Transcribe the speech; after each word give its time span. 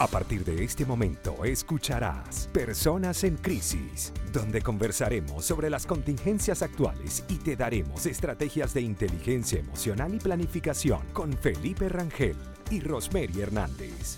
A 0.00 0.06
partir 0.06 0.46
de 0.46 0.64
este 0.64 0.86
momento 0.86 1.44
escucharás 1.44 2.48
Personas 2.54 3.22
en 3.22 3.36
Crisis, 3.36 4.14
donde 4.32 4.62
conversaremos 4.62 5.44
sobre 5.44 5.68
las 5.68 5.84
contingencias 5.84 6.62
actuales 6.62 7.22
y 7.28 7.34
te 7.34 7.54
daremos 7.54 8.06
estrategias 8.06 8.72
de 8.72 8.80
inteligencia 8.80 9.60
emocional 9.60 10.14
y 10.14 10.18
planificación 10.18 11.00
con 11.12 11.34
Felipe 11.34 11.90
Rangel 11.90 12.34
y 12.70 12.80
Rosemary 12.80 13.42
Hernández. 13.42 14.16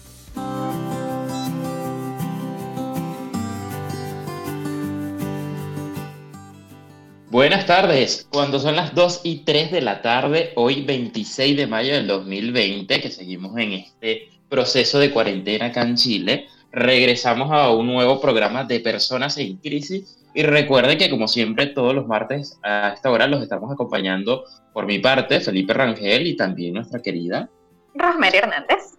Buenas 7.29 7.67
tardes, 7.67 8.29
cuando 8.31 8.61
son 8.61 8.77
las 8.77 8.95
2 8.95 9.23
y 9.25 9.39
3 9.39 9.73
de 9.73 9.81
la 9.81 10.01
tarde, 10.01 10.53
hoy 10.55 10.85
26 10.85 11.57
de 11.57 11.67
mayo 11.67 11.93
del 11.93 12.07
2020, 12.07 13.01
que 13.01 13.11
seguimos 13.11 13.59
en 13.59 13.73
este 13.73 14.32
proceso 14.53 14.99
de 14.99 15.11
cuarentena 15.11 15.67
acá 15.67 15.81
en 15.81 15.97
Chile, 15.97 16.47
regresamos 16.71 17.51
a 17.51 17.71
un 17.71 17.87
nuevo 17.87 18.21
programa 18.21 18.65
de 18.65 18.81
Personas 18.81 19.39
en 19.39 19.57
Crisis. 19.57 20.19
Y 20.35 20.43
recuerden 20.43 20.99
que, 20.99 21.09
como 21.09 21.27
siempre, 21.27 21.69
todos 21.69 21.95
los 21.95 22.07
martes 22.07 22.59
a 22.63 22.93
esta 22.95 23.11
hora 23.11 23.27
los 23.27 23.43
estamos 23.43 23.73
acompañando 23.73 24.45
por 24.75 24.85
mi 24.85 24.99
parte, 24.99 25.41
Felipe 25.41 25.73
Rangel 25.73 26.27
y 26.27 26.37
también 26.37 26.75
nuestra 26.75 27.01
querida 27.01 27.49
Rosemary 27.95 28.39
Hernández. 28.39 28.99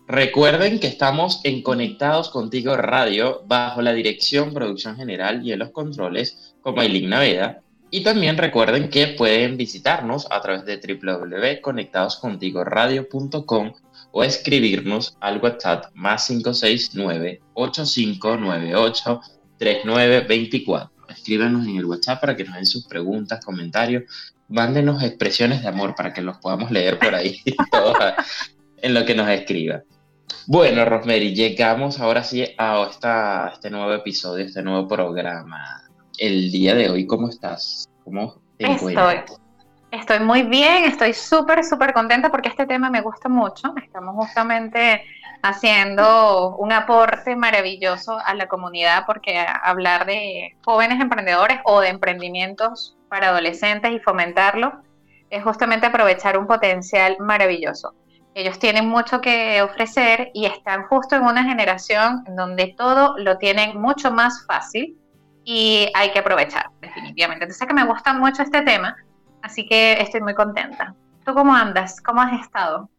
Recuerden 0.08 0.80
que 0.80 0.86
estamos 0.86 1.42
en 1.46 1.64
Conectados 1.64 2.30
Contigo 2.30 2.78
Radio 2.78 3.42
bajo 3.48 3.82
la 3.82 3.92
dirección 3.92 4.54
Producción 4.54 4.96
General 4.96 5.44
y 5.44 5.52
en 5.52 5.58
los 5.58 5.72
controles 5.72 6.54
con 6.62 6.76
Maylin 6.76 7.10
Naveda. 7.10 7.62
Y 7.90 8.04
también 8.04 8.38
recuerden 8.38 8.92
que 8.92 9.08
pueden 9.08 9.58
visitarnos 9.58 10.28
a 10.30 10.42
través 10.42 10.64
de 10.66 10.78
www.conectadoscontigoradio.com 10.78 13.74
o 14.12 14.24
escribirnos 14.24 15.18
al 15.22 15.42
WhatsApp 15.42 15.86
más 15.96 16.28
569 16.28 17.42
8598 17.56 19.22
3924. 19.64 20.92
Escríbanos 21.08 21.66
en 21.67 21.78
el 21.78 21.86
WhatsApp 21.86 22.19
para 22.19 22.36
que 22.36 22.44
nos 22.44 22.56
den 22.56 22.66
sus 22.66 22.86
preguntas, 22.86 23.44
comentarios, 23.45 24.03
mándenos 24.50 25.02
expresiones 25.03 25.61
de 25.61 25.69
amor 25.69 25.95
para 25.95 26.14
que 26.14 26.22
los 26.22 26.38
podamos 26.38 26.69
leer 26.69 27.00
por 27.00 27.16
ahí 27.16 27.42
en 28.81 28.94
lo 28.94 29.06
que 29.06 29.16
nos 29.16 29.30
escriba. 29.30 29.84
Bueno, 30.47 30.84
Rosemary, 30.84 31.34
llegamos 31.34 32.00
ahora 32.02 32.23
sí 32.23 32.46
a, 32.57 32.88
esta, 32.90 33.52
este 33.53 33.69
nuevo 33.69 33.94
episodio, 33.94 34.44
este 34.46 34.62
nuevo 34.62 34.85
programa. 34.88 35.81
El 36.18 36.52
día 36.52 36.75
de 36.75 36.90
hoy, 36.90 37.07
¿cómo 37.07 37.29
estás? 37.29 37.88
¿Cómo 38.03 38.41
te 38.57 38.66
encuentras? 38.66 39.16
Estoy, 39.16 39.38
estoy 39.91 40.19
muy 40.19 40.44
bien, 40.44 40.84
estoy 40.84 41.13
súper, 41.13 41.63
súper 41.63 41.94
contenta 41.94 42.29
porque 42.29 42.50
este 42.50 42.66
tema 42.66 42.90
me 42.90 43.02
gusta 43.02 43.29
mucho. 43.29 43.73
Estamos 43.81 44.13
justamente 44.16 45.03
haciendo 45.44 46.56
un 46.56 46.72
aporte 46.72 47.36
maravilloso 47.36 48.18
a 48.26 48.34
la 48.34 48.48
comunidad 48.48 49.06
porque 49.06 49.46
hablar 49.62 50.06
de 50.06 50.56
jóvenes 50.64 51.02
emprendedores 51.02 51.59
o 51.66 51.81
de 51.81 51.90
emprendimientos 51.90 52.98
para 53.09 53.28
adolescentes 53.28 53.92
y 53.92 54.00
fomentarlo 54.00 54.82
es 55.30 55.44
justamente 55.44 55.86
aprovechar 55.86 56.38
un 56.38 56.48
potencial 56.48 57.18
maravilloso. 57.20 57.94
Ellos 58.34 58.58
tienen 58.58 58.88
mucho 58.88 59.20
que 59.20 59.62
ofrecer 59.62 60.32
y 60.34 60.46
están 60.46 60.84
justo 60.88 61.16
en 61.18 61.24
una 61.24 61.44
generación 61.44 62.24
en 62.26 62.38
donde 62.38 62.74
todo 62.78 63.16
lo 63.18 63.38
tienen 63.38 63.80
mucho 63.80 64.12
más 64.12 64.46
fácil 64.48 64.98
y 65.44 65.90
hay 65.94 66.12
que 66.12 66.20
aprovechar, 66.20 66.68
definitivamente. 66.80 67.44
Entonces 67.44 67.68
que 67.68 67.74
me 67.74 67.86
gusta 67.86 68.14
mucho 68.14 68.44
este 68.44 68.62
tema, 68.62 68.96
así 69.42 69.68
que 69.68 70.02
estoy 70.02 70.22
muy 70.22 70.36
contenta. 70.36 70.96
¿Tú 71.26 71.34
cómo 71.34 71.53
andas? 71.53 72.02
¿Cómo 72.02 72.22
has 72.22 72.40
estado? 72.40 72.90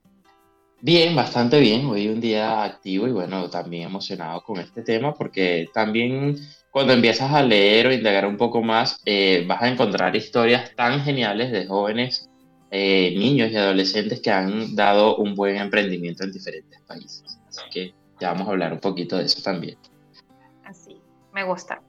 Bien, 0.85 1.17
bastante 1.17 1.61
bien. 1.61 1.87
Hoy 1.87 2.09
un 2.09 2.21
día 2.21 2.63
activo 2.63 3.09
y 3.09 3.11
bueno, 3.11 3.49
también 3.49 3.85
emocionado 3.85 4.43
con 4.43 4.61
este 4.61 4.83
tema 4.83 5.15
porque 5.15 5.71
también 5.73 6.37
cuando 6.71 6.93
empiezas 6.93 7.33
a 7.33 7.43
leer 7.43 7.87
o 7.87 7.93
indagar 7.95 8.27
un 8.27 8.37
poco 8.37 8.63
más, 8.63 9.01
eh, 9.07 9.47
vas 9.49 9.63
a 9.63 9.69
encontrar 9.71 10.15
historias 10.15 10.77
tan 10.77 11.01
geniales 11.01 11.53
de 11.53 11.67
jóvenes, 11.67 12.29
eh, 12.71 13.15
niños 13.17 13.51
y 13.51 13.57
adolescentes 13.57 14.21
que 14.21 14.31
han 14.31 14.77
dado 14.77 15.17
un 15.17 15.35
buen 15.35 15.57
emprendimiento 15.57 16.23
en 16.23 16.33
diferentes 16.33 16.79
países. 16.83 17.41
Así 17.49 17.63
que 17.73 17.95
ya 18.21 18.33
vamos 18.33 18.47
a 18.47 18.51
hablar 18.51 18.75
un 18.75 18.81
poquito 18.81 19.17
de 19.17 19.25
eso 19.25 19.41
también. 19.41 19.79
Así, 20.65 21.01
me 21.33 21.45
gusta. 21.45 21.81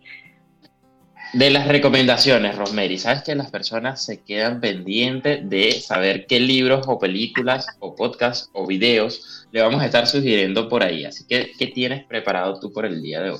De 1.35 1.50
las 1.50 1.68
recomendaciones, 1.68 2.57
Rosemary, 2.57 2.97
sabes 2.97 3.23
que 3.23 3.35
las 3.35 3.51
personas 3.51 4.01
se 4.06 4.23
quedan 4.23 4.62
pendientes 4.62 5.50
de 5.50 5.73
saber 5.73 6.28
qué 6.28 6.40
libros 6.40 6.88
o 6.88 6.97
películas 6.97 7.68
o 7.79 7.94
podcasts 7.94 8.50
o 8.53 8.66
videos 8.66 9.46
le 9.51 9.62
vamos 9.62 9.81
a 9.81 9.88
estar 9.88 10.07
sugiriendo 10.07 10.69
por 10.69 10.81
ahí. 10.81 11.03
Así 11.03 11.28
que, 11.28 11.51
¿qué 11.59 11.68
tienes 11.68 12.06
preparado 12.06 12.57
tú 12.62 12.72
por 12.72 12.85
el 12.85 13.01
día 13.01 13.22
de 13.22 13.31
hoy? 13.31 13.40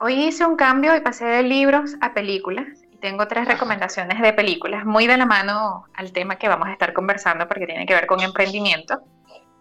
Hoy 0.00 0.14
hice 0.14 0.44
un 0.44 0.56
cambio 0.56 0.96
y 0.96 1.00
pasé 1.00 1.26
de 1.26 1.44
libros 1.44 1.94
a 2.00 2.12
películas. 2.12 2.66
Y 2.90 2.96
tengo 2.96 3.28
tres 3.28 3.46
recomendaciones 3.46 4.20
de 4.20 4.32
películas, 4.32 4.84
muy 4.84 5.06
de 5.06 5.16
la 5.16 5.26
mano 5.26 5.84
al 5.94 6.10
tema 6.10 6.38
que 6.38 6.48
vamos 6.48 6.66
a 6.66 6.72
estar 6.72 6.92
conversando 6.92 7.46
porque 7.46 7.66
tiene 7.66 7.86
que 7.86 7.94
ver 7.94 8.08
con 8.08 8.20
emprendimiento. 8.20 9.00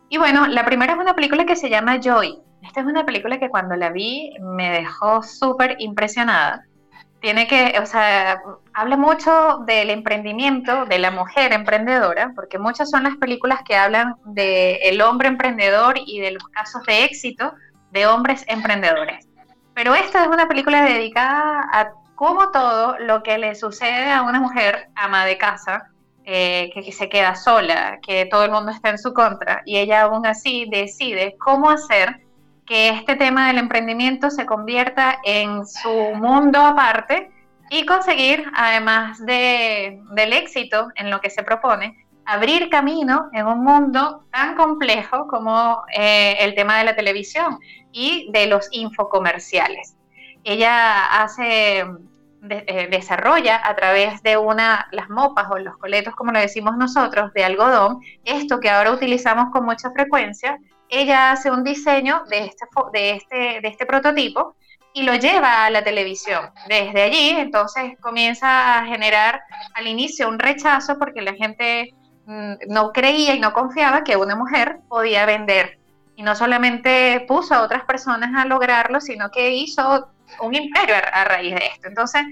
Y 0.09 0.17
bueno, 0.17 0.47
la 0.47 0.66
primera 0.66 0.94
es 0.94 1.00
una 1.00 1.13
película 1.13 1.46
que 1.46 1.56
se 1.56 1.69
llama 1.69 2.00
Joy. 2.01 2.40
Esta 2.63 2.79
es 2.79 2.88
una 2.88 3.06
película 3.06 3.40
que 3.40 3.50
cuando 3.50 3.75
la 3.75 3.91
vi 3.91 4.34
me 4.41 4.72
dejó 4.72 5.22
súper 5.22 5.75
impresionada 5.78 6.66
tiene 7.22 7.47
que, 7.47 7.78
o 7.81 7.85
sea, 7.85 8.41
habla 8.74 8.97
mucho 8.97 9.59
del 9.66 9.90
emprendimiento, 9.90 10.85
de 10.85 11.00
la 11.00 11.12
mujer 11.12 11.52
emprendedora, 11.52 12.31
porque 12.35 12.59
muchas 12.59 12.90
son 12.90 13.03
las 13.03 13.18
películas 13.18 13.59
que 13.66 13.75
hablan 13.75 14.16
del 14.25 14.78
el 14.81 15.02
hombre 15.02 15.28
emprendedor 15.28 15.96
y 15.97 16.19
de 16.19 16.31
los 16.31 16.44
casos 16.50 16.84
de 16.85 17.03
éxito 17.03 17.53
de 17.91 18.08
hombres 18.08 18.46
emprendedores. 18.47 19.28
Pero 19.74 19.96
esta 19.96 20.24
es 20.24 20.28
una 20.28 20.47
película 20.47 20.84
dedicada 20.84 21.68
a 21.72 21.91
cómo 22.16 22.52
todo 22.52 22.97
lo 23.00 23.24
que 23.24 23.38
le 23.38 23.56
sucede 23.56 24.12
a 24.12 24.22
una 24.24 24.40
mujer 24.40 24.90
ama 24.96 25.25
de 25.25 25.38
casa, 25.38 25.90
eh, 26.25 26.69
que, 26.74 26.84
que 26.84 26.91
se 26.91 27.09
queda 27.09 27.35
sola, 27.35 28.00
que 28.06 28.25
todo 28.28 28.46
el 28.46 28.52
mundo 28.52 28.72
está 28.72 28.90
en 28.90 28.97
su 29.00 29.13
contra, 29.13 29.62
y 29.66 29.78
ella 29.78 30.03
aún 30.03 30.25
así 30.25 30.68
decide 30.69 31.35
cómo 31.40 31.69
hacer 31.69 32.28
que 32.69 32.90
este 32.90 33.16
tema 33.16 33.47
del 33.47 33.57
emprendimiento 33.57 34.30
se 34.30 34.46
convierta 34.46 35.18
en 35.25 35.66
su 35.66 35.90
mundo 35.90 36.62
aparte 36.62 37.31
y 37.72 37.84
conseguir, 37.84 38.46
además 38.56 39.25
de, 39.25 39.99
del 40.11 40.34
éxito 40.34 40.90
en 40.96 41.09
lo 41.09 41.20
que 41.20 41.32
se 41.32 41.41
propone, 41.41 42.05
abrir 42.26 42.70
camino 42.70 43.28
en 43.34 43.47
un 43.47 43.64
mundo 43.64 44.23
tan 44.32 44.55
complejo 44.55 45.28
como 45.28 45.82
eh, 45.91 46.38
el 46.41 46.53
tema 46.53 46.78
de 46.78 46.84
la 46.84 46.96
televisión 46.96 47.58
y 47.91 48.29
de 48.32 48.46
los 48.46 48.67
infocomerciales. 48.72 49.96
Ella 50.44 51.23
hace, 51.23 51.79
eh, 51.79 52.88
desarrolla 52.91 53.67
a 53.67 53.76
través 53.76 54.22
de 54.22 54.38
una, 54.38 54.88
las 54.91 55.09
mopas 55.09 55.49
o 55.49 55.58
los 55.58 55.76
coletos, 55.78 56.16
como 56.16 56.32
lo 56.32 56.40
decimos 56.40 56.78
nosotros, 56.78 57.34
de 57.34 57.46
algodón, 57.46 57.99
esto 58.26 58.59
que 58.59 58.70
ahora 58.70 58.91
utilizamos 58.91 59.52
con 59.52 59.66
mucha 59.66 59.90
frecuencia, 59.90 60.59
ella 60.90 61.32
hace 61.32 61.52
un 61.52 61.64
diseño 61.64 62.24
de 62.30 62.46
este, 62.46 62.66
este, 62.94 63.62
de 63.62 63.68
este 63.68 63.86
prototipo 63.86 64.56
y 64.94 65.03
lo 65.03 65.16
lleva 65.16 65.66
a 65.66 65.70
la 65.70 65.84
televisión. 65.84 66.50
Desde 66.68 67.03
allí, 67.03 67.30
entonces, 67.30 67.94
comienza 68.02 68.80
a 68.80 68.86
generar 68.86 69.41
al 69.76 69.88
inicio 69.88 70.28
un 70.28 70.40
rechazo 70.40 70.97
porque 70.97 71.22
la 71.22 71.34
gente 71.34 71.94
mm, 72.26 72.53
no 72.68 72.91
creía 72.91 73.36
y 73.36 73.40
no 73.40 73.53
confiaba 73.53 74.03
que 74.03 74.18
una 74.18 74.36
mujer 74.36 74.80
podía 74.88 75.26
vender. 75.26 75.78
Y 76.16 76.24
no 76.24 76.36
solamente 76.36 77.24
puso 77.28 77.53
a 77.53 77.62
otras 77.62 77.85
personas 77.85 78.32
a 78.35 78.46
lograrlo, 78.46 79.00
sino 79.00 79.30
que 79.32 79.52
hizo 79.52 80.09
un 80.42 80.56
imperio 80.56 80.96
a, 81.14 81.24
raíz 81.24 81.56
de 81.56 81.66
esto. 81.66 81.88
Entonces, 81.88 82.24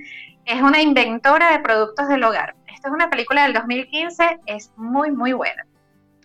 es 0.46 0.62
una 0.62 0.82
inventora 0.82 1.52
de 1.52 1.60
productos 1.60 2.08
del 2.10 2.24
hogar. 2.24 2.56
Esta 2.68 2.90
es 2.90 2.94
una 2.94 3.10
película 3.10 3.44
del 3.44 3.54
2015, 3.54 4.40
es 4.46 4.72
muy, 4.76 5.12
muy 5.12 5.34
buena. 5.34 5.66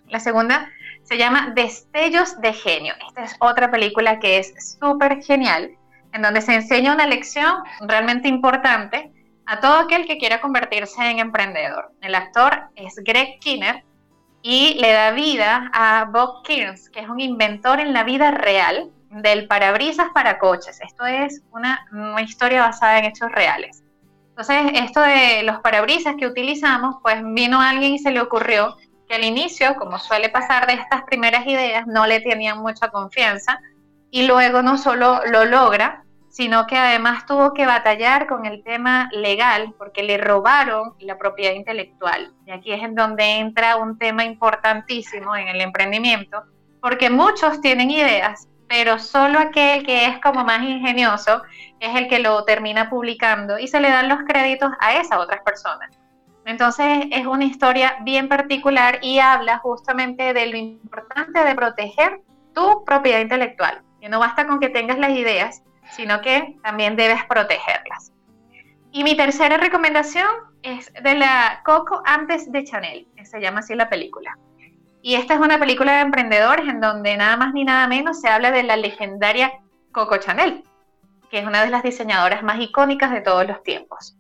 La 0.09 0.19
segunda 0.19 0.71
se 1.03 1.19
llama 1.19 1.53
Destellos 1.55 2.41
de 2.41 2.53
Genio. 2.53 2.95
Esta 3.09 3.25
es 3.25 3.37
otra 3.41 3.71
película 3.71 4.19
que 4.19 4.39
es 4.39 4.77
súper 4.79 5.23
genial, 5.23 5.71
en 6.13 6.23
donde 6.23 6.41
se 6.41 6.55
enseña 6.55 6.95
una 6.95 7.07
lección 7.07 7.55
realmente 7.81 8.29
importante 8.29 9.13
a 9.47 9.61
todo 9.61 9.79
aquel 9.79 10.07
que 10.07 10.19
quiera 10.19 10.41
convertirse 10.41 11.11
en 11.11 11.19
emprendedor. 11.19 11.93
El 12.01 12.15
actor 12.15 12.69
es 12.77 12.95
Greg 13.05 13.39
Kinner 13.41 13.85
y 14.43 14.75
le 14.75 14.93
da 14.93 15.11
vida 15.13 15.71
a 15.73 16.05
Bob 16.05 16.43
Kearns, 16.45 16.91
que 16.91 17.01
es 17.01 17.09
un 17.09 17.21
inventor 17.21 17.81
en 17.81 17.93
la 17.93 18.05
vida 18.05 18.31
real 18.31 18.91
del 19.11 19.47
parabrisas 19.47 20.09
para 20.15 20.39
coches. 20.39 20.81
Esto 20.81 21.05
es 21.05 21.43
una, 21.53 21.87
una, 21.93 22.23
historia 22.23 22.63
basada 22.63 22.99
en 22.99 23.05
hechos 23.07 23.31
reales. 23.31 23.85
Entonces, 24.31 24.73
esto 24.75 25.01
de 25.01 25.43
los 25.43 25.61
parabrisas 25.61 26.15
que 26.19 26.27
utilizamos, 26.27 26.97
pues 27.03 27.23
vino 27.23 27.61
alguien 27.61 27.93
y 27.95 27.99
se 27.99 28.11
le 28.11 28.21
ocurrió 28.21 28.77
que 29.13 29.17
al 29.17 29.25
inicio, 29.25 29.75
como 29.77 29.99
suele 29.99 30.31
pasar 30.31 30.67
de 30.67 30.73
estas 30.73 31.03
primeras 31.03 31.47
ideas, 31.47 31.87
no 31.87 32.07
le 32.07 32.21
tenían 32.21 32.63
mucha 32.63 32.89
confianza 32.89 33.61
y 34.11 34.27
luego 34.27 34.63
no 34.63 34.79
solo 34.79 35.21
lo 35.27 35.45
logra, 35.45 36.03
sino 36.31 36.67
que 36.67 36.79
además 36.79 37.27
tuvo 37.27 37.53
que 37.53 37.67
batallar 37.67 38.27
con 38.27 38.47
el 38.47 38.65
tema 38.65 39.11
legal 39.13 39.75
porque 39.77 40.03
le 40.03 40.17
robaron 40.17 40.95
la 40.99 41.19
propiedad 41.19 41.53
intelectual. 41.53 42.33
Y 42.47 42.53
aquí 42.53 42.73
es 42.73 42.83
en 42.83 42.95
donde 42.95 43.37
entra 43.37 43.77
un 43.77 43.99
tema 43.99 44.25
importantísimo 44.25 45.37
en 45.37 45.49
el 45.49 45.61
emprendimiento, 45.61 46.45
porque 46.81 47.11
muchos 47.11 47.61
tienen 47.61 47.91
ideas, 47.91 48.49
pero 48.67 48.99
solo 48.99 49.39
aquel 49.39 49.85
que 49.85 50.07
es 50.07 50.21
como 50.21 50.43
más 50.43 50.63
ingenioso 50.63 51.43
es 51.81 51.95
el 51.95 52.09
que 52.09 52.19
lo 52.19 52.43
termina 52.45 52.89
publicando 52.89 53.59
y 53.59 53.69
se 53.69 53.79
le 53.79 53.91
dan 53.91 54.09
los 54.09 54.21
créditos 54.27 54.71
a 54.81 54.95
esas 54.95 55.19
otras 55.19 55.43
personas. 55.43 56.02
Entonces 56.45 57.07
es 57.11 57.27
una 57.27 57.45
historia 57.45 57.99
bien 58.03 58.29
particular 58.29 58.99
y 59.03 59.19
habla 59.21 59.59
justamente 59.59 60.33
de 60.33 60.47
lo 60.47 60.57
importante 60.57 61.45
de 61.45 61.55
proteger 61.55 62.21
tu 62.55 62.85
propiedad 62.85 63.21
intelectual, 63.21 63.83
que 64.01 64.09
no 64.09 64.19
basta 64.19 64.47
con 64.47 64.59
que 64.59 64.69
tengas 64.69 64.99
las 64.99 65.11
ideas, 65.11 65.63
sino 65.93 66.21
que 66.21 66.57
también 66.63 66.97
debes 66.97 67.25
protegerlas. 67.25 68.13
Y 68.91 69.05
mi 69.05 69.17
tercera 69.17 69.57
recomendación 69.57 70.27
es 70.63 70.93
de 71.03 71.15
la 71.15 71.63
Coco 71.65 72.03
antes 72.05 72.51
de 72.51 72.65
Chanel, 72.65 73.07
que 73.17 73.25
se 73.25 73.41
llama 73.41 73.61
así 73.61 73.75
la 73.75 73.89
película. 73.89 74.37
Y 75.01 75.15
esta 75.15 75.35
es 75.35 75.41
una 75.41 75.59
película 75.59 75.95
de 75.95 76.01
emprendedores 76.03 76.69
en 76.69 76.81
donde 76.81 77.17
nada 77.17 77.37
más 77.37 77.55
ni 77.55 77.65
nada 77.65 77.89
menos 77.89 78.21
se 78.21 78.29
habla 78.29 78.51
de 78.51 78.63
la 78.63 78.77
legendaria 78.77 79.53
Coco 79.93 80.19
Chanel, 80.19 80.63
que 81.31 81.39
es 81.39 81.47
una 81.47 81.65
de 81.65 81.71
las 81.71 81.83
diseñadoras 81.83 82.43
más 82.43 82.61
icónicas 82.61 83.11
de 83.11 83.21
todos 83.21 83.47
los 83.47 83.63
tiempos. 83.63 84.17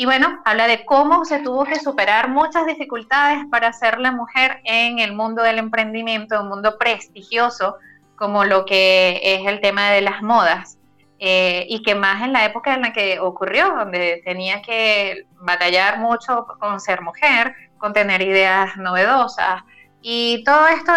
Y 0.00 0.06
bueno, 0.06 0.40
habla 0.46 0.66
de 0.66 0.86
cómo 0.86 1.26
se 1.26 1.40
tuvo 1.40 1.66
que 1.66 1.78
superar 1.78 2.30
muchas 2.30 2.64
dificultades 2.64 3.44
para 3.50 3.70
ser 3.74 4.00
la 4.00 4.10
mujer 4.10 4.62
en 4.64 4.98
el 4.98 5.12
mundo 5.12 5.42
del 5.42 5.58
emprendimiento, 5.58 6.40
un 6.40 6.48
mundo 6.48 6.78
prestigioso 6.78 7.76
como 8.16 8.46
lo 8.46 8.64
que 8.64 9.20
es 9.22 9.46
el 9.46 9.60
tema 9.60 9.90
de 9.90 10.00
las 10.00 10.22
modas. 10.22 10.78
Eh, 11.18 11.66
y 11.68 11.82
que 11.82 11.94
más 11.94 12.22
en 12.22 12.32
la 12.32 12.46
época 12.46 12.72
en 12.72 12.80
la 12.80 12.94
que 12.94 13.20
ocurrió, 13.20 13.74
donde 13.76 14.22
tenía 14.24 14.62
que 14.62 15.26
batallar 15.34 15.98
mucho 15.98 16.46
con 16.58 16.80
ser 16.80 17.02
mujer, 17.02 17.54
con 17.76 17.92
tener 17.92 18.22
ideas 18.22 18.78
novedosas, 18.78 19.64
y 20.00 20.42
todo 20.44 20.66
esto 20.68 20.92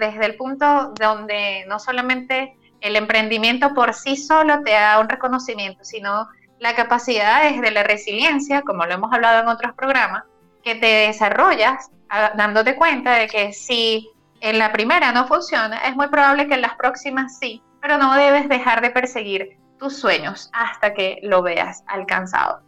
desde 0.00 0.26
el 0.26 0.34
punto 0.34 0.92
donde 0.98 1.64
no 1.68 1.78
solamente 1.78 2.56
el 2.80 2.96
emprendimiento 2.96 3.72
por 3.72 3.94
sí 3.94 4.16
solo 4.16 4.62
te 4.64 4.72
da 4.72 4.98
un 4.98 5.08
reconocimiento, 5.08 5.84
sino 5.84 6.26
la 6.60 6.74
capacidad 6.74 7.46
es 7.46 7.60
de 7.60 7.70
la 7.70 7.82
resiliencia, 7.82 8.62
como 8.62 8.84
lo 8.86 8.94
hemos 8.94 9.12
hablado 9.12 9.42
en 9.42 9.48
otros 9.48 9.74
programas, 9.74 10.24
que 10.62 10.74
te 10.74 10.86
desarrollas 10.86 11.90
dándote 12.36 12.74
cuenta 12.74 13.14
de 13.14 13.26
que 13.28 13.52
si 13.52 14.10
en 14.40 14.58
la 14.58 14.72
primera 14.72 15.12
no 15.12 15.26
funciona, 15.26 15.78
es 15.78 15.94
muy 15.94 16.08
probable 16.08 16.48
que 16.48 16.54
en 16.54 16.62
las 16.62 16.74
próximas 16.74 17.38
sí, 17.38 17.62
pero 17.80 17.98
no 17.98 18.14
debes 18.14 18.48
dejar 18.48 18.80
de 18.80 18.90
perseguir 18.90 19.56
tus 19.78 19.96
sueños 19.96 20.50
hasta 20.52 20.94
que 20.94 21.20
lo 21.22 21.42
veas 21.42 21.84
alcanzado. 21.86 22.60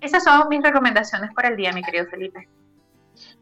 Esas 0.00 0.24
son 0.24 0.48
mis 0.48 0.62
recomendaciones 0.62 1.30
para 1.34 1.48
el 1.48 1.56
día, 1.56 1.72
mi 1.72 1.82
querido 1.82 2.06
Felipe. 2.06 2.48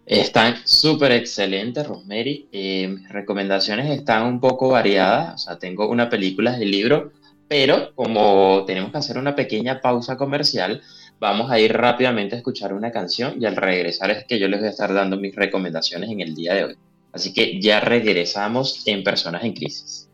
Están 0.06 0.56
súper 0.64 1.12
excelentes, 1.12 1.86
Rosemary. 1.86 2.48
Eh, 2.52 2.88
mis 2.88 3.08
recomendaciones 3.08 3.90
están 3.90 4.24
un 4.24 4.40
poco 4.40 4.68
variadas. 4.68 5.34
O 5.34 5.38
sea, 5.38 5.58
tengo 5.58 5.88
una 5.88 6.08
película 6.08 6.52
del 6.52 6.70
libro, 6.70 7.12
pero 7.48 7.94
como 7.94 8.64
tenemos 8.66 8.90
que 8.90 8.98
hacer 8.98 9.18
una 9.18 9.34
pequeña 9.34 9.80
pausa 9.80 10.16
comercial, 10.16 10.82
vamos 11.18 11.50
a 11.50 11.58
ir 11.58 11.72
rápidamente 11.72 12.34
a 12.34 12.38
escuchar 12.38 12.72
una 12.72 12.90
canción 12.90 13.34
y 13.40 13.46
al 13.46 13.56
regresar 13.56 14.10
es 14.10 14.24
que 14.24 14.38
yo 14.38 14.48
les 14.48 14.60
voy 14.60 14.68
a 14.68 14.70
estar 14.70 14.92
dando 14.92 15.16
mis 15.16 15.34
recomendaciones 15.34 16.10
en 16.10 16.20
el 16.20 16.34
día 16.34 16.54
de 16.54 16.64
hoy. 16.64 16.76
Así 17.12 17.32
que 17.32 17.60
ya 17.60 17.80
regresamos 17.80 18.86
en 18.86 19.04
Personas 19.04 19.44
en 19.44 19.52
Crisis. 19.52 20.08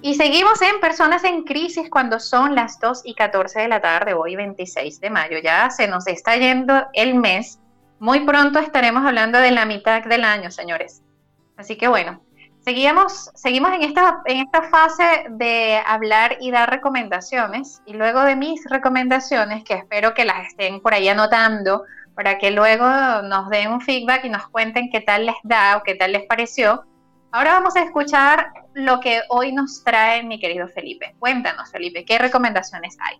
Y 0.00 0.14
seguimos 0.14 0.62
en 0.62 0.78
Personas 0.80 1.24
en 1.24 1.42
Crisis 1.42 1.90
cuando 1.90 2.20
son 2.20 2.54
las 2.54 2.78
2 2.78 3.02
y 3.04 3.14
14 3.14 3.62
de 3.62 3.68
la 3.68 3.80
tarde, 3.80 4.14
hoy 4.14 4.36
26 4.36 5.00
de 5.00 5.10
mayo. 5.10 5.38
Ya 5.42 5.70
se 5.70 5.88
nos 5.88 6.06
está 6.06 6.36
yendo 6.36 6.86
el 6.92 7.16
mes. 7.16 7.58
Muy 7.98 8.20
pronto 8.20 8.60
estaremos 8.60 9.04
hablando 9.04 9.38
de 9.38 9.50
la 9.50 9.64
mitad 9.64 10.04
del 10.04 10.22
año, 10.22 10.52
señores. 10.52 11.02
Así 11.56 11.76
que 11.76 11.88
bueno, 11.88 12.22
seguimos, 12.68 13.30
seguimos 13.34 13.72
en, 13.72 13.82
esta, 13.82 14.20
en 14.26 14.40
esta 14.40 14.62
fase 14.64 15.24
de 15.30 15.80
hablar 15.86 16.36
y 16.38 16.50
dar 16.50 16.68
recomendaciones. 16.68 17.80
Y 17.86 17.94
luego 17.94 18.22
de 18.24 18.36
mis 18.36 18.62
recomendaciones, 18.68 19.64
que 19.64 19.72
espero 19.72 20.12
que 20.12 20.26
las 20.26 20.48
estén 20.48 20.80
por 20.80 20.92
ahí 20.92 21.08
anotando, 21.08 21.84
para 22.14 22.36
que 22.36 22.50
luego 22.50 22.84
nos 23.22 23.48
den 23.48 23.72
un 23.72 23.80
feedback 23.80 24.26
y 24.26 24.28
nos 24.28 24.48
cuenten 24.48 24.90
qué 24.90 25.00
tal 25.00 25.24
les 25.24 25.36
da 25.44 25.78
o 25.78 25.82
qué 25.82 25.94
tal 25.94 26.12
les 26.12 26.26
pareció 26.26 26.84
Ahora 27.30 27.52
vamos 27.52 27.76
a 27.76 27.84
escuchar 27.84 28.46
lo 28.74 29.00
que 29.00 29.20
hoy 29.28 29.52
nos 29.52 29.84
trae 29.84 30.22
mi 30.22 30.40
querido 30.40 30.66
Felipe. 30.68 31.14
Cuéntanos, 31.18 31.70
Felipe, 31.70 32.04
¿qué 32.04 32.16
recomendaciones 32.16 32.96
hay? 33.00 33.18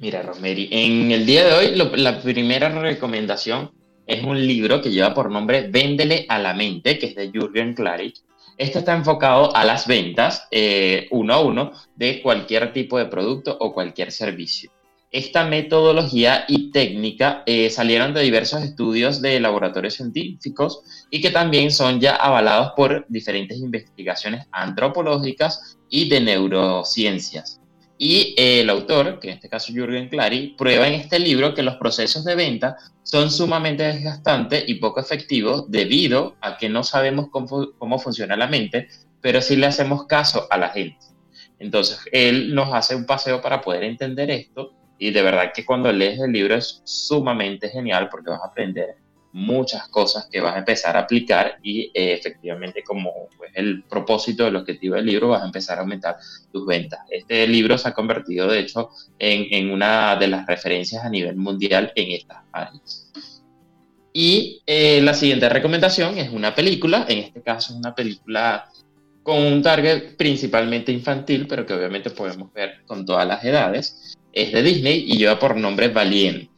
Mira, 0.00 0.22
Rosemary, 0.22 0.68
en 0.72 1.12
el 1.12 1.24
día 1.24 1.46
de 1.46 1.52
hoy 1.54 1.74
la 1.96 2.20
primera 2.20 2.68
recomendación 2.68 3.70
es 4.06 4.24
un 4.24 4.44
libro 4.44 4.82
que 4.82 4.90
lleva 4.90 5.14
por 5.14 5.30
nombre 5.30 5.68
Véndele 5.68 6.26
a 6.28 6.38
la 6.38 6.54
mente, 6.54 6.98
que 6.98 7.06
es 7.06 7.14
de 7.14 7.30
Jürgen 7.30 7.74
Klarich. 7.74 8.22
Este 8.58 8.78
está 8.78 8.94
enfocado 8.94 9.54
a 9.54 9.64
las 9.64 9.86
ventas 9.86 10.48
eh, 10.50 11.08
uno 11.10 11.34
a 11.34 11.40
uno 11.40 11.72
de 11.94 12.22
cualquier 12.22 12.72
tipo 12.72 12.98
de 12.98 13.06
producto 13.06 13.56
o 13.60 13.74
cualquier 13.74 14.10
servicio. 14.10 14.70
Esta 15.12 15.44
metodología 15.44 16.44
y 16.48 16.70
técnica 16.70 17.42
eh, 17.46 17.70
salieron 17.70 18.12
de 18.12 18.22
diversos 18.22 18.62
estudios 18.62 19.22
de 19.22 19.40
laboratorios 19.40 19.94
científicos 19.94 20.82
y 21.10 21.20
que 21.20 21.30
también 21.30 21.70
son 21.70 22.00
ya 22.00 22.16
avalados 22.16 22.72
por 22.76 23.06
diferentes 23.08 23.58
investigaciones 23.58 24.46
antropológicas 24.50 25.78
y 25.88 26.08
de 26.08 26.20
neurociencias. 26.20 27.55
Y 27.98 28.34
el 28.36 28.68
autor, 28.68 29.20
que 29.20 29.28
en 29.28 29.34
este 29.34 29.48
caso 29.48 29.72
Jürgen 29.72 30.08
Clary, 30.08 30.54
prueba 30.58 30.86
en 30.86 30.94
este 30.94 31.18
libro 31.18 31.54
que 31.54 31.62
los 31.62 31.76
procesos 31.76 32.24
de 32.24 32.34
venta 32.34 32.76
son 33.02 33.30
sumamente 33.30 33.84
desgastantes 33.84 34.64
y 34.66 34.74
poco 34.74 35.00
efectivos 35.00 35.70
debido 35.70 36.36
a 36.40 36.58
que 36.58 36.68
no 36.68 36.82
sabemos 36.82 37.28
cómo, 37.30 37.72
cómo 37.78 37.98
funciona 37.98 38.36
la 38.36 38.48
mente, 38.48 38.88
pero 39.20 39.40
sí 39.40 39.56
le 39.56 39.66
hacemos 39.66 40.06
caso 40.06 40.46
a 40.50 40.58
la 40.58 40.68
gente. 40.68 41.06
Entonces, 41.58 42.00
él 42.12 42.54
nos 42.54 42.72
hace 42.74 42.94
un 42.94 43.06
paseo 43.06 43.40
para 43.40 43.62
poder 43.62 43.84
entender 43.84 44.30
esto 44.30 44.72
y 44.98 45.10
de 45.10 45.22
verdad 45.22 45.52
que 45.54 45.64
cuando 45.64 45.90
lees 45.92 46.20
el 46.20 46.32
libro 46.32 46.54
es 46.54 46.82
sumamente 46.84 47.68
genial 47.70 48.08
porque 48.10 48.30
vas 48.30 48.42
a 48.42 48.46
aprender 48.46 48.96
muchas 49.36 49.86
cosas 49.88 50.28
que 50.32 50.40
vas 50.40 50.56
a 50.56 50.60
empezar 50.60 50.96
a 50.96 51.00
aplicar 51.00 51.58
y 51.62 51.90
eh, 51.92 52.14
efectivamente 52.14 52.82
como 52.82 53.12
pues, 53.36 53.52
el 53.54 53.84
propósito, 53.84 54.46
el 54.46 54.56
objetivo 54.56 54.94
del 54.94 55.04
libro, 55.04 55.28
vas 55.28 55.42
a 55.42 55.46
empezar 55.46 55.76
a 55.76 55.82
aumentar 55.82 56.16
tus 56.50 56.66
ventas. 56.66 57.00
Este 57.10 57.46
libro 57.46 57.76
se 57.76 57.88
ha 57.88 57.92
convertido 57.92 58.48
de 58.48 58.60
hecho 58.60 58.88
en, 59.18 59.46
en 59.50 59.70
una 59.70 60.16
de 60.16 60.28
las 60.28 60.46
referencias 60.46 61.04
a 61.04 61.10
nivel 61.10 61.36
mundial 61.36 61.92
en 61.94 62.12
estas 62.12 62.38
áreas. 62.50 63.12
Y 64.14 64.62
eh, 64.66 65.02
la 65.02 65.12
siguiente 65.12 65.50
recomendación 65.50 66.16
es 66.16 66.30
una 66.30 66.54
película, 66.54 67.04
en 67.06 67.18
este 67.18 67.42
caso 67.42 67.74
es 67.74 67.78
una 67.78 67.94
película 67.94 68.70
con 69.22 69.42
un 69.42 69.60
target 69.60 70.16
principalmente 70.16 70.92
infantil, 70.92 71.46
pero 71.46 71.66
que 71.66 71.74
obviamente 71.74 72.08
podemos 72.08 72.50
ver 72.54 72.84
con 72.86 73.04
todas 73.04 73.28
las 73.28 73.44
edades 73.44 74.16
es 74.32 74.52
de 74.52 74.62
Disney 74.62 75.04
y 75.06 75.18
lleva 75.18 75.38
por 75.38 75.56
nombre 75.56 75.88
Valiente. 75.88 76.55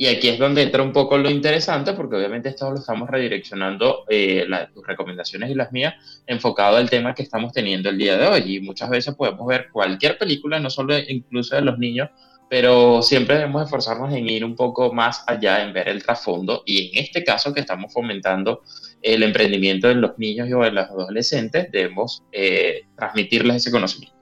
Y 0.00 0.06
aquí 0.06 0.28
es 0.28 0.38
donde 0.38 0.62
entra 0.62 0.82
un 0.82 0.94
poco 0.94 1.18
lo 1.18 1.28
interesante, 1.28 1.92
porque 1.92 2.16
obviamente 2.16 2.48
esto 2.48 2.70
lo 2.70 2.78
estamos 2.78 3.10
redireccionando, 3.10 4.06
eh, 4.08 4.46
tus 4.72 4.86
recomendaciones 4.86 5.50
y 5.50 5.54
las 5.54 5.72
mías, 5.72 6.22
enfocado 6.26 6.78
al 6.78 6.88
tema 6.88 7.14
que 7.14 7.22
estamos 7.22 7.52
teniendo 7.52 7.90
el 7.90 7.98
día 7.98 8.16
de 8.16 8.26
hoy. 8.26 8.56
Y 8.56 8.60
muchas 8.60 8.88
veces 8.88 9.14
podemos 9.14 9.46
ver 9.46 9.68
cualquier 9.70 10.16
película, 10.16 10.58
no 10.58 10.70
solo 10.70 10.98
incluso 10.98 11.54
de 11.54 11.60
los 11.60 11.78
niños, 11.78 12.08
pero 12.48 13.02
siempre 13.02 13.34
debemos 13.34 13.64
esforzarnos 13.64 14.14
en 14.14 14.26
ir 14.26 14.42
un 14.42 14.56
poco 14.56 14.90
más 14.90 15.22
allá, 15.26 15.62
en 15.62 15.74
ver 15.74 15.90
el 15.90 16.02
trasfondo. 16.02 16.62
Y 16.64 16.96
en 16.96 17.04
este 17.04 17.22
caso 17.22 17.52
que 17.52 17.60
estamos 17.60 17.92
fomentando 17.92 18.62
el 19.02 19.22
emprendimiento 19.22 19.90
en 19.90 20.00
los 20.00 20.18
niños 20.18 20.48
y 20.48 20.52
en 20.52 20.74
los 20.76 20.88
adolescentes, 20.88 21.70
debemos 21.70 22.22
eh, 22.32 22.86
transmitirles 22.96 23.56
ese 23.56 23.70
conocimiento. 23.70 24.19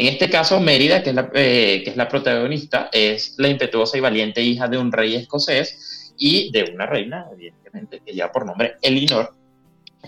En 0.00 0.06
este 0.06 0.30
caso, 0.30 0.58
Mérida, 0.60 1.02
que 1.02 1.10
es, 1.10 1.14
la, 1.14 1.30
eh, 1.34 1.82
que 1.84 1.90
es 1.90 1.96
la 1.98 2.08
protagonista, 2.08 2.88
es 2.90 3.34
la 3.36 3.48
impetuosa 3.48 3.98
y 3.98 4.00
valiente 4.00 4.40
hija 4.40 4.66
de 4.66 4.78
un 4.78 4.90
rey 4.90 5.14
escocés 5.14 6.14
y 6.16 6.50
de 6.52 6.72
una 6.72 6.86
reina, 6.86 7.26
evidentemente, 7.30 8.00
que 8.00 8.14
lleva 8.14 8.32
por 8.32 8.46
nombre 8.46 8.76
Elinor. 8.80 9.34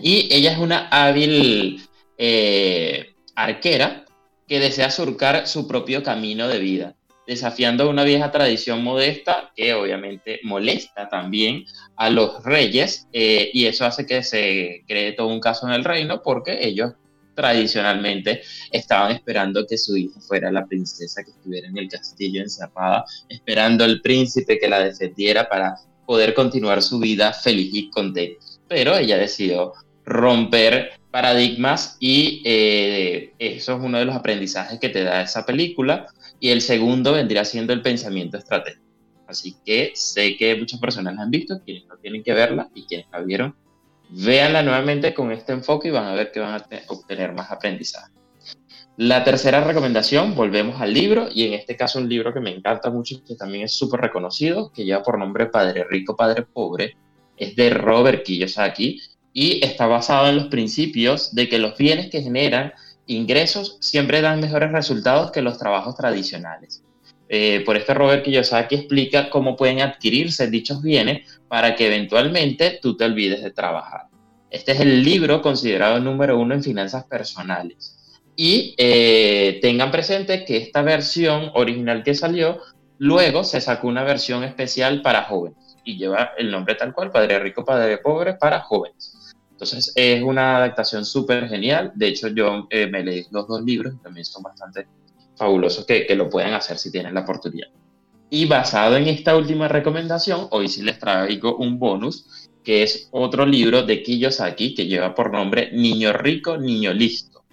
Y 0.01 0.33
ella 0.33 0.53
es 0.53 0.57
una 0.57 0.87
hábil 0.87 1.87
eh, 2.17 3.13
arquera 3.35 4.05
que 4.47 4.59
desea 4.59 4.89
surcar 4.89 5.45
su 5.45 5.67
propio 5.67 6.01
camino 6.01 6.47
de 6.47 6.57
vida 6.57 6.95
desafiando 7.27 7.87
una 7.87 8.03
vieja 8.03 8.31
tradición 8.31 8.83
modesta 8.83 9.51
que 9.55 9.75
obviamente 9.75 10.39
molesta 10.43 11.07
también 11.07 11.65
a 11.95 12.09
los 12.09 12.43
reyes 12.43 13.07
eh, 13.13 13.49
y 13.53 13.65
eso 13.67 13.85
hace 13.85 14.05
que 14.05 14.23
se 14.23 14.83
cree 14.87 15.13
todo 15.13 15.27
un 15.27 15.39
caso 15.39 15.65
en 15.67 15.73
el 15.73 15.85
reino 15.85 16.21
porque 16.21 16.65
ellos 16.67 16.93
tradicionalmente 17.33 18.41
estaban 18.71 19.11
esperando 19.11 19.65
que 19.67 19.77
su 19.77 19.97
hija 19.97 20.19
fuera 20.19 20.51
la 20.51 20.65
princesa 20.65 21.23
que 21.23 21.31
estuviera 21.31 21.67
en 21.67 21.77
el 21.77 21.87
castillo 21.87 22.41
encerrada, 22.41 23.05
esperando 23.29 23.85
el 23.85 24.01
príncipe 24.01 24.59
que 24.59 24.69
la 24.69 24.79
defendiera 24.79 25.47
para 25.47 25.75
poder 26.05 26.33
continuar 26.33 26.81
su 26.81 26.99
vida 26.99 27.33
feliz 27.33 27.69
y 27.73 27.89
contenta. 27.89 28.45
Pero 28.67 28.95
ella 28.97 29.17
decidió 29.17 29.73
romper 30.05 30.91
paradigmas 31.11 31.97
y 31.99 32.41
eh, 32.43 33.33
eso 33.37 33.77
es 33.77 33.83
uno 33.83 33.99
de 33.99 34.05
los 34.05 34.15
aprendizajes 34.15 34.79
que 34.79 34.89
te 34.89 35.03
da 35.03 35.21
esa 35.21 35.45
película 35.45 36.07
y 36.39 36.49
el 36.49 36.61
segundo 36.61 37.13
vendría 37.13 37.45
siendo 37.45 37.71
el 37.71 37.81
pensamiento 37.81 38.37
estratégico. 38.37 38.83
Así 39.27 39.55
que 39.65 39.91
sé 39.95 40.35
que 40.37 40.55
muchas 40.55 40.79
personas 40.79 41.15
la 41.15 41.23
han 41.23 41.31
visto, 41.31 41.61
quienes 41.63 41.87
no 41.87 41.97
tienen 41.97 42.23
que 42.23 42.33
verla 42.33 42.69
y 42.73 42.85
quienes 42.85 43.07
la 43.11 43.21
vieron, 43.21 43.55
véanla 44.15 44.61
nuevamente 44.61 45.13
con 45.13 45.31
este 45.31 45.53
enfoque 45.53 45.87
y 45.87 45.91
van 45.91 46.05
a 46.05 46.13
ver 46.13 46.31
que 46.31 46.39
van 46.39 46.53
a 46.53 46.65
obtener 46.87 47.33
más 47.33 47.51
aprendizaje. 47.51 48.11
La 48.95 49.23
tercera 49.23 49.63
recomendación, 49.63 50.35
volvemos 50.35 50.79
al 50.79 50.93
libro, 50.93 51.27
y 51.33 51.47
en 51.47 51.53
este 51.53 51.75
caso 51.75 51.97
un 51.97 52.07
libro 52.07 52.31
que 52.31 52.39
me 52.39 52.55
encanta 52.55 52.91
mucho 52.91 53.15
y 53.15 53.21
que 53.21 53.35
también 53.35 53.63
es 53.63 53.73
súper 53.73 54.01
reconocido, 54.01 54.71
que 54.71 54.85
lleva 54.85 55.01
por 55.01 55.17
nombre 55.17 55.47
Padre 55.47 55.85
Rico, 55.89 56.15
Padre 56.15 56.43
Pobre, 56.43 56.95
es 57.35 57.55
de 57.55 57.71
Robert 57.71 58.23
Kiyosaki 58.23 59.01
y 59.33 59.65
está 59.65 59.87
basado 59.87 60.27
en 60.27 60.35
los 60.35 60.45
principios 60.45 61.33
de 61.33 61.49
que 61.49 61.57
los 61.57 61.75
bienes 61.75 62.11
que 62.11 62.21
generan 62.21 62.73
ingresos 63.07 63.77
siempre 63.81 64.21
dan 64.21 64.39
mejores 64.39 64.71
resultados 64.71 65.31
que 65.31 65.41
los 65.41 65.57
trabajos 65.57 65.95
tradicionales. 65.95 66.82
Eh, 67.35 67.63
por 67.65 67.75
este 67.75 67.95
Robert 67.95 68.23
Kiyosaki 68.23 68.75
explica 68.75 69.31
cómo 69.31 69.55
pueden 69.55 69.81
adquirirse 69.81 70.51
dichos 70.51 70.83
bienes 70.83 71.41
para 71.47 71.75
que 71.75 71.87
eventualmente 71.87 72.77
tú 72.79 72.95
te 72.95 73.05
olvides 73.05 73.41
de 73.41 73.49
trabajar. 73.49 74.01
Este 74.51 74.73
es 74.73 74.81
el 74.81 75.03
libro 75.03 75.41
considerado 75.41 75.99
número 75.99 76.37
uno 76.37 76.53
en 76.53 76.61
finanzas 76.61 77.05
personales. 77.05 78.19
Y 78.35 78.75
eh, 78.77 79.57
tengan 79.63 79.89
presente 79.89 80.45
que 80.45 80.57
esta 80.57 80.83
versión 80.83 81.49
original 81.55 82.03
que 82.03 82.13
salió, 82.13 82.59
luego 82.99 83.43
se 83.43 83.61
sacó 83.61 83.87
una 83.87 84.03
versión 84.03 84.43
especial 84.43 85.01
para 85.01 85.23
jóvenes 85.23 85.75
y 85.83 85.97
lleva 85.97 86.33
el 86.37 86.51
nombre 86.51 86.75
tal 86.75 86.93
cual, 86.93 87.11
Padre 87.11 87.39
Rico, 87.39 87.65
Padre 87.65 87.97
Pobre, 87.97 88.35
para 88.35 88.59
jóvenes. 88.59 89.33
Entonces 89.49 89.91
es 89.95 90.21
una 90.21 90.57
adaptación 90.57 91.03
súper 91.03 91.49
genial. 91.49 91.93
De 91.95 92.09
hecho, 92.09 92.27
yo 92.27 92.67
eh, 92.69 92.85
me 92.85 93.03
leí 93.03 93.25
los 93.31 93.47
dos 93.47 93.63
libros 93.63 93.95
también 94.03 94.23
son 94.23 94.43
bastante 94.43 94.85
fabulosos 95.35 95.85
que, 95.85 96.05
que, 96.05 96.15
lo 96.15 96.29
pueden 96.29 96.53
hacer 96.53 96.77
si 96.77 96.91
tienen 96.91 97.13
la 97.13 97.21
oportunidad. 97.21 97.67
Y 98.29 98.45
basado 98.45 98.97
en 98.97 99.07
esta 99.07 99.35
última 99.35 99.67
recomendación, 99.67 100.47
hoy 100.51 100.67
sí 100.67 100.81
les 100.81 100.99
traigo 100.99 101.55
un 101.57 101.77
bonus, 101.77 102.49
que 102.63 102.83
es 102.83 103.09
otro 103.11 103.45
libro 103.45 103.83
de 103.83 104.01
Kiyosaki 104.01 104.73
que 104.73 104.87
lleva 104.87 105.13
por 105.13 105.31
nombre 105.31 105.71
Niño 105.71 106.13
Rico, 106.13 106.57
Niño 106.57 106.93
Listo. 106.93 107.43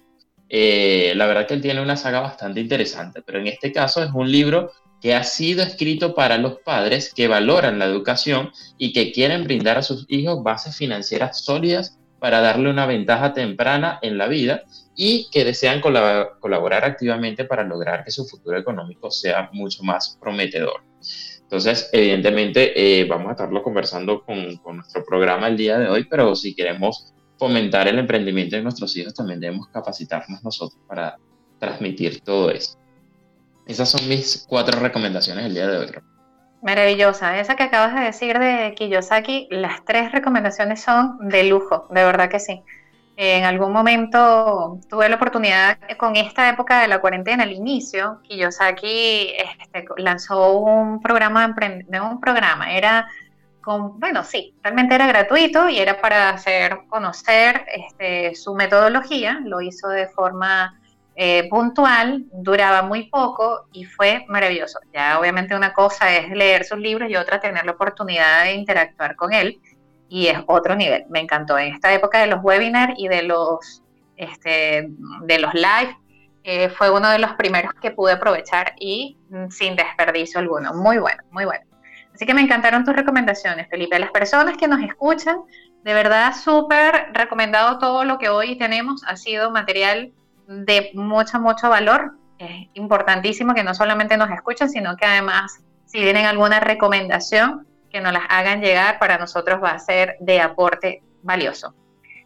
Eh, 0.49 1.13
la 1.15 1.27
verdad 1.27 1.47
que 1.47 1.53
él 1.53 1.61
tiene 1.61 1.81
una 1.81 1.95
saga 1.95 2.19
bastante 2.19 2.59
interesante, 2.59 3.21
pero 3.21 3.39
en 3.39 3.47
este 3.47 3.71
caso 3.71 4.03
es 4.03 4.11
un 4.13 4.31
libro 4.31 4.71
que 5.01 5.15
ha 5.15 5.23
sido 5.23 5.63
escrito 5.63 6.13
para 6.13 6.37
los 6.37 6.59
padres 6.59 7.13
que 7.13 7.27
valoran 7.27 7.79
la 7.79 7.85
educación 7.85 8.51
y 8.77 8.93
que 8.93 9.11
quieren 9.11 9.43
brindar 9.43 9.77
a 9.77 9.81
sus 9.81 10.05
hijos 10.09 10.43
bases 10.43 10.75
financieras 10.75 11.41
sólidas 11.43 11.97
para 12.21 12.39
darle 12.39 12.69
una 12.69 12.85
ventaja 12.85 13.33
temprana 13.33 13.97
en 14.03 14.15
la 14.15 14.27
vida 14.27 14.61
y 14.95 15.27
que 15.31 15.43
desean 15.43 15.81
colaborar 15.81 16.85
activamente 16.85 17.45
para 17.45 17.63
lograr 17.63 18.03
que 18.03 18.11
su 18.11 18.27
futuro 18.27 18.59
económico 18.59 19.09
sea 19.09 19.49
mucho 19.53 19.81
más 19.81 20.19
prometedor. 20.21 20.83
Entonces, 21.41 21.89
evidentemente, 21.91 23.01
eh, 23.01 23.05
vamos 23.05 23.29
a 23.29 23.31
estarlo 23.31 23.63
conversando 23.63 24.23
con, 24.23 24.55
con, 24.57 24.77
nuestro 24.77 25.03
programa 25.03 25.47
el 25.47 25.57
día 25.57 25.79
de 25.79 25.89
hoy, 25.89 26.03
pero 26.03 26.35
si 26.35 26.53
queremos 26.53 27.11
fomentar 27.39 27.87
el 27.87 27.97
emprendimiento 27.97 28.55
de 28.55 28.61
nuestros 28.61 28.95
hijos, 28.97 29.15
también 29.15 29.39
debemos 29.39 29.69
capacitarnos 29.69 30.43
nosotros 30.43 30.79
para 30.87 31.17
transmitir 31.57 32.21
todo 32.21 32.51
eso. 32.51 32.77
Esas 33.65 33.89
son 33.89 34.07
mis 34.07 34.45
cuatro 34.47 34.79
recomendaciones 34.79 35.47
el 35.47 35.55
día 35.55 35.67
de 35.67 35.77
hoy. 35.77 35.87
Maravillosa. 36.61 37.39
Esa 37.39 37.55
que 37.55 37.63
acabas 37.63 37.95
de 37.95 38.01
decir 38.01 38.37
de 38.37 38.73
Kiyosaki, 38.75 39.47
las 39.49 39.83
tres 39.83 40.11
recomendaciones 40.11 40.81
son 40.81 41.17
de 41.27 41.43
lujo, 41.45 41.87
de 41.89 42.03
verdad 42.03 42.29
que 42.29 42.39
sí. 42.39 42.63
En 43.17 43.43
algún 43.43 43.71
momento 43.71 44.79
tuve 44.89 45.09
la 45.09 45.15
oportunidad 45.15 45.77
con 45.97 46.15
esta 46.15 46.49
época 46.49 46.81
de 46.81 46.87
la 46.87 47.01
cuarentena, 47.01 47.43
al 47.43 47.51
inicio, 47.51 48.19
Kiyosaki 48.23 49.33
este, 49.59 49.85
lanzó 49.97 50.57
un 50.59 51.01
programa, 51.01 51.53
de 51.87 52.01
un 52.01 52.19
programa, 52.19 52.73
era 52.73 53.07
bueno, 53.63 54.23
sí, 54.23 54.55
realmente 54.63 54.95
era 54.95 55.07
gratuito 55.07 55.69
y 55.69 55.79
era 55.79 56.01
para 56.01 56.29
hacer 56.29 56.79
conocer 56.87 57.65
este, 57.73 58.35
su 58.35 58.55
metodología, 58.55 59.39
lo 59.43 59.61
hizo 59.61 59.87
de 59.89 60.07
forma 60.07 60.80
eh, 61.15 61.49
puntual, 61.49 62.25
duraba 62.31 62.83
muy 62.83 63.09
poco 63.09 63.67
y 63.73 63.83
fue 63.83 64.25
maravilloso. 64.29 64.79
Ya 64.93 65.19
obviamente 65.19 65.55
una 65.55 65.73
cosa 65.73 66.15
es 66.15 66.29
leer 66.29 66.63
sus 66.63 66.79
libros 66.79 67.09
y 67.09 67.15
otra 67.15 67.39
tener 67.39 67.65
la 67.65 67.73
oportunidad 67.73 68.45
de 68.45 68.53
interactuar 68.53 69.15
con 69.15 69.33
él 69.33 69.59
y 70.07 70.27
es 70.27 70.39
otro 70.47 70.75
nivel. 70.75 71.05
Me 71.09 71.19
encantó 71.19 71.57
en 71.57 71.73
esta 71.73 71.93
época 71.93 72.19
de 72.19 72.27
los 72.27 72.43
webinars 72.43 72.93
y 72.97 73.07
de 73.07 73.23
los, 73.23 73.83
este, 74.17 74.89
de 75.23 75.39
los 75.39 75.53
live. 75.53 75.97
Eh, 76.43 76.69
fue 76.69 76.89
uno 76.89 77.09
de 77.09 77.19
los 77.19 77.33
primeros 77.33 77.73
que 77.75 77.91
pude 77.91 78.13
aprovechar 78.13 78.73
y 78.79 79.17
mm, 79.29 79.49
sin 79.49 79.75
desperdicio 79.75 80.39
alguno. 80.39 80.73
Muy 80.73 80.97
bueno, 80.97 81.23
muy 81.31 81.45
bueno. 81.45 81.63
Así 82.13 82.25
que 82.25 82.33
me 82.33 82.41
encantaron 82.41 82.83
tus 82.83 82.95
recomendaciones, 82.95 83.69
Felipe. 83.69 83.99
Las 83.99 84.11
personas 84.11 84.57
que 84.57 84.67
nos 84.67 84.81
escuchan, 84.81 85.37
de 85.83 85.93
verdad 85.93 86.33
súper 86.35 87.09
recomendado 87.13 87.79
todo 87.79 88.03
lo 88.03 88.17
que 88.17 88.29
hoy 88.29 88.57
tenemos. 88.57 89.03
Ha 89.07 89.15
sido 89.15 89.51
material 89.51 90.11
de 90.51 90.91
mucho, 90.93 91.39
mucho 91.39 91.69
valor. 91.69 92.13
Es 92.37 92.67
importantísimo 92.73 93.53
que 93.53 93.63
no 93.63 93.73
solamente 93.73 94.17
nos 94.17 94.29
escuchen, 94.31 94.69
sino 94.69 94.97
que 94.97 95.05
además, 95.05 95.63
si 95.85 95.99
tienen 95.99 96.25
alguna 96.25 96.59
recomendación, 96.59 97.67
que 97.89 98.01
nos 98.01 98.13
las 98.13 98.23
hagan 98.29 98.61
llegar, 98.61 98.99
para 98.99 99.17
nosotros 99.17 99.61
va 99.61 99.71
a 99.71 99.79
ser 99.79 100.15
de 100.19 100.41
aporte 100.41 101.03
valioso. 101.21 101.75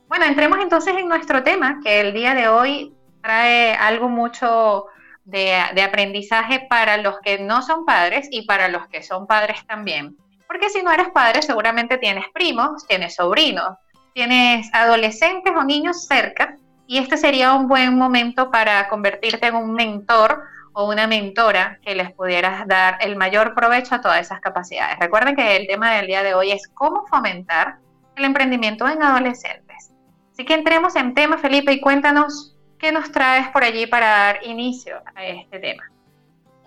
Bueno, 0.07 0.25
entremos 0.25 0.59
entonces 0.61 0.95
en 0.95 1.07
nuestro 1.07 1.43
tema, 1.43 1.79
que 1.83 2.01
el 2.01 2.13
día 2.13 2.35
de 2.35 2.47
hoy 2.47 2.93
trae 3.21 3.73
algo 3.73 4.07
mucho 4.07 4.85
de, 5.23 5.59
de, 5.73 5.81
aprendizaje 5.81 6.67
para 6.69 6.97
los 6.97 7.19
que 7.21 7.39
no 7.39 7.63
son 7.63 7.83
padres 7.85 8.27
y 8.29 8.43
para 8.43 8.67
los 8.67 8.87
que 8.87 9.01
son 9.01 9.25
padres 9.25 9.65
también. 9.65 10.15
Porque 10.47 10.69
si 10.69 10.83
no 10.83 10.91
eres 10.91 11.09
padre, 11.09 11.41
seguramente 11.41 11.97
tienes 11.97 12.25
primos, 12.31 12.85
tienes 12.87 13.15
sobrinos, 13.15 13.77
tienes 14.13 14.69
adolescentes 14.71 15.51
o 15.55 15.63
niños 15.63 16.05
cerca 16.05 16.55
y 16.87 16.97
este 16.97 17.17
sería 17.17 17.53
un 17.53 17.67
buen 17.67 17.97
momento 17.97 18.51
para 18.51 18.87
convertirte 18.87 19.47
en 19.47 19.55
un 19.55 19.73
mentor 19.73 20.43
o 20.73 20.89
una 20.89 21.07
mentora 21.07 21.79
que 21.81 21.95
les 21.95 22.11
pudieras 22.11 22.67
dar 22.67 22.97
el 23.01 23.15
mayor 23.15 23.55
provecho 23.55 23.95
a 23.95 24.01
todas 24.01 24.19
esas 24.19 24.41
capacidades. 24.41 24.99
Recuerden 24.99 25.35
que 25.35 25.55
el 25.55 25.67
tema 25.67 25.93
del 25.93 26.07
día 26.07 26.21
de 26.21 26.33
hoy 26.33 26.51
es 26.51 26.67
cómo 26.73 27.05
fomentar 27.07 27.77
el 28.15 28.25
emprendimiento 28.25 28.87
en 28.87 29.01
adolescentes. 29.01 29.91
Así 30.33 30.43
que 30.43 30.53
entremos 30.53 30.95
en 30.97 31.13
tema, 31.13 31.37
Felipe, 31.37 31.71
y 31.71 31.79
cuéntanos 31.79 32.55
qué 32.77 32.91
nos 32.91 33.09
traes 33.11 33.47
por 33.49 33.63
allí 33.63 33.87
para 33.87 34.07
dar 34.07 34.39
inicio 34.45 34.97
a 35.15 35.23
este 35.23 35.59
tema. 35.59 35.83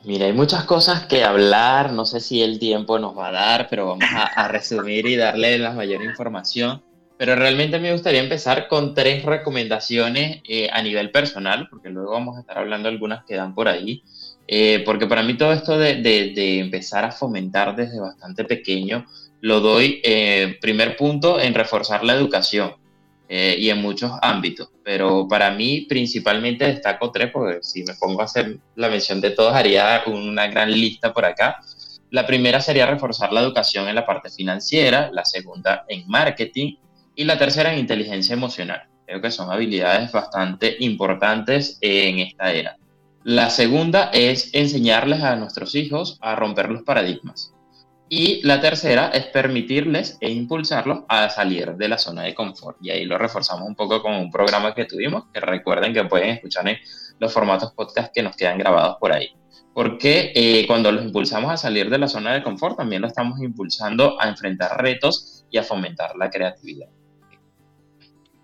Mira, 0.05 0.25
hay 0.25 0.33
muchas 0.33 0.65
cosas 0.65 1.05
que 1.05 1.23
hablar, 1.23 1.93
no 1.93 2.07
sé 2.07 2.21
si 2.21 2.43
el 2.43 2.59
tiempo 2.59 2.99
nos 2.99 3.17
va 3.17 3.29
a 3.29 3.33
dar, 3.33 3.69
pero 3.69 3.89
vamos 3.89 4.09
a, 4.11 4.25
a 4.25 4.49
resumir 4.49 5.07
y 5.07 5.17
darle 5.17 5.59
la 5.59 5.73
mayor 5.73 6.03
información. 6.03 6.83
Pero 7.19 7.35
realmente 7.35 7.81
me 7.81 7.93
gustaría 7.93 8.21
empezar 8.21 8.69
con 8.69 8.95
tres 8.95 9.25
recomendaciones 9.25 10.41
eh, 10.49 10.71
a 10.73 10.81
nivel 10.81 11.11
personal, 11.11 11.67
porque 11.69 11.91
luego 11.91 12.13
vamos 12.13 12.37
a 12.37 12.41
estar 12.41 12.57
hablando 12.59 12.89
de 12.89 12.95
algunas 12.95 13.25
que 13.25 13.35
dan 13.35 13.57
por 13.57 13.67
ahí. 13.67 14.05
Eh, 14.47 14.83
porque 14.87 15.09
para 15.09 15.25
mí 15.25 15.37
todo 15.37 15.53
esto 15.53 15.77
de, 15.77 15.97
de, 15.97 16.61
empezar 16.61 17.05
a 17.05 17.11
fomentar 17.11 17.75
desde 17.75 17.99
bastante 17.99 18.45
pequeño, 18.45 19.05
lo 19.41 19.59
doy, 19.61 20.01
eh, 20.05 20.59
primer 20.61 20.97
punto, 20.97 21.41
en 21.41 21.55
reforzar 21.55 22.05
la 22.05 22.15
educación 22.15 22.75
y 23.31 23.69
en 23.69 23.83
muchos 23.83 24.13
ámbitos. 24.23 24.71
Pero 24.83 25.29
para 25.29 25.51
mí 25.51 25.83
principalmente 25.87 26.65
destaco 26.65 27.11
tres, 27.11 27.31
porque 27.31 27.59
si 27.61 27.83
me 27.83 27.93
pongo 27.93 28.23
a 28.23 28.25
hacer 28.25 28.59
la 28.75 28.89
mención 28.89 29.21
de 29.21 29.33
todos, 29.33 29.53
haría 29.53 30.03
una 30.07 30.47
gran 30.47 30.71
lista 30.73 31.13
por 31.13 31.27
acá. 31.27 31.59
La 32.11 32.27
primera 32.27 32.63
sería 32.63 32.87
reforzar 32.87 33.31
la 33.35 33.43
educación 33.43 33.87
en 33.87 33.97
la 33.97 34.07
parte 34.07 34.31
financiera, 34.31 35.11
la 35.13 35.27
segunda 35.27 35.85
en 35.89 36.09
marketing 36.09 36.77
y 37.19 37.25
la 37.25 37.37
tercera 37.37 37.73
en 37.73 37.81
inteligencia 37.81 38.33
emocional. 38.33 38.83
Creo 39.05 39.21
que 39.21 39.33
son 39.33 39.51
habilidades 39.51 40.13
bastante 40.13 40.77
importantes 40.79 41.77
en 41.81 42.21
esta 42.21 42.53
era. 42.53 42.77
La 43.25 43.51
segunda 43.51 44.11
es 44.13 44.55
enseñarles 44.55 45.25
a 45.25 45.35
nuestros 45.35 45.75
hijos 45.75 46.17
a 46.21 46.37
romper 46.37 46.69
los 46.71 46.85
paradigmas. 46.85 47.53
Y 48.09 48.41
la 48.47 48.61
tercera 48.61 49.09
es 49.09 49.27
permitirles 49.27 50.17
e 50.21 50.31
impulsarlos 50.31 51.01
a 51.09 51.29
salir 51.29 51.75
de 51.75 51.89
la 51.89 51.99
zona 51.99 52.23
de 52.23 52.37
confort. 52.37 52.79
Y 52.81 52.91
ahí 52.91 53.05
lo 53.05 53.19
reforzamos 53.19 53.67
un 53.67 53.75
poco 53.75 54.01
con 54.01 54.15
un 54.15 54.31
programa 54.31 54.73
que 54.73 54.85
tuvimos, 54.85 55.25
que 55.35 55.41
recuerden 55.41 55.93
que 55.93 56.05
pueden 56.05 56.31
escuchar 56.31 56.69
en 56.69 56.79
los 57.19 57.33
formatos 57.33 57.73
podcast 57.73 58.15
que 58.15 58.23
nos 58.23 58.37
quedan 58.37 58.59
grabados 58.59 58.97
por 59.01 59.13
ahí. 59.13 59.35
Porque 59.75 60.31
eh, 60.37 60.65
cuando 60.69 60.93
los 60.93 61.05
impulsamos 61.05 61.51
a 61.51 61.57
salir 61.57 61.91
de 61.91 61.99
la 61.99 62.07
zona 62.07 62.33
de 62.33 62.45
confort, 62.45 62.77
también 62.77 63.03
lo 63.03 63.09
estamos 63.09 63.41
impulsando 63.43 64.21
a 64.21 64.29
enfrentar 64.29 64.81
retos 64.81 65.45
y 65.51 65.59
a 65.59 65.65
fomentar 65.65 66.15
la 66.17 66.31
creatividad. 66.31 66.87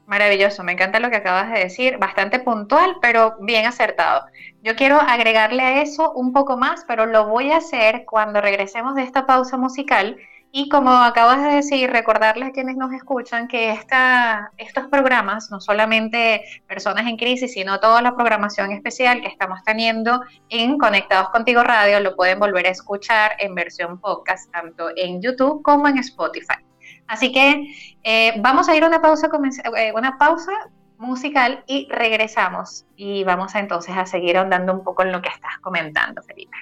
Maravilloso, 0.07 0.63
me 0.63 0.73
encanta 0.73 1.01
lo 1.01 1.09
que 1.09 1.17
acabas 1.17 1.51
de 1.51 1.61
decir, 1.61 1.97
bastante 1.97 2.39
puntual, 2.39 2.97
pero 3.01 3.37
bien 3.41 3.65
acertado. 3.65 4.27
Yo 4.63 4.77
quiero 4.77 5.01
agregarle 5.01 5.63
a 5.63 5.83
eso 5.83 6.13
un 6.13 6.33
poco 6.33 6.59
más, 6.59 6.85
pero 6.87 7.07
lo 7.07 7.27
voy 7.27 7.53
a 7.53 7.57
hacer 7.57 8.05
cuando 8.05 8.43
regresemos 8.43 8.95
de 8.97 9.03
esta 9.03 9.25
pausa 9.25 9.57
musical. 9.57 10.19
Y 10.53 10.69
como 10.69 10.91
acabas 10.91 11.43
de 11.43 11.55
decir, 11.55 11.91
recordarles 11.91 12.51
a 12.51 12.53
quienes 12.53 12.77
nos 12.77 12.93
escuchan 12.93 13.49
que 13.49 13.71
esta, 13.71 14.53
estos 14.59 14.87
programas, 14.87 15.51
no 15.51 15.61
solamente 15.61 16.45
Personas 16.69 17.07
en 17.07 17.17
Crisis, 17.17 17.55
sino 17.55 17.81
toda 17.81 18.03
la 18.03 18.15
programación 18.15 18.73
especial 18.73 19.23
que 19.23 19.29
estamos 19.29 19.65
teniendo 19.65 20.21
en 20.51 20.79
Conectados 20.79 21.31
Contigo 21.31 21.65
Radio, 21.65 21.99
lo 22.01 22.15
pueden 22.15 22.39
volver 22.39 22.67
a 22.67 22.71
escuchar 22.71 23.33
en 23.41 23.55
versión 23.55 23.99
podcast, 23.99 24.53
tanto 24.53 24.91
en 24.95 25.21
YouTube 25.23 25.63
como 25.63 25.89
en 25.89 25.99
Spotify. 25.99 26.63
Así 27.07 27.33
que 27.33 27.75
eh, 28.03 28.35
vamos 28.39 28.69
a 28.69 28.77
ir 28.77 28.85
a 28.85 28.87
una 28.87 29.03
pausa, 29.03 29.29
eh, 29.77 29.93
una 29.95 30.19
pausa 30.19 30.53
musical 30.99 31.65
y 31.67 31.89
regresamos. 31.91 32.85
Y 32.97 33.25
vamos 33.25 33.55
a, 33.55 33.61
entonces 33.61 33.95
a 33.97 34.07
seguir 34.07 34.37
ahondando 34.37 34.73
un 34.73 34.85
poco 34.85 35.03
en 35.03 35.13
lo 35.13 35.21
que 35.21 35.29
estás 35.29 35.59
comentando, 35.61 36.23
Felipe. 36.23 36.57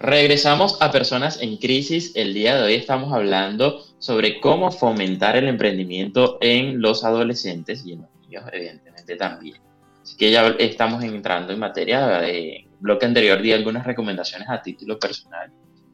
Regresamos 0.00 0.80
a 0.80 0.92
Personas 0.92 1.42
en 1.42 1.56
Crisis. 1.56 2.12
El 2.14 2.32
día 2.32 2.56
de 2.56 2.62
hoy 2.62 2.74
estamos 2.74 3.12
hablando 3.12 3.82
sobre 3.98 4.40
cómo 4.40 4.70
fomentar 4.70 5.36
el 5.36 5.48
emprendimiento 5.48 6.38
en 6.40 6.80
los 6.80 7.04
adolescentes 7.04 7.84
y 7.84 7.94
en 7.94 8.02
los 8.02 8.10
niños, 8.20 8.44
evidentemente 8.52 9.16
también. 9.16 9.60
Así 10.02 10.16
que 10.16 10.30
ya 10.30 10.54
estamos 10.58 11.02
entrando 11.02 11.52
en 11.52 11.58
materia. 11.58 12.26
En 12.28 12.34
el 12.34 12.68
bloque 12.78 13.06
anterior 13.06 13.42
di 13.42 13.52
algunas 13.52 13.84
recomendaciones 13.84 14.48
a 14.48 14.62
título 14.62 14.98
personal 14.98 15.50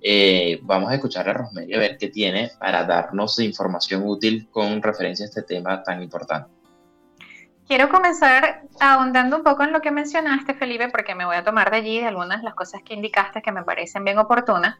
eh, 0.06 0.60
vamos 0.62 0.90
a 0.90 0.96
escuchar 0.96 1.26
a 1.30 1.32
Rosemary 1.32 1.72
a 1.72 1.78
ver 1.78 1.96
qué 1.96 2.08
tiene 2.08 2.50
para 2.60 2.84
darnos 2.84 3.38
información 3.38 4.02
útil 4.04 4.46
con 4.50 4.82
referencia 4.82 5.24
a 5.24 5.28
este 5.28 5.42
tema 5.42 5.82
tan 5.82 6.02
importante. 6.02 6.50
Quiero 7.66 7.88
comenzar 7.88 8.64
ahondando 8.80 9.38
un 9.38 9.42
poco 9.42 9.62
en 9.62 9.72
lo 9.72 9.80
que 9.80 9.90
mencionaste, 9.90 10.52
Felipe, 10.52 10.90
porque 10.90 11.14
me 11.14 11.24
voy 11.24 11.36
a 11.36 11.42
tomar 11.42 11.70
de 11.70 11.78
allí 11.78 12.00
algunas 12.00 12.40
de 12.40 12.44
las 12.44 12.54
cosas 12.54 12.82
que 12.84 12.92
indicaste 12.92 13.40
que 13.40 13.50
me 13.50 13.62
parecen 13.62 14.04
bien 14.04 14.18
oportunas, 14.18 14.76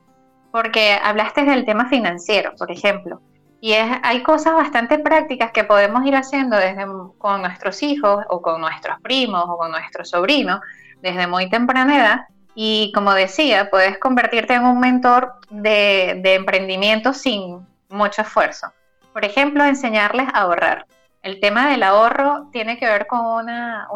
porque 0.52 0.98
hablaste 1.02 1.44
del 1.44 1.64
tema 1.64 1.88
financiero, 1.88 2.52
por 2.58 2.70
ejemplo, 2.70 3.22
y 3.62 3.72
es, 3.72 3.86
hay 4.02 4.22
cosas 4.22 4.52
bastante 4.52 4.98
prácticas 4.98 5.52
que 5.52 5.64
podemos 5.64 6.04
ir 6.04 6.16
haciendo 6.16 6.58
desde 6.58 6.84
con 7.16 7.40
nuestros 7.40 7.82
hijos 7.82 8.22
o 8.28 8.42
con 8.42 8.60
nuestros 8.60 9.00
primos 9.00 9.46
o 9.48 9.56
con 9.56 9.70
nuestros 9.70 10.10
sobrinos 10.10 10.60
desde 11.00 11.26
muy 11.26 11.48
temprana 11.48 11.96
edad 11.96 12.20
y 12.54 12.92
como 12.92 13.12
decía, 13.14 13.68
puedes 13.70 13.98
convertirte 13.98 14.54
en 14.54 14.64
un 14.64 14.78
mentor 14.78 15.34
de, 15.50 16.20
emprendimiento 16.24 17.12
sin 17.12 17.66
mucho 17.88 18.22
esfuerzo. 18.22 18.72
Por 19.12 19.24
ejemplo, 19.24 19.64
enseñarles 19.64 20.28
a 20.32 20.42
ahorrar. 20.42 20.86
El 21.22 21.40
tema 21.40 21.68
del 21.70 21.82
ahorro 21.82 22.48
tiene 22.52 22.78
que 22.78 22.86
ver 22.86 23.06
con 23.06 23.20
una, 23.24 23.88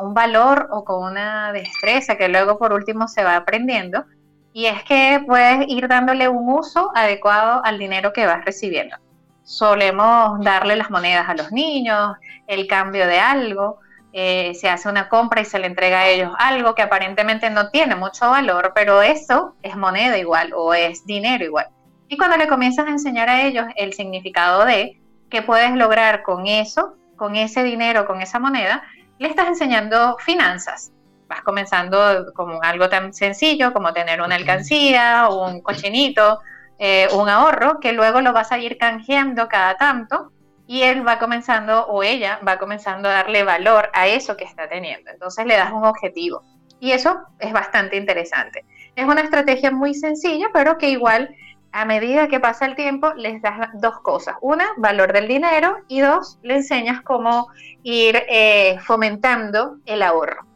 un 0.00 0.14
valor 0.14 0.68
o 0.70 0.84
con 0.84 1.10
una 1.10 1.52
destreza 1.52 2.16
que 2.16 2.28
luego 2.28 2.58
por 2.58 2.72
último 2.72 3.08
se 3.08 3.24
va 3.24 3.36
aprendiendo. 3.36 4.04
Y 4.52 4.66
es 4.66 4.82
que 4.84 5.22
puedes 5.26 5.68
ir 5.68 5.88
dándole 5.88 6.28
un 6.28 6.48
uso 6.52 6.90
adecuado 6.94 7.60
al 7.64 7.78
dinero 7.78 8.12
que 8.12 8.26
vas 8.26 8.44
recibiendo. 8.44 8.96
Solemos 9.42 10.42
darle 10.44 10.76
las 10.76 10.90
monedas 10.90 11.28
a 11.28 11.34
los 11.34 11.50
niños, 11.50 12.16
el 12.46 12.66
cambio 12.66 13.06
de 13.06 13.18
algo, 13.18 13.80
eh, 14.12 14.54
se 14.54 14.68
hace 14.68 14.88
una 14.88 15.08
compra 15.08 15.40
y 15.40 15.44
se 15.44 15.58
le 15.58 15.66
entrega 15.66 16.00
a 16.00 16.08
ellos 16.08 16.32
algo 16.38 16.74
que 16.74 16.82
aparentemente 16.82 17.48
no 17.50 17.70
tiene 17.70 17.94
mucho 17.94 18.28
valor, 18.30 18.72
pero 18.74 19.02
eso 19.02 19.54
es 19.62 19.76
moneda 19.76 20.18
igual 20.18 20.52
o 20.54 20.74
es 20.74 21.06
dinero 21.06 21.44
igual. 21.44 21.68
Y 22.08 22.16
cuando 22.16 22.36
le 22.36 22.48
comienzas 22.48 22.86
a 22.86 22.90
enseñar 22.90 23.28
a 23.28 23.42
ellos 23.42 23.66
el 23.76 23.92
significado 23.92 24.64
de 24.64 25.00
qué 25.30 25.42
puedes 25.42 25.70
lograr 25.72 26.22
con 26.22 26.48
eso, 26.48 26.96
con 27.16 27.36
ese 27.36 27.62
dinero, 27.62 28.04
con 28.06 28.20
esa 28.20 28.40
moneda, 28.40 28.82
le 29.18 29.28
estás 29.28 29.46
enseñando 29.46 30.16
finanzas. 30.18 30.90
Vas 31.28 31.42
comenzando 31.42 32.32
como 32.34 32.60
algo 32.62 32.88
tan 32.88 33.14
sencillo 33.14 33.72
como 33.72 33.92
tener 33.92 34.20
una 34.20 34.34
alcancía, 34.34 35.28
un 35.30 35.60
cochinito, 35.60 36.40
eh, 36.80 37.06
un 37.12 37.28
ahorro, 37.28 37.78
que 37.78 37.92
luego 37.92 38.20
lo 38.22 38.32
vas 38.32 38.50
a 38.50 38.58
ir 38.58 38.76
canjeando 38.76 39.46
cada 39.48 39.76
tanto 39.76 40.32
y 40.70 40.84
él 40.84 41.04
va 41.04 41.18
comenzando 41.18 41.84
o 41.86 42.04
ella 42.04 42.38
va 42.46 42.56
comenzando 42.56 43.08
a 43.08 43.12
darle 43.14 43.42
valor 43.42 43.90
a 43.92 44.06
eso 44.06 44.36
que 44.36 44.44
está 44.44 44.68
teniendo. 44.68 45.10
Entonces 45.10 45.44
le 45.44 45.56
das 45.56 45.72
un 45.72 45.84
objetivo 45.84 46.44
y 46.78 46.92
eso 46.92 47.18
es 47.40 47.52
bastante 47.52 47.96
interesante. 47.96 48.64
Es 48.94 49.04
una 49.04 49.22
estrategia 49.22 49.72
muy 49.72 49.94
sencilla, 49.94 50.46
pero 50.52 50.78
que 50.78 50.88
igual 50.88 51.34
a 51.72 51.84
medida 51.84 52.28
que 52.28 52.38
pasa 52.38 52.66
el 52.66 52.76
tiempo 52.76 53.12
les 53.14 53.42
das 53.42 53.68
dos 53.80 53.98
cosas. 54.02 54.36
Una, 54.42 54.64
valor 54.76 55.12
del 55.12 55.26
dinero 55.26 55.78
y 55.88 56.02
dos, 56.02 56.38
le 56.42 56.58
enseñas 56.58 57.02
cómo 57.02 57.48
ir 57.82 58.22
eh, 58.28 58.78
fomentando 58.84 59.78
el 59.86 60.02
ahorro. 60.02 60.46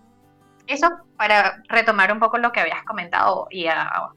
Eso 0.68 0.90
para 1.16 1.61
retomar 1.68 2.12
un 2.12 2.20
poco 2.20 2.38
lo 2.38 2.53
que 2.53 2.61
habías 2.61 2.85
comentado 2.85 3.48
y 3.50 3.66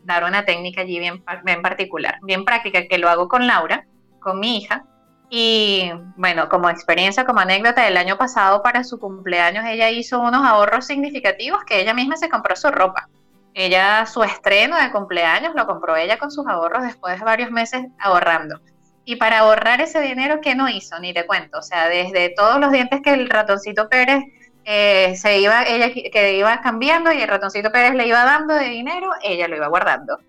dar 0.03 0.23
una 0.23 0.45
técnica 0.45 0.81
allí 0.81 0.99
bien 0.99 1.23
particular, 1.63 2.19
bien 2.21 2.45
práctica, 2.45 2.87
que 2.87 2.99
lo 2.99 3.09
hago 3.09 3.27
con 3.27 3.47
Laura, 3.47 3.87
con 4.19 4.39
mi 4.39 4.57
hija, 4.57 4.85
y 5.29 5.91
bueno, 6.15 6.47
como 6.47 6.69
experiencia, 6.69 7.25
como 7.25 7.41
anécdota, 7.41 7.87
el 7.87 7.97
año 7.97 8.17
pasado 8.17 8.63
para 8.63 8.83
su 8.83 8.97
cumpleaños 8.97 9.65
ella 9.65 9.89
hizo 9.89 10.19
unos 10.19 10.45
ahorros 10.45 10.85
significativos 10.85 11.63
que 11.65 11.81
ella 11.81 11.93
misma 11.93 12.15
se 12.15 12.29
compró 12.29 12.55
su 12.55 12.69
ropa. 12.69 13.09
Ella, 13.53 14.05
su 14.05 14.23
estreno 14.23 14.77
de 14.77 14.91
cumpleaños 14.91 15.55
lo 15.55 15.65
compró 15.65 15.95
ella 15.95 16.17
con 16.17 16.31
sus 16.31 16.47
ahorros 16.47 16.83
después 16.83 17.19
de 17.19 17.25
varios 17.25 17.51
meses 17.51 17.87
ahorrando. 17.99 18.61
Y 19.03 19.15
para 19.15 19.39
ahorrar 19.39 19.81
ese 19.81 19.99
dinero, 19.99 20.39
¿qué 20.41 20.53
no 20.53 20.69
hizo? 20.69 20.99
Ni 20.99 21.13
te 21.13 21.25
cuento. 21.25 21.59
O 21.59 21.61
sea, 21.61 21.87
desde 21.87 22.29
todos 22.35 22.59
los 22.59 22.71
dientes 22.71 23.01
que 23.01 23.13
el 23.13 23.29
ratoncito 23.29 23.89
Pérez 23.89 24.23
eh, 24.63 25.15
se 25.15 25.39
iba, 25.39 25.63
ella 25.63 25.91
que 25.91 26.37
iba 26.37 26.61
cambiando 26.61 27.11
y 27.11 27.21
el 27.21 27.27
ratoncito 27.27 27.71
Pérez 27.71 27.95
le 27.95 28.05
iba 28.07 28.23
dando 28.25 28.53
de 28.53 28.65
dinero, 28.65 29.09
ella 29.23 29.47
lo 29.47 29.55
iba 29.55 29.67
guardando. 29.67 30.19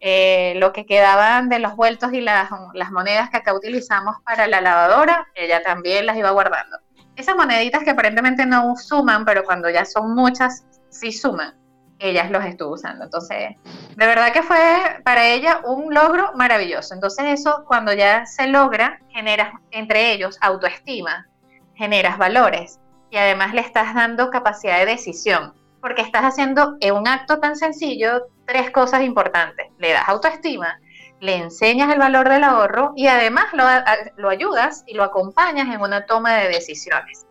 Eh, 0.00 0.54
lo 0.56 0.72
que 0.72 0.86
quedaban 0.86 1.48
de 1.48 1.58
los 1.58 1.74
vueltos 1.74 2.12
y 2.12 2.20
las, 2.20 2.50
monedas 2.92 3.30
que 3.30 3.38
acá 3.38 3.52
utilizamos 3.52 4.16
para 4.24 4.46
la 4.46 4.60
lavadora, 4.60 5.26
ella 5.34 5.62
también 5.62 6.06
las 6.06 6.16
iba 6.16 6.30
guardando. 6.30 6.78
Esas 7.16 7.34
moneditas 7.34 7.82
que 7.82 7.90
aparentemente 7.90 8.46
no 8.46 8.76
suman, 8.76 9.24
pero 9.24 9.42
cuando 9.42 9.68
ya 9.68 9.84
son 9.84 10.14
muchas, 10.14 10.64
sí 10.88 11.10
suman. 11.10 11.54
Ellas 11.98 12.30
los 12.30 12.44
estuvo 12.44 12.74
usando. 12.74 13.04
Entonces, 13.04 13.56
de 13.96 14.06
verdad 14.06 14.32
que 14.32 14.44
fue 14.44 14.58
para 15.04 15.26
ella 15.26 15.62
un 15.64 15.92
logro 15.92 16.30
maravilloso. 16.36 16.94
Entonces, 16.94 17.40
eso 17.40 17.64
cuando 17.66 17.92
ya 17.92 18.24
se 18.24 18.46
logra, 18.46 19.00
generas 19.08 19.52
entre 19.72 20.12
ellos 20.12 20.38
autoestima, 20.40 21.26
generas 21.74 22.16
valores 22.18 22.78
y 23.10 23.16
además 23.16 23.52
le 23.52 23.62
estás 23.62 23.94
dando 23.94 24.30
capacidad 24.30 24.78
de 24.78 24.86
decisión 24.86 25.54
porque 25.80 26.02
estás 26.02 26.22
haciendo 26.22 26.76
en 26.80 26.94
un 26.94 27.06
acto 27.08 27.38
tan 27.38 27.56
sencillo 27.56 28.26
tres 28.46 28.70
cosas 28.70 29.02
importantes. 29.02 29.66
Le 29.78 29.92
das 29.92 30.08
autoestima, 30.08 30.80
le 31.20 31.36
enseñas 31.36 31.92
el 31.92 31.98
valor 31.98 32.28
del 32.28 32.44
ahorro 32.44 32.92
y 32.96 33.06
además 33.06 33.46
lo, 33.52 34.28
ayudas 34.28 34.84
y 34.86 34.94
lo 34.94 35.04
acompañas 35.04 35.74
en 35.74 35.80
una 35.80 36.06
toma 36.06 36.34
de 36.36 36.48
decisiones, 36.48 37.26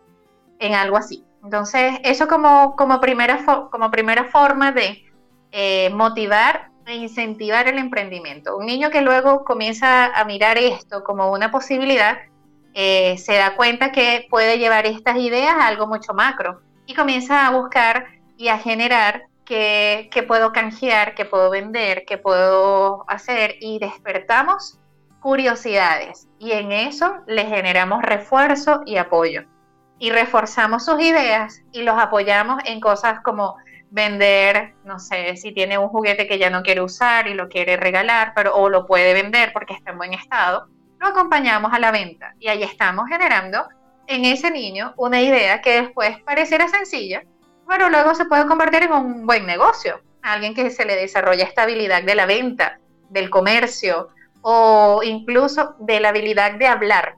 en 0.58 0.74
algo 0.74 0.96
así. 0.96 1.24
Entonces, 1.42 1.94
eso 2.02 2.26
como, 2.26 2.74
como, 2.76 3.00
primera, 3.00 3.44
como 3.70 3.90
primera 3.90 4.24
forma 4.24 4.72
de 4.72 5.04
eh, 5.52 5.90
motivar 5.90 6.70
e 6.86 6.96
incentivar 6.96 7.68
el 7.68 7.78
emprendimiento. 7.78 8.56
Un 8.56 8.66
niño 8.66 8.90
que 8.90 9.02
luego 9.02 9.44
comienza 9.44 10.06
a 10.06 10.24
mirar 10.24 10.58
esto 10.58 11.04
como 11.04 11.30
una 11.32 11.50
posibilidad, 11.50 12.18
eh, 12.74 13.16
se 13.18 13.34
da 13.34 13.56
cuenta 13.56 13.92
que 13.92 14.26
puede 14.30 14.58
llevar 14.58 14.86
estas 14.86 15.16
ideas 15.16 15.54
a 15.54 15.66
algo 15.66 15.86
mucho 15.86 16.14
macro 16.14 16.60
y 16.86 16.94
comienza 16.94 17.46
a 17.46 17.50
buscar 17.50 18.06
y 18.38 18.48
a 18.48 18.58
generar 18.58 19.24
qué, 19.44 20.24
puedo 20.26 20.52
canjear, 20.52 21.14
qué 21.14 21.24
puedo 21.24 21.50
vender, 21.50 22.04
qué 22.06 22.16
puedo 22.16 23.04
hacer 23.08 23.56
y 23.60 23.78
despertamos 23.80 24.78
curiosidades. 25.20 26.28
Y 26.38 26.52
en 26.52 26.70
eso 26.70 27.16
le 27.26 27.44
generamos 27.44 28.00
refuerzo 28.02 28.82
y 28.86 28.96
apoyo. 28.96 29.42
Y 29.98 30.10
reforzamos 30.10 30.84
sus 30.84 31.00
ideas 31.00 31.62
y 31.72 31.82
los 31.82 31.98
apoyamos 32.00 32.62
en 32.64 32.80
cosas 32.80 33.20
como 33.24 33.56
vender, 33.90 34.74
no 34.84 35.00
sé, 35.00 35.36
si 35.36 35.52
tiene 35.52 35.76
un 35.76 35.88
juguete 35.88 36.28
que 36.28 36.38
ya 36.38 36.48
no 36.48 36.62
quiere 36.62 36.80
usar 36.80 37.26
y 37.26 37.34
lo 37.34 37.48
quiere 37.48 37.76
regalar, 37.76 38.32
pero 38.36 38.54
o 38.54 38.68
lo 38.68 38.86
puede 38.86 39.14
vender 39.14 39.52
porque 39.52 39.74
está 39.74 39.90
en 39.90 39.98
buen 39.98 40.14
estado, 40.14 40.68
lo 41.00 41.08
acompañamos 41.08 41.72
a 41.72 41.80
la 41.80 41.90
venta. 41.90 42.34
Y 42.38 42.46
ahí 42.46 42.62
estamos 42.62 43.08
generando 43.08 43.66
en 44.06 44.24
ese 44.24 44.52
niño 44.52 44.94
una 44.96 45.20
idea 45.20 45.60
que 45.60 45.82
después 45.82 46.20
parecerá 46.22 46.68
sencilla, 46.68 47.22
pero 47.68 47.90
luego 47.90 48.14
se 48.14 48.24
puede 48.24 48.46
convertir 48.46 48.84
en 48.84 48.92
un 48.92 49.26
buen 49.26 49.46
negocio. 49.46 50.00
Alguien 50.22 50.54
que 50.54 50.70
se 50.70 50.86
le 50.86 50.96
desarrolla 50.96 51.44
esta 51.44 51.62
habilidad 51.62 52.02
de 52.02 52.14
la 52.14 52.26
venta, 52.26 52.80
del 53.10 53.30
comercio 53.30 54.08
o 54.40 55.02
incluso 55.04 55.76
de 55.78 56.00
la 56.00 56.08
habilidad 56.08 56.54
de 56.54 56.66
hablar, 56.66 57.16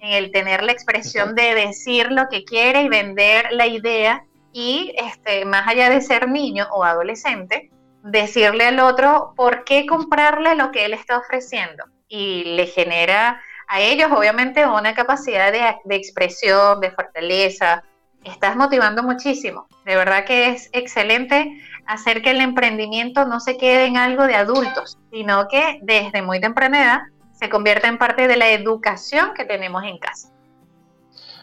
en 0.00 0.12
el 0.12 0.32
tener 0.32 0.62
la 0.62 0.72
expresión 0.72 1.34
de 1.34 1.54
decir 1.54 2.12
lo 2.12 2.28
que 2.28 2.44
quiere 2.44 2.82
y 2.82 2.88
vender 2.88 3.52
la 3.52 3.66
idea 3.66 4.24
y 4.52 4.94
este, 4.96 5.44
más 5.44 5.66
allá 5.66 5.90
de 5.90 6.00
ser 6.00 6.28
niño 6.28 6.66
o 6.72 6.84
adolescente, 6.84 7.70
decirle 8.02 8.64
al 8.64 8.80
otro 8.80 9.32
por 9.36 9.64
qué 9.64 9.86
comprarle 9.86 10.54
lo 10.54 10.70
que 10.72 10.84
él 10.84 10.94
está 10.94 11.18
ofreciendo 11.18 11.84
y 12.08 12.44
le 12.56 12.66
genera 12.66 13.40
a 13.68 13.80
ellos 13.80 14.10
obviamente 14.10 14.66
una 14.66 14.94
capacidad 14.94 15.52
de, 15.52 15.76
de 15.84 15.94
expresión, 15.94 16.80
de 16.80 16.90
fortaleza. 16.90 17.84
Estás 18.24 18.56
motivando 18.56 19.02
muchísimo. 19.02 19.66
De 19.86 19.96
verdad 19.96 20.24
que 20.24 20.48
es 20.48 20.68
excelente 20.72 21.58
hacer 21.86 22.22
que 22.22 22.30
el 22.30 22.40
emprendimiento 22.40 23.24
no 23.24 23.40
se 23.40 23.56
quede 23.56 23.86
en 23.86 23.96
algo 23.96 24.26
de 24.26 24.34
adultos, 24.34 24.98
sino 25.10 25.48
que 25.48 25.78
desde 25.82 26.22
muy 26.22 26.40
temprana 26.40 26.82
edad 26.82 27.00
se 27.32 27.48
convierta 27.48 27.88
en 27.88 27.98
parte 27.98 28.28
de 28.28 28.36
la 28.36 28.50
educación 28.50 29.30
que 29.34 29.44
tenemos 29.44 29.82
en 29.84 29.98
casa. 29.98 30.30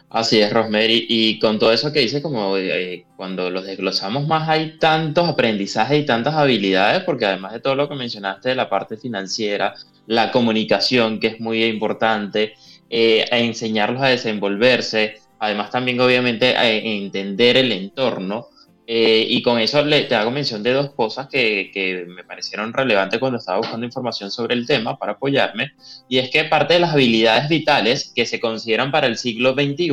Así 0.09 0.39
es, 0.39 0.53
Rosemary. 0.53 1.05
Y 1.09 1.39
con 1.39 1.59
todo 1.59 1.73
eso 1.73 1.91
que 1.91 1.99
dice, 1.99 2.21
como 2.21 2.55
eh, 2.57 3.05
cuando 3.17 3.49
los 3.49 3.65
desglosamos 3.65 4.25
más, 4.25 4.47
hay 4.47 4.77
tantos 4.77 5.27
aprendizajes 5.27 6.01
y 6.01 6.05
tantas 6.05 6.35
habilidades, 6.35 7.03
porque 7.03 7.25
además 7.25 7.51
de 7.53 7.59
todo 7.59 7.75
lo 7.75 7.89
que 7.89 7.95
mencionaste 7.95 8.49
de 8.49 8.55
la 8.55 8.69
parte 8.69 8.95
financiera, 8.95 9.73
la 10.05 10.31
comunicación, 10.31 11.19
que 11.19 11.27
es 11.27 11.39
muy 11.41 11.65
importante, 11.65 12.53
eh, 12.89 13.25
enseñarlos 13.31 14.01
a 14.01 14.07
desenvolverse, 14.07 15.19
además 15.39 15.69
también 15.69 15.99
obviamente 15.99 16.55
entender 16.97 17.57
el 17.57 17.71
entorno. 17.71 18.47
Eh, 18.89 19.27
y 19.29 19.41
con 19.41 19.59
eso 19.59 19.83
le, 19.83 20.03
te 20.03 20.15
hago 20.15 20.31
mención 20.31 20.63
de 20.63 20.71
dos 20.71 20.91
cosas 20.91 21.27
que, 21.27 21.71
que, 21.73 22.05
me 22.07 22.23
parecieron 22.23 22.71
relevantes 22.71 23.19
cuando 23.19 23.37
estaba 23.37 23.57
buscando 23.57 23.85
información 23.85 24.31
sobre 24.31 24.55
el 24.55 24.65
tema 24.65 24.97
para 24.97 25.13
apoyarme. 25.13 25.73
Y 26.07 26.19
es 26.19 26.29
que 26.29 26.45
parte 26.45 26.75
de 26.75 26.79
las 26.79 26.93
habilidades 26.93 27.49
vitales 27.49 28.13
que 28.15 28.25
se 28.25 28.39
consideran 28.39 28.89
para 28.89 29.07
el 29.07 29.17
siglo 29.17 29.53
XXI 29.53 29.91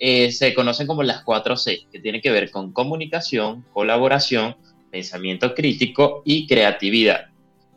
eh, 0.00 0.30
se 0.30 0.54
conocen 0.54 0.86
como 0.86 1.02
las 1.02 1.22
cuatro 1.22 1.56
C, 1.56 1.80
que 1.90 1.98
tiene 1.98 2.20
que 2.20 2.30
ver 2.30 2.50
con 2.50 2.72
comunicación, 2.72 3.64
colaboración, 3.72 4.56
pensamiento 4.90 5.54
crítico 5.54 6.22
y 6.24 6.46
creatividad. 6.46 7.26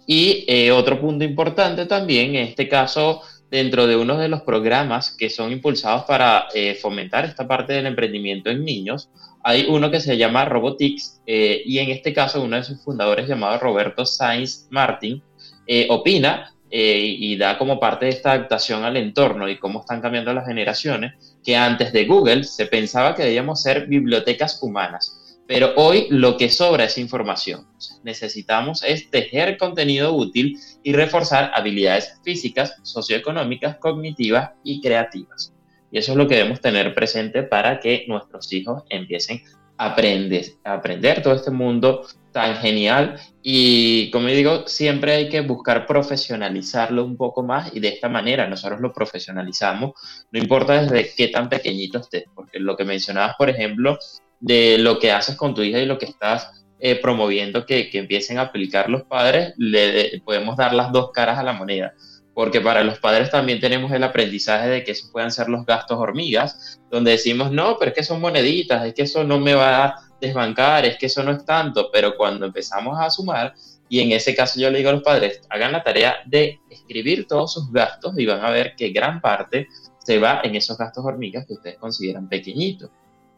Y 0.05 0.45
eh, 0.47 0.71
otro 0.71 0.99
punto 0.99 1.23
importante 1.23 1.85
también, 1.85 2.35
en 2.35 2.47
este 2.47 2.67
caso, 2.67 3.21
dentro 3.51 3.85
de 3.85 3.97
uno 3.97 4.17
de 4.17 4.29
los 4.29 4.41
programas 4.41 5.11
que 5.11 5.29
son 5.29 5.51
impulsados 5.51 6.05
para 6.05 6.47
fomentar 6.81 7.25
esta 7.25 7.47
parte 7.47 7.73
del 7.73 7.85
emprendimiento 7.85 8.49
en 8.49 8.63
niños, 8.65 9.09
hay 9.43 9.65
uno 9.67 9.89
que 9.89 9.99
se 9.99 10.17
llama 10.17 10.45
Robotics 10.45 11.21
eh, 11.25 11.61
y 11.65 11.79
en 11.79 11.89
este 11.89 12.13
caso 12.13 12.43
uno 12.43 12.57
de 12.57 12.63
sus 12.63 12.81
fundadores 12.83 13.27
llamado 13.27 13.57
Roberto 13.59 14.05
Sainz 14.05 14.67
Martin 14.69 15.21
eh, 15.65 15.87
opina 15.89 16.53
eh, 16.69 17.15
y 17.19 17.37
da 17.37 17.57
como 17.57 17.79
parte 17.79 18.05
de 18.05 18.11
esta 18.11 18.33
adaptación 18.33 18.83
al 18.83 18.97
entorno 18.97 19.49
y 19.49 19.57
cómo 19.57 19.81
están 19.81 20.01
cambiando 20.01 20.33
las 20.33 20.47
generaciones, 20.47 21.35
que 21.43 21.57
antes 21.57 21.91
de 21.91 22.05
Google 22.05 22.43
se 22.43 22.65
pensaba 22.65 23.13
que 23.15 23.23
debíamos 23.23 23.61
ser 23.61 23.87
bibliotecas 23.87 24.61
humanas, 24.61 25.20
pero 25.51 25.73
hoy 25.75 26.07
lo 26.09 26.37
que 26.37 26.49
sobra 26.49 26.85
es 26.85 26.97
información. 26.97 27.67
Necesitamos 28.03 28.85
es 28.85 29.11
tejer 29.11 29.57
contenido 29.57 30.15
útil 30.15 30.57
y 30.81 30.93
reforzar 30.93 31.51
habilidades 31.53 32.21
físicas, 32.23 32.77
socioeconómicas, 32.83 33.75
cognitivas 33.75 34.51
y 34.63 34.79
creativas. 34.79 35.53
Y 35.91 35.97
eso 35.97 36.13
es 36.13 36.17
lo 36.17 36.25
que 36.25 36.35
debemos 36.35 36.61
tener 36.61 36.95
presente 36.95 37.43
para 37.43 37.81
que 37.81 38.05
nuestros 38.07 38.53
hijos 38.53 38.83
empiecen 38.89 39.43
a 39.75 39.87
aprender, 39.87 40.45
a 40.63 40.75
aprender 40.75 41.21
todo 41.21 41.33
este 41.33 41.51
mundo 41.51 42.07
tan 42.31 42.55
genial. 42.55 43.19
Y 43.43 44.09
como 44.11 44.27
digo, 44.27 44.65
siempre 44.67 45.15
hay 45.15 45.27
que 45.27 45.41
buscar 45.41 45.85
profesionalizarlo 45.85 47.03
un 47.03 47.17
poco 47.17 47.43
más 47.43 47.75
y 47.75 47.81
de 47.81 47.89
esta 47.89 48.07
manera 48.07 48.47
nosotros 48.47 48.79
lo 48.79 48.93
profesionalizamos, 48.93 49.91
no 50.31 50.39
importa 50.39 50.81
desde 50.81 51.13
qué 51.13 51.27
tan 51.27 51.49
pequeñito 51.49 51.99
estés, 51.99 52.23
porque 52.33 52.57
lo 52.57 52.77
que 52.77 52.85
mencionabas, 52.85 53.35
por 53.35 53.49
ejemplo, 53.49 53.99
de 54.41 54.77
lo 54.77 54.99
que 54.99 55.11
haces 55.11 55.35
con 55.35 55.55
tu 55.55 55.61
hija 55.61 55.79
y 55.79 55.85
lo 55.85 55.97
que 55.97 56.05
estás 56.05 56.65
eh, 56.79 56.95
promoviendo 56.95 57.65
que, 57.65 57.89
que, 57.89 57.99
empiecen 57.99 58.37
a 58.37 58.41
aplicar 58.41 58.89
los 58.89 59.03
padres, 59.03 59.53
le 59.57 60.21
podemos 60.25 60.57
dar 60.57 60.73
las 60.73 60.91
dos 60.91 61.11
caras 61.11 61.37
a 61.37 61.43
la 61.43 61.53
moneda 61.53 61.93
porque 62.33 62.61
para 62.61 62.83
los 62.83 62.99
padres 62.99 63.29
también 63.29 63.59
tenemos 63.59 63.91
el 63.91 64.03
aprendizaje 64.03 64.69
de 64.69 64.83
que 64.83 64.91
eso 64.91 65.09
puedan 65.11 65.31
ser 65.31 65.49
los 65.49 65.65
gastos 65.65 65.97
hormigas, 65.97 66.79
donde 66.89 67.11
decimos, 67.11 67.51
no, 67.51 67.77
pero 67.77 67.89
es 67.89 67.95
que 67.95 68.03
son 68.03 68.21
moneditas, 68.21 68.85
es 68.85 68.93
que 68.93 69.03
eso 69.03 69.23
no 69.23 69.39
me 69.39 69.53
va 69.53 69.85
a 69.85 69.95
desbancar, 70.19 70.85
es 70.85 70.97
que 70.97 71.07
eso 71.07 71.23
no 71.23 71.31
es 71.31 71.45
tanto, 71.45 71.89
pero 71.91 72.15
cuando 72.15 72.45
empezamos 72.45 72.97
a 72.99 73.09
sumar, 73.09 73.53
y 73.89 73.99
en 73.99 74.11
ese 74.13 74.33
caso 74.33 74.59
yo 74.59 74.69
le 74.69 74.77
digo 74.77 74.89
a 74.89 74.93
los 74.93 75.03
padres, 75.03 75.41
hagan 75.49 75.73
la 75.73 75.83
tarea 75.83 76.15
de 76.25 76.59
escribir 76.69 77.27
todos 77.27 77.53
sus 77.53 77.71
gastos 77.71 78.17
y 78.17 78.25
van 78.25 78.43
a 78.43 78.49
ver 78.49 78.73
que 78.77 78.89
gran 78.89 79.19
parte 79.19 79.67
se 79.99 80.17
va 80.17 80.41
en 80.43 80.55
esos 80.55 80.77
gastos 80.77 81.03
hormigas 81.03 81.45
que 81.45 81.53
ustedes 81.53 81.77
consideran 81.77 82.29
pequeñitos. 82.29 82.89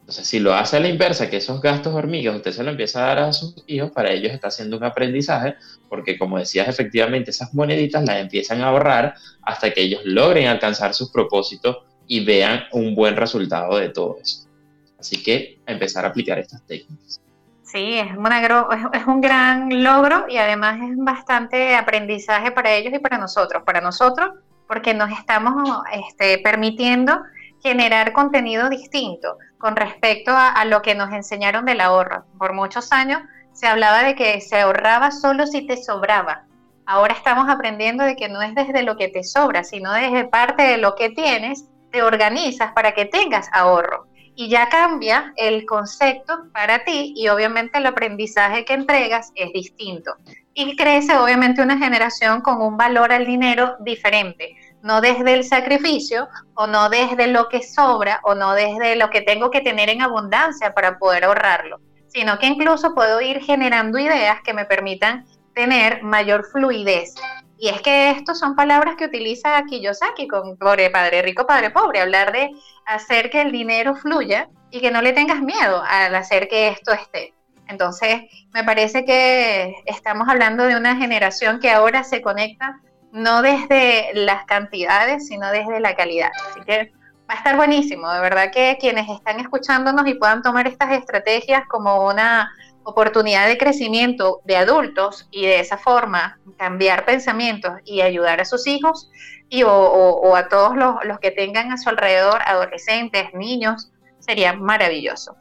Entonces, 0.04 0.28
si 0.28 0.40
lo 0.40 0.54
hace 0.54 0.76
a 0.76 0.80
la 0.82 0.90
inversa, 0.90 1.30
que 1.30 1.38
esos 1.38 1.62
gastos 1.62 1.94
hormigas 1.94 2.36
usted 2.36 2.52
se 2.52 2.62
lo 2.62 2.72
empieza 2.72 3.00
a 3.00 3.08
dar 3.08 3.20
a 3.20 3.32
sus 3.32 3.56
hijos, 3.68 3.90
para 3.92 4.12
ellos 4.12 4.34
está 4.34 4.50
haciendo 4.50 4.76
un 4.76 4.84
aprendizaje, 4.84 5.56
porque 5.88 6.18
como 6.18 6.38
decías, 6.38 6.68
efectivamente 6.68 7.32
esas 7.32 7.54
moneditas 7.54 8.04
las 8.04 8.18
empiezan 8.18 8.60
a 8.60 8.68
ahorrar 8.68 9.16
hasta 9.44 9.72
que 9.72 9.80
ellos 9.80 10.02
logren 10.04 10.48
alcanzar 10.48 10.94
sus 10.94 11.10
propósitos 11.10 11.78
y 12.06 12.26
vean 12.26 12.66
un 12.74 12.96
buen 12.96 13.16
resultado 13.16 13.78
de 13.78 13.90
todo 13.90 14.18
eso. 14.22 14.46
Así 15.00 15.24
que 15.24 15.60
empezar 15.66 16.04
a 16.04 16.10
aplicar 16.10 16.38
estas 16.38 16.62
técnicas. 16.68 17.22
Sí, 17.62 17.98
es, 17.98 18.08
es 18.94 19.08
un 19.08 19.22
gran 19.22 19.84
logro 19.84 20.26
y 20.28 20.36
además 20.36 20.82
es 20.84 20.98
bastante 20.98 21.76
aprendizaje 21.76 22.52
para 22.52 22.74
ellos 22.74 22.94
y 22.94 23.00
para 23.00 23.18
nosotros. 23.18 23.64
Para 23.66 23.80
nosotros, 23.80 24.32
porque 24.68 24.94
nos 24.94 25.12
estamos 25.12 25.54
este, 25.94 26.40
permitiendo 26.40 27.22
generar 27.64 28.12
contenido 28.12 28.70
distinto 28.70 29.38
con 29.64 29.78
respecto 29.78 30.34
a, 30.36 30.66
lo 30.66 30.82
que 30.82 30.94
nos 30.94 31.14
enseñaron 31.14 31.64
del 31.64 31.80
ahorro. 31.80 32.26
Por 32.38 32.52
muchos 32.52 32.92
años 32.92 33.22
se 33.54 33.66
hablaba 33.66 34.04
de 34.04 34.14
que 34.14 34.42
se 34.42 34.60
ahorraba 34.60 35.10
solo 35.10 35.48
si 35.48 35.66
te 35.66 35.82
sobraba. 35.82 36.44
Ahora 36.86 37.14
estamos 37.14 37.48
aprendiendo 37.48 38.04
de 38.04 38.18
que 38.18 38.28
no 38.28 38.42
es 38.42 38.54
desde 38.56 38.84
lo 38.84 38.98
que 38.98 39.08
te 39.08 39.24
sobra, 39.24 39.64
sino 39.64 39.94
desde 39.94 40.26
parte 40.26 40.64
de 40.64 40.76
lo 40.76 40.96
que 40.96 41.12
tienes, 41.12 41.70
te 41.94 42.04
organizas 42.04 42.74
para 42.74 42.94
que 42.94 43.06
tengas 43.06 43.48
ahorro. 43.54 44.08
Y 44.36 44.50
ya 44.50 44.68
cambia 44.68 45.32
el 45.38 45.66
concepto 45.66 46.44
para 46.52 46.84
ti 46.84 47.14
y 47.16 47.30
obviamente 47.30 47.78
el 47.78 47.86
aprendizaje 47.86 48.66
que 48.66 48.74
entregas 48.74 49.32
es 49.34 49.54
distinto. 49.54 50.18
Y 50.54 50.76
crece 50.76 51.16
obviamente 51.16 51.62
una 51.62 51.78
generación 51.78 52.42
con 52.42 52.62
un 52.62 52.76
valor 52.76 53.14
al 53.14 53.26
dinero 53.26 53.78
diferente 53.80 54.58
no 54.84 55.00
desde 55.02 55.34
el 55.34 55.44
sacrificio 55.46 56.28
o 56.54 56.68
no 56.68 56.90
desde 56.90 57.28
lo 57.28 57.48
que 57.48 57.64
sobra 57.64 58.20
o 58.24 58.36
no 58.36 58.54
desde 58.54 58.96
lo 58.98 59.10
que 59.10 59.22
tengo 59.22 59.50
que 59.50 59.62
tener 59.62 59.90
en 59.90 60.02
abundancia 60.02 60.74
para 60.74 61.00
poder 61.00 61.24
ahorrarlo, 61.24 61.80
sino 62.10 62.38
que 62.38 62.48
incluso 62.48 62.94
puedo 62.94 63.22
ir 63.22 63.42
generando 63.42 63.98
ideas 63.98 64.40
que 64.44 64.54
me 64.54 64.66
permitan 64.66 65.26
tener 65.56 66.04
mayor 66.04 66.46
fluidez. 66.52 67.16
Y 67.58 67.70
es 67.70 67.82
que 67.82 68.12
estas 68.12 68.38
son 68.38 68.56
palabras 68.56 68.96
que 68.98 69.06
utiliza 69.06 69.64
Kiyosaki 69.64 70.28
con 70.28 70.58
Padre 70.58 71.22
Rico, 71.22 71.48
Padre 71.48 71.70
Pobre, 71.70 72.02
hablar 72.02 72.34
de 72.34 72.52
hacer 72.86 73.30
que 73.30 73.42
el 73.42 73.54
dinero 73.54 73.96
fluya 73.96 74.50
y 74.70 74.82
que 74.82 74.92
no 74.92 75.02
le 75.02 75.14
tengas 75.14 75.40
miedo 75.40 75.82
al 75.88 76.14
hacer 76.14 76.50
que 76.50 76.68
esto 76.68 76.92
esté. 76.92 77.34
Entonces, 77.70 78.24
me 78.54 78.66
parece 78.66 79.06
que 79.06 79.74
estamos 79.86 80.28
hablando 80.28 80.66
de 80.66 80.76
una 80.76 80.98
generación 80.98 81.62
que 81.62 81.70
ahora 81.70 82.04
se 82.04 82.22
conecta 82.22 82.82
no 83.14 83.44
desde 83.44 84.10
las 84.16 84.44
cantidades, 84.46 85.28
sino 85.28 85.50
desde 85.52 85.80
la 85.80 85.96
calidad. 85.96 86.32
Así 86.50 86.62
que 86.62 86.92
va 87.30 87.36
a 87.36 87.38
estar 87.38 87.56
buenísimo, 87.56 88.12
de 88.12 88.20
verdad 88.20 88.52
que 88.52 88.78
quienes 88.82 89.08
están 89.08 89.40
escuchándonos 89.40 90.08
y 90.08 90.16
puedan 90.16 90.42
tomar 90.42 90.68
estas 90.68 90.92
estrategias 90.92 91.64
como 91.68 92.08
una 92.08 92.52
oportunidad 92.84 93.48
de 93.48 93.58
crecimiento 93.58 94.42
de 94.46 94.58
adultos 94.58 95.28
y 95.32 95.46
de 95.46 95.60
esa 95.60 95.78
forma 95.78 96.40
cambiar 96.58 97.06
pensamientos 97.06 97.74
y 97.86 98.02
ayudar 98.02 98.42
a 98.42 98.46
sus 98.46 98.66
hijos 98.66 99.10
y, 99.48 99.62
o, 99.64 100.36
a 100.36 100.50
todos 100.50 100.76
los, 100.76 100.96
los, 101.06 101.20
que 101.20 101.30
tengan 101.30 101.72
a 101.72 101.78
su 101.78 101.90
alrededor, 101.90 102.42
adolescentes, 102.46 103.32
niños, 103.36 103.92
sería 104.20 104.54
maravilloso. 104.54 105.38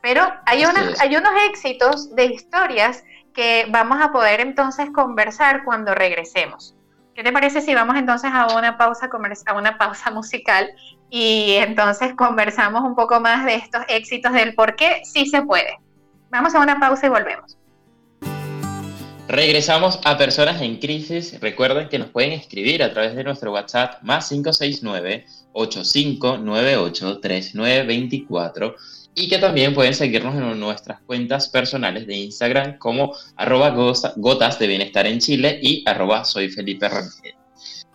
Pero 0.00 0.22
hay, 0.46 0.62
hay 0.62 1.16
unos 1.16 1.32
éxitos 1.48 2.14
de 2.14 2.26
historias 2.26 3.02
que 3.34 3.66
vamos 3.68 4.00
a 4.00 4.12
poder 4.12 4.40
entonces 4.40 4.88
conversar 4.94 5.64
cuando 5.64 5.94
regresemos. 5.94 6.76
¿Qué 7.20 7.24
te 7.24 7.32
parece 7.32 7.60
si 7.60 7.74
vamos 7.74 7.96
entonces 7.96 8.30
a 8.32 8.56
una 8.56 8.78
pausa, 8.78 9.10
a 9.44 9.54
una 9.54 9.76
pausa 9.76 10.10
musical 10.14 10.70
y 11.10 11.56
entonces 11.56 12.14
conversamos 12.16 12.82
un 12.82 12.94
poco 12.94 13.20
más 13.20 13.44
de 13.44 13.56
estos 13.56 13.82
éxitos 13.88 14.32
del 14.32 14.54
por 14.54 14.74
qué 14.74 15.02
sí 15.04 15.26
se 15.26 15.42
puede? 15.42 15.76
Vamos 16.30 16.54
a 16.54 16.60
una 16.60 16.80
pausa 16.80 17.08
y 17.08 17.10
volvemos. 17.10 17.58
Regresamos 19.28 20.00
a 20.02 20.16
Personas 20.16 20.62
en 20.62 20.78
Crisis. 20.78 21.38
Recuerden 21.42 21.90
que 21.90 21.98
nos 21.98 22.08
pueden 22.08 22.32
escribir 22.32 22.82
a 22.82 22.90
través 22.90 23.14
de 23.14 23.22
nuestro 23.22 23.52
WhatsApp 23.52 24.02
más 24.02 24.30
569 24.30 25.26
8598 25.52 27.20
3924 27.20 28.76
y 29.20 29.28
que 29.28 29.36
también 29.36 29.74
pueden 29.74 29.92
seguirnos 29.92 30.34
en 30.34 30.58
nuestras 30.58 31.02
cuentas 31.02 31.46
personales 31.50 32.06
de 32.06 32.16
Instagram 32.16 32.78
como 32.78 33.12
arroba 33.36 33.68
gotas 34.16 34.58
en 34.60 35.18
Chile 35.18 35.58
y 35.60 35.84
arroba 35.86 36.24
soy 36.24 36.48
Felipe 36.48 36.88
Rangel. 36.88 37.34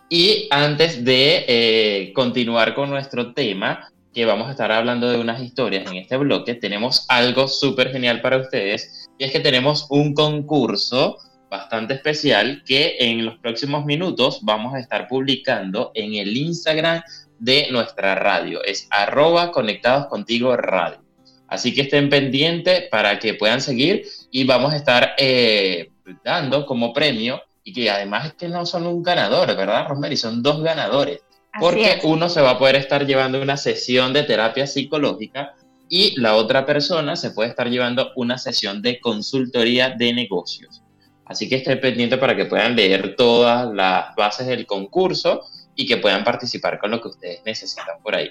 Y 0.08 0.46
antes 0.52 1.04
de 1.04 1.44
eh, 1.48 2.12
continuar 2.14 2.76
con 2.76 2.90
nuestro 2.90 3.34
tema, 3.34 3.90
que 4.14 4.24
vamos 4.24 4.46
a 4.46 4.52
estar 4.52 4.70
hablando 4.70 5.10
de 5.10 5.18
unas 5.18 5.42
historias 5.42 5.90
en 5.90 5.96
este 5.96 6.16
bloque, 6.16 6.54
tenemos 6.54 7.04
algo 7.08 7.48
súper 7.48 7.90
genial 7.90 8.20
para 8.20 8.36
ustedes 8.36 9.08
y 9.18 9.24
es 9.24 9.32
que 9.32 9.40
tenemos 9.40 9.88
un 9.90 10.14
concurso 10.14 11.18
bastante 11.50 11.94
especial 11.94 12.62
que 12.64 12.98
en 13.00 13.26
los 13.26 13.36
próximos 13.38 13.84
minutos 13.84 14.38
vamos 14.42 14.74
a 14.74 14.78
estar 14.78 15.08
publicando 15.08 15.90
en 15.94 16.14
el 16.14 16.36
Instagram 16.36 17.02
de 17.40 17.66
nuestra 17.72 18.14
radio. 18.14 18.62
Es 18.62 18.86
arroba 18.92 19.50
conectados 19.50 20.06
contigo 20.06 20.56
radio. 20.56 21.05
Así 21.48 21.72
que 21.74 21.82
estén 21.82 22.08
pendientes 22.08 22.88
para 22.90 23.18
que 23.18 23.34
puedan 23.34 23.60
seguir 23.60 24.04
y 24.30 24.44
vamos 24.44 24.72
a 24.72 24.76
estar 24.76 25.14
eh, 25.18 25.90
dando 26.24 26.66
como 26.66 26.92
premio 26.92 27.40
y 27.62 27.72
que 27.72 27.90
además 27.90 28.26
es 28.26 28.34
que 28.34 28.48
no 28.48 28.66
son 28.66 28.86
un 28.86 29.02
ganador, 29.02 29.48
¿verdad, 29.56 29.86
Rosemary? 29.88 30.16
Son 30.16 30.42
dos 30.42 30.62
ganadores. 30.62 31.20
porque 31.58 32.00
uno 32.02 32.28
se 32.28 32.42
va 32.42 32.50
a 32.50 32.58
poder 32.58 32.76
estar 32.76 33.06
llevando 33.06 33.40
una 33.40 33.56
sesión 33.56 34.12
de 34.12 34.24
terapia 34.24 34.66
psicológica 34.66 35.54
y 35.88 36.20
la 36.20 36.36
otra 36.36 36.66
persona 36.66 37.16
se 37.16 37.30
puede 37.30 37.48
estar 37.48 37.70
llevando 37.70 38.12
una 38.16 38.36
sesión 38.38 38.82
de 38.82 39.00
consultoría 39.00 39.90
de 39.90 40.12
negocios. 40.12 40.82
Así 41.24 41.48
que 41.48 41.56
estén 41.56 41.80
pendientes 41.80 42.18
para 42.18 42.36
que 42.36 42.44
puedan 42.44 42.76
leer 42.76 43.16
todas 43.16 43.72
las 43.72 44.14
bases 44.14 44.46
del 44.46 44.66
concurso 44.66 45.42
y 45.74 45.86
que 45.86 45.96
puedan 45.96 46.24
participar 46.24 46.78
con 46.78 46.90
lo 46.90 47.00
que 47.00 47.08
ustedes 47.08 47.40
necesitan 47.44 47.96
por 48.02 48.14
ahí. 48.14 48.30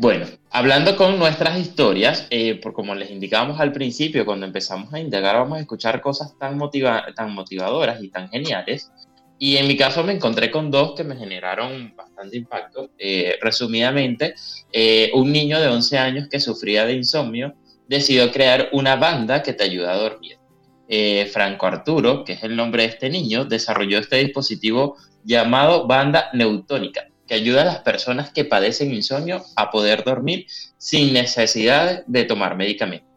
Bueno, 0.00 0.24
hablando 0.50 0.96
con 0.96 1.18
nuestras 1.18 1.58
historias, 1.58 2.26
eh, 2.30 2.58
como 2.72 2.94
les 2.94 3.10
indicábamos 3.10 3.60
al 3.60 3.70
principio, 3.70 4.24
cuando 4.24 4.46
empezamos 4.46 4.94
a 4.94 4.98
indagar, 4.98 5.36
vamos 5.36 5.58
a 5.58 5.60
escuchar 5.60 6.00
cosas 6.00 6.38
tan, 6.38 6.58
tan 7.14 7.34
motivadoras 7.34 8.02
y 8.02 8.08
tan 8.08 8.30
geniales. 8.30 8.90
Y 9.38 9.58
en 9.58 9.68
mi 9.68 9.76
caso 9.76 10.02
me 10.02 10.14
encontré 10.14 10.50
con 10.50 10.70
dos 10.70 10.94
que 10.96 11.04
me 11.04 11.16
generaron 11.16 11.94
bastante 11.94 12.38
impacto. 12.38 12.88
Eh, 12.96 13.36
resumidamente, 13.42 14.36
eh, 14.72 15.10
un 15.12 15.30
niño 15.30 15.60
de 15.60 15.68
11 15.68 15.98
años 15.98 16.28
que 16.30 16.40
sufría 16.40 16.86
de 16.86 16.94
insomnio 16.94 17.54
decidió 17.86 18.32
crear 18.32 18.70
una 18.72 18.96
banda 18.96 19.42
que 19.42 19.52
te 19.52 19.64
ayuda 19.64 19.92
a 19.92 19.98
dormir. 19.98 20.38
Franco 21.30 21.66
Arturo, 21.66 22.24
que 22.24 22.32
es 22.32 22.42
el 22.42 22.56
nombre 22.56 22.84
de 22.84 22.88
este 22.88 23.10
niño, 23.10 23.44
desarrolló 23.44 23.98
este 23.98 24.16
dispositivo 24.16 24.96
llamado 25.24 25.86
banda 25.86 26.30
neutónica 26.32 27.09
que 27.30 27.36
ayuda 27.36 27.62
a 27.62 27.64
las 27.64 27.78
personas 27.78 28.32
que 28.32 28.44
padecen 28.44 28.92
insomnio 28.92 29.44
a 29.54 29.70
poder 29.70 30.02
dormir 30.02 30.48
sin 30.78 31.12
necesidad 31.12 32.04
de 32.06 32.24
tomar 32.24 32.56
medicamentos. 32.56 33.08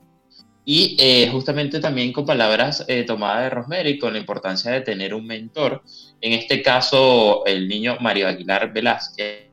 Y 0.64 0.96
eh, 1.00 1.30
justamente 1.32 1.80
también 1.80 2.14
con 2.14 2.24
palabras 2.24 2.86
eh, 2.88 3.06
tomadas 3.06 3.46
de 3.46 3.50
Rosemary, 3.50 3.98
con 3.98 4.14
la 4.14 4.20
importancia 4.20 4.70
de 4.70 4.82
tener 4.82 5.16
un 5.16 5.26
mentor, 5.26 5.82
en 6.22 6.34
este 6.34 6.62
caso 6.62 7.44
el 7.48 7.68
niño 7.68 7.98
Mario 8.02 8.28
Aguilar 8.28 8.72
Velázquez, 8.72 9.50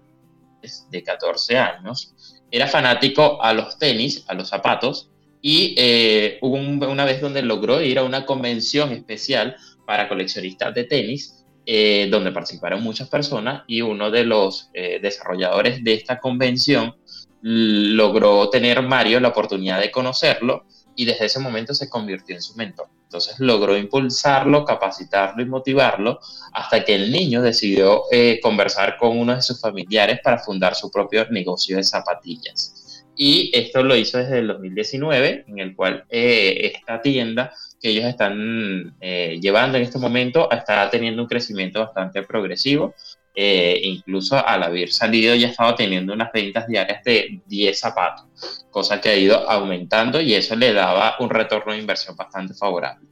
de 0.90 1.02
14 1.02 1.56
años, 1.56 2.14
era 2.50 2.66
fanático 2.66 3.42
a 3.42 3.54
los 3.54 3.78
tenis, 3.78 4.26
a 4.28 4.34
los 4.34 4.50
zapatos, 4.50 5.08
y 5.40 5.74
eh, 5.78 6.36
hubo 6.42 6.56
una 6.56 7.06
vez 7.06 7.22
donde 7.22 7.40
logró 7.40 7.80
ir 7.80 7.98
a 7.98 8.04
una 8.04 8.26
convención 8.26 8.92
especial 8.92 9.56
para 9.86 10.06
coleccionistas 10.06 10.74
de 10.74 10.84
tenis, 10.84 11.39
eh, 11.66 12.08
donde 12.10 12.32
participaron 12.32 12.82
muchas 12.82 13.08
personas 13.08 13.62
y 13.66 13.82
uno 13.82 14.10
de 14.10 14.24
los 14.24 14.70
eh, 14.72 14.98
desarrolladores 15.00 15.84
de 15.84 15.94
esta 15.94 16.18
convención 16.18 16.96
logró 17.42 18.50
tener 18.50 18.82
Mario 18.82 19.20
la 19.20 19.28
oportunidad 19.28 19.80
de 19.80 19.90
conocerlo 19.90 20.64
y 20.96 21.04
desde 21.04 21.26
ese 21.26 21.38
momento 21.38 21.74
se 21.74 21.88
convirtió 21.88 22.34
en 22.34 22.42
su 22.42 22.54
mentor. 22.56 22.88
Entonces 23.04 23.40
logró 23.40 23.76
impulsarlo, 23.76 24.64
capacitarlo 24.64 25.42
y 25.42 25.46
motivarlo 25.46 26.20
hasta 26.52 26.84
que 26.84 26.94
el 26.94 27.10
niño 27.10 27.42
decidió 27.42 28.02
eh, 28.10 28.38
conversar 28.42 28.96
con 28.96 29.18
uno 29.18 29.34
de 29.34 29.42
sus 29.42 29.60
familiares 29.60 30.20
para 30.22 30.38
fundar 30.38 30.74
su 30.74 30.90
propio 30.90 31.28
negocio 31.30 31.76
de 31.76 31.84
zapatillas. 31.84 32.79
Y 33.22 33.50
esto 33.52 33.82
lo 33.82 33.94
hizo 33.96 34.16
desde 34.16 34.38
el 34.38 34.46
2019, 34.46 35.44
en 35.46 35.58
el 35.58 35.76
cual 35.76 36.06
esta 36.08 37.02
tienda 37.02 37.52
que 37.78 37.90
ellos 37.90 38.06
están 38.06 38.96
eh, 38.98 39.38
llevando 39.42 39.76
en 39.76 39.84
este 39.84 39.98
momento 39.98 40.50
está 40.50 40.88
teniendo 40.88 41.20
un 41.20 41.28
crecimiento 41.28 41.80
bastante 41.80 42.22
progresivo. 42.22 42.94
Eh, 43.34 43.78
incluso 43.82 44.42
al 44.42 44.62
haber 44.62 44.90
salido 44.90 45.34
ya 45.34 45.48
estaba 45.48 45.74
teniendo 45.74 46.14
unas 46.14 46.32
ventas 46.32 46.66
diarias 46.66 47.04
de 47.04 47.42
10 47.44 47.78
zapatos, 47.78 48.24
cosa 48.70 49.02
que 49.02 49.10
ha 49.10 49.16
ido 49.16 49.50
aumentando 49.50 50.18
y 50.18 50.32
eso 50.32 50.56
le 50.56 50.72
daba 50.72 51.16
un 51.20 51.28
retorno 51.28 51.74
de 51.74 51.78
inversión 51.78 52.16
bastante 52.16 52.54
favorable. 52.54 53.06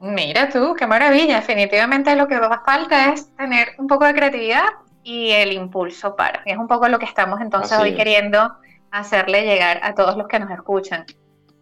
Mira 0.00 0.50
tú, 0.50 0.74
qué 0.78 0.86
maravilla. 0.86 1.36
Definitivamente 1.36 2.14
lo 2.14 2.28
que 2.28 2.38
va 2.38 2.62
falta 2.62 3.14
es 3.14 3.34
tener 3.36 3.68
un 3.78 3.86
poco 3.86 4.04
de 4.04 4.12
creatividad 4.12 4.66
y 5.02 5.30
el 5.30 5.54
impulso 5.54 6.14
para. 6.14 6.42
es 6.44 6.58
un 6.58 6.68
poco 6.68 6.86
lo 6.88 6.98
que 6.98 7.06
estamos 7.06 7.40
entonces 7.40 7.78
hoy 7.78 7.94
queriendo 7.94 8.52
hacerle 8.90 9.42
llegar 9.42 9.80
a 9.82 9.94
todos 9.94 10.16
los 10.16 10.26
que 10.28 10.38
nos 10.38 10.50
escuchan 10.50 11.06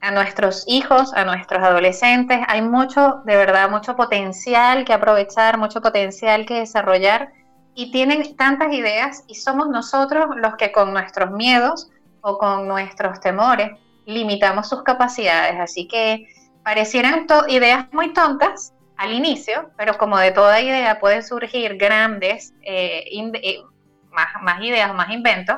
a 0.01 0.11
nuestros 0.11 0.64
hijos, 0.67 1.12
a 1.14 1.25
nuestros 1.25 1.62
adolescentes. 1.62 2.38
Hay 2.49 2.62
mucho, 2.62 3.23
de 3.25 3.37
verdad, 3.37 3.69
mucho 3.69 3.97
potencial 3.97 4.85
que 4.85 4.93
aprovechar, 4.93 5.59
mucho 5.59 5.81
potencial 5.81 6.47
que 6.47 6.61
desarrollar 6.61 7.33
y 7.75 7.91
tienen 7.91 8.37
tantas 8.37 8.73
ideas 8.73 9.25
y 9.27 9.35
somos 9.35 9.69
nosotros 9.69 10.27
los 10.37 10.57
que 10.57 10.73
con 10.73 10.93
nuestros 10.93 11.31
miedos 11.31 11.91
o 12.21 12.38
con 12.38 12.67
nuestros 12.67 13.21
temores 13.21 13.73
limitamos 14.07 14.69
sus 14.69 14.83
capacidades. 14.83 15.61
Así 15.61 15.87
que 15.87 16.29
parecieran 16.62 17.27
ideas 17.49 17.87
muy 17.93 18.12
tontas 18.12 18.73
al 18.97 19.12
inicio, 19.12 19.71
pero 19.77 19.97
como 19.97 20.19
de 20.19 20.33
toda 20.33 20.61
idea 20.61 20.99
pueden 20.99 21.23
surgir 21.23 21.77
grandes 21.77 22.53
eh, 22.62 23.05
eh, 23.11 23.62
más, 24.11 24.29
más 24.43 24.61
ideas, 24.62 24.93
más 24.95 25.11
inventos, 25.11 25.57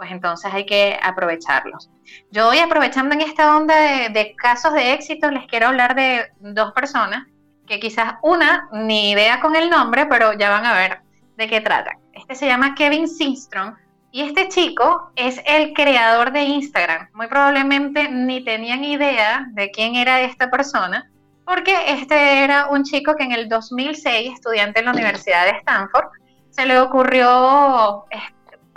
pues 0.00 0.12
entonces 0.12 0.50
hay 0.50 0.64
que 0.64 0.98
aprovecharlos. 1.02 1.90
Yo 2.30 2.48
hoy 2.48 2.58
aprovechando 2.58 3.14
en 3.14 3.20
esta 3.20 3.54
onda 3.54 4.08
de, 4.08 4.34
casos 4.34 4.72
de 4.72 4.94
éxito, 4.94 5.30
les 5.30 5.46
quiero 5.46 5.66
hablar 5.66 5.94
de 5.94 6.24
dos 6.38 6.72
personas 6.72 7.26
que 7.66 7.78
quizás 7.78 8.14
una, 8.22 8.66
ni 8.72 9.10
idea 9.10 9.40
con 9.40 9.56
el 9.56 9.68
nombre, 9.68 10.06
pero 10.06 10.32
ya 10.32 10.48
van 10.48 10.64
a 10.64 10.72
ver 10.72 11.00
de 11.36 11.48
qué 11.48 11.60
tratan. 11.60 11.98
Este 12.14 12.34
se 12.34 12.46
llama 12.46 12.74
Kevin 12.74 13.08
Systrom 13.08 13.76
y 14.10 14.22
este 14.22 14.48
chico 14.48 15.12
es 15.16 15.38
el 15.44 15.74
creador 15.74 16.32
de 16.32 16.44
Instagram. 16.44 17.10
Muy 17.12 17.26
probablemente 17.26 18.08
ni 18.08 18.42
tenían 18.42 18.82
idea 18.82 19.48
de 19.50 19.70
quién 19.70 19.96
era 19.96 20.22
esta 20.22 20.50
persona, 20.50 21.10
porque 21.44 21.74
este 21.88 22.42
era 22.42 22.68
un 22.68 22.84
chico 22.84 23.16
que 23.16 23.24
en 23.24 23.32
el 23.32 23.50
2006, 23.50 24.32
estudiante 24.32 24.80
en 24.80 24.86
la 24.86 24.92
Universidad 24.92 25.44
de 25.44 25.58
Stanford, 25.58 26.06
se 26.48 26.64
le 26.64 26.80
ocurrió 26.80 28.06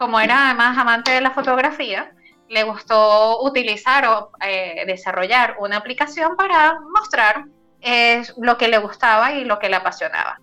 como 0.04 0.20
era 0.20 0.48
además 0.48 0.78
amante 0.78 1.12
de 1.12 1.22
la 1.22 1.32
fotografía, 1.32 2.12
le 2.50 2.64
gustó 2.64 3.42
utilizar 3.42 4.06
o 4.06 4.32
eh, 4.46 4.84
desarrollar 4.86 5.56
una 5.60 5.78
aplicación 5.78 6.36
para 6.36 6.78
mostrar 6.94 7.46
eh, 7.80 8.22
lo 8.36 8.58
que 8.58 8.68
le 8.68 8.80
gustaba 8.80 9.32
y 9.32 9.46
lo 9.46 9.60
que 9.60 9.70
le 9.70 9.78
apasionaba. 9.78 10.42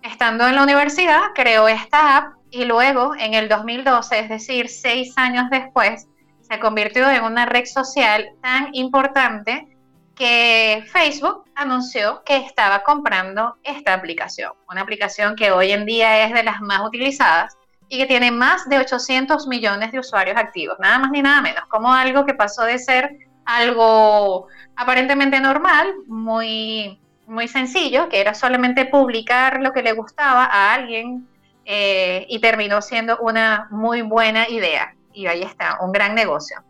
Estando 0.00 0.48
en 0.48 0.54
la 0.54 0.62
universidad, 0.62 1.24
creó 1.34 1.68
esta 1.68 2.16
app 2.16 2.36
y 2.50 2.64
luego, 2.64 3.14
en 3.14 3.34
el 3.34 3.50
2012, 3.50 4.18
es 4.18 4.28
decir, 4.30 4.70
seis 4.70 5.12
años 5.18 5.50
después, 5.50 6.06
se 6.40 6.58
convirtió 6.58 7.10
en 7.10 7.24
una 7.24 7.44
red 7.44 7.66
social 7.66 8.30
tan 8.40 8.70
importante 8.72 9.68
que 10.16 10.84
Facebook 10.90 11.44
anunció 11.54 12.22
que 12.24 12.38
estaba 12.38 12.82
comprando 12.82 13.56
esta 13.62 13.92
aplicación, 13.92 14.52
una 14.70 14.80
aplicación 14.80 15.36
que 15.36 15.50
hoy 15.50 15.70
en 15.70 15.84
día 15.84 16.24
es 16.24 16.32
de 16.32 16.44
las 16.44 16.62
más 16.62 16.80
utilizadas 16.80 17.58
y 17.92 17.98
que 17.98 18.06
tiene 18.06 18.30
más 18.30 18.66
de 18.70 18.78
800 18.78 19.46
millones 19.46 19.92
de 19.92 19.98
usuarios 19.98 20.38
activos, 20.38 20.78
nada 20.80 20.98
más 20.98 21.10
ni 21.10 21.20
nada 21.20 21.42
menos, 21.42 21.66
como 21.68 21.92
algo 21.92 22.24
que 22.24 22.32
pasó 22.32 22.62
de 22.62 22.78
ser 22.78 23.18
algo 23.44 24.46
aparentemente 24.76 25.38
normal, 25.40 25.92
muy, 26.06 26.98
muy 27.26 27.48
sencillo, 27.48 28.08
que 28.08 28.22
era 28.22 28.32
solamente 28.32 28.86
publicar 28.86 29.60
lo 29.60 29.74
que 29.74 29.82
le 29.82 29.92
gustaba 29.92 30.46
a 30.46 30.72
alguien 30.72 31.28
eh, 31.66 32.24
y 32.30 32.38
terminó 32.40 32.80
siendo 32.80 33.18
una 33.18 33.68
muy 33.70 34.00
buena 34.00 34.48
idea. 34.48 34.94
Y 35.12 35.26
ahí 35.26 35.42
está, 35.42 35.76
un 35.82 35.92
gran 35.92 36.14
negocio. 36.14 36.64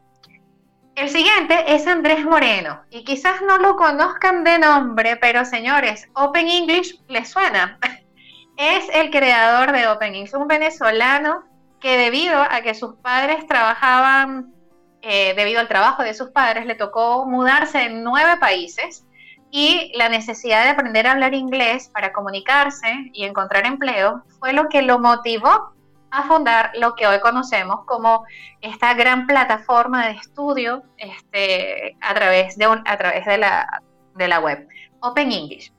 El 0.97 1.09
siguiente 1.09 1.73
es 1.73 1.87
Andrés 1.87 2.25
Moreno, 2.25 2.83
y 2.91 3.05
quizás 3.05 3.43
no 3.43 3.59
lo 3.59 3.77
conozcan 3.77 4.43
de 4.43 4.59
nombre, 4.59 5.15
pero 5.19 5.45
señores, 5.45 6.09
Open 6.15 6.49
English 6.49 7.01
les 7.07 7.31
suena. 7.31 7.79
es 8.57 8.89
el 8.95 9.11
creador 9.11 9.73
de 9.73 9.89
OpenX, 9.89 10.35
un 10.35 10.49
venezolano 10.49 11.45
que 11.81 11.97
debido 11.97 12.41
a 12.41 12.63
que 12.63 12.75
sus 12.75 12.95
padres 12.97 13.47
trabajaban, 13.47 14.53
eh, 15.03 15.35
debido 15.35 15.61
al 15.61 15.69
trabajo 15.69 16.03
de 16.03 16.15
sus 16.15 16.31
padres, 16.31 16.65
le 16.67 16.77
tocó 16.77 17.27
mudarse 17.27 17.83
en 17.83 18.05
nueve 18.05 18.37
países 18.39 19.05
y 19.51 19.93
la 19.97 20.09
necesidad 20.09 20.65
de 20.65 20.71
aprender 20.71 21.07
a 21.07 21.13
hablar 21.13 21.35
inglés 21.35 21.91
para 21.93 22.13
comunicarse 22.13 23.11
y 23.13 23.25
encontrar 23.25 23.67
empleo 23.67 24.23
fue 24.39 24.53
lo 24.53 24.69
que 24.69 24.83
lo 24.83 24.99
motivó 24.99 25.73
a 26.13 26.23
fundar 26.25 26.71
lo 26.75 26.95
que 26.95 27.07
hoy 27.07 27.21
conocemos 27.21 27.85
como 27.87 28.25
esta 28.61 28.95
gran 28.95 29.27
plataforma 29.27 30.07
de 30.07 30.13
estudio 30.13 30.83
este, 30.99 31.97
a 32.01 32.15
través, 32.15 32.57
de, 32.57 32.67
a 32.67 32.97
través 32.97 33.25
de, 33.25 33.39
la, 33.39 33.83
de 34.15 34.29
la 34.29 34.39
web, 34.39 34.69
Open 35.01 35.33
English, 35.33 35.72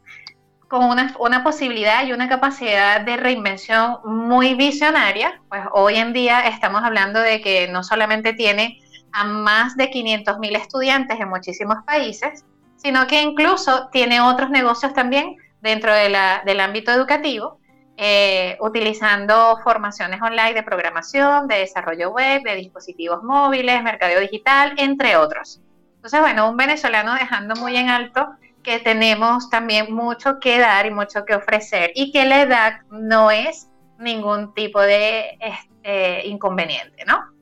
con 0.68 0.86
una, 0.86 1.16
una, 1.20 1.44
posibilidad 1.44 2.06
y 2.06 2.14
una 2.14 2.28
capacidad 2.28 3.02
de 3.02 3.18
reinvención 3.18 3.98
muy 4.06 4.56
visionaria, 4.56 5.42
pues 5.50 5.62
hoy 5.72 5.96
en 5.96 6.14
día 6.14 6.48
estamos 6.48 6.84
hablando 6.84 7.20
de 7.20 7.42
que 7.42 7.68
no 7.68 7.84
solamente 7.84 8.34
tiene 8.34 8.80
a 9.12 9.24
más 9.24 9.78
de 9.78 9.92
500.000 9.92 10.58
estudiantes 10.58 11.20
en 11.20 11.30
muchísimos 11.30 11.78
países, 11.86 12.46
sino 12.76 13.08
que 13.08 13.22
incluso 13.22 13.90
tiene 13.92 14.20
otros 14.20 14.50
negocios 14.50 14.94
también 14.94 15.38
dentro 15.62 15.94
de 15.94 16.10
la, 16.10 16.42
del 16.46 16.60
ámbito 16.60 16.92
educativo, 16.92 17.60
eh, 17.96 18.58
utilizando 18.60 19.58
formaciones 19.64 20.22
online 20.22 20.56
de 20.56 20.64
programación, 20.64 21.48
de 21.48 21.60
desarrollo 21.60 22.12
web, 22.12 22.42
de 22.42 22.56
dispositivos 22.56 23.24
móviles, 23.24 23.82
mercadeo 23.84 24.20
digital, 24.20 24.74
entre 24.78 25.16
otros. 25.16 25.62
Entonces, 25.96 26.20
bueno, 26.20 26.50
un 26.50 26.58
venezolano 26.58 27.14
dejando 27.14 27.56
muy 27.56 27.78
en 27.78 27.90
alto 27.90 28.30
que 28.64 28.80
tenemos 28.80 29.50
también 29.50 29.94
mucho 29.94 30.40
que 30.40 30.60
dar 30.60 30.86
y 30.86 30.92
mucho 30.92 31.26
que 31.26 31.36
ofrecer 31.36 31.92
y 31.96 32.12
que 32.12 32.26
la 32.26 32.42
edad 32.42 32.82
no 32.90 33.30
es 33.30 33.70
ningún 34.00 34.54
tipo 34.54 34.82
de 34.82 35.38
este, 35.40 36.28
inconveniente, 36.28 37.04
¿no? 37.06 37.34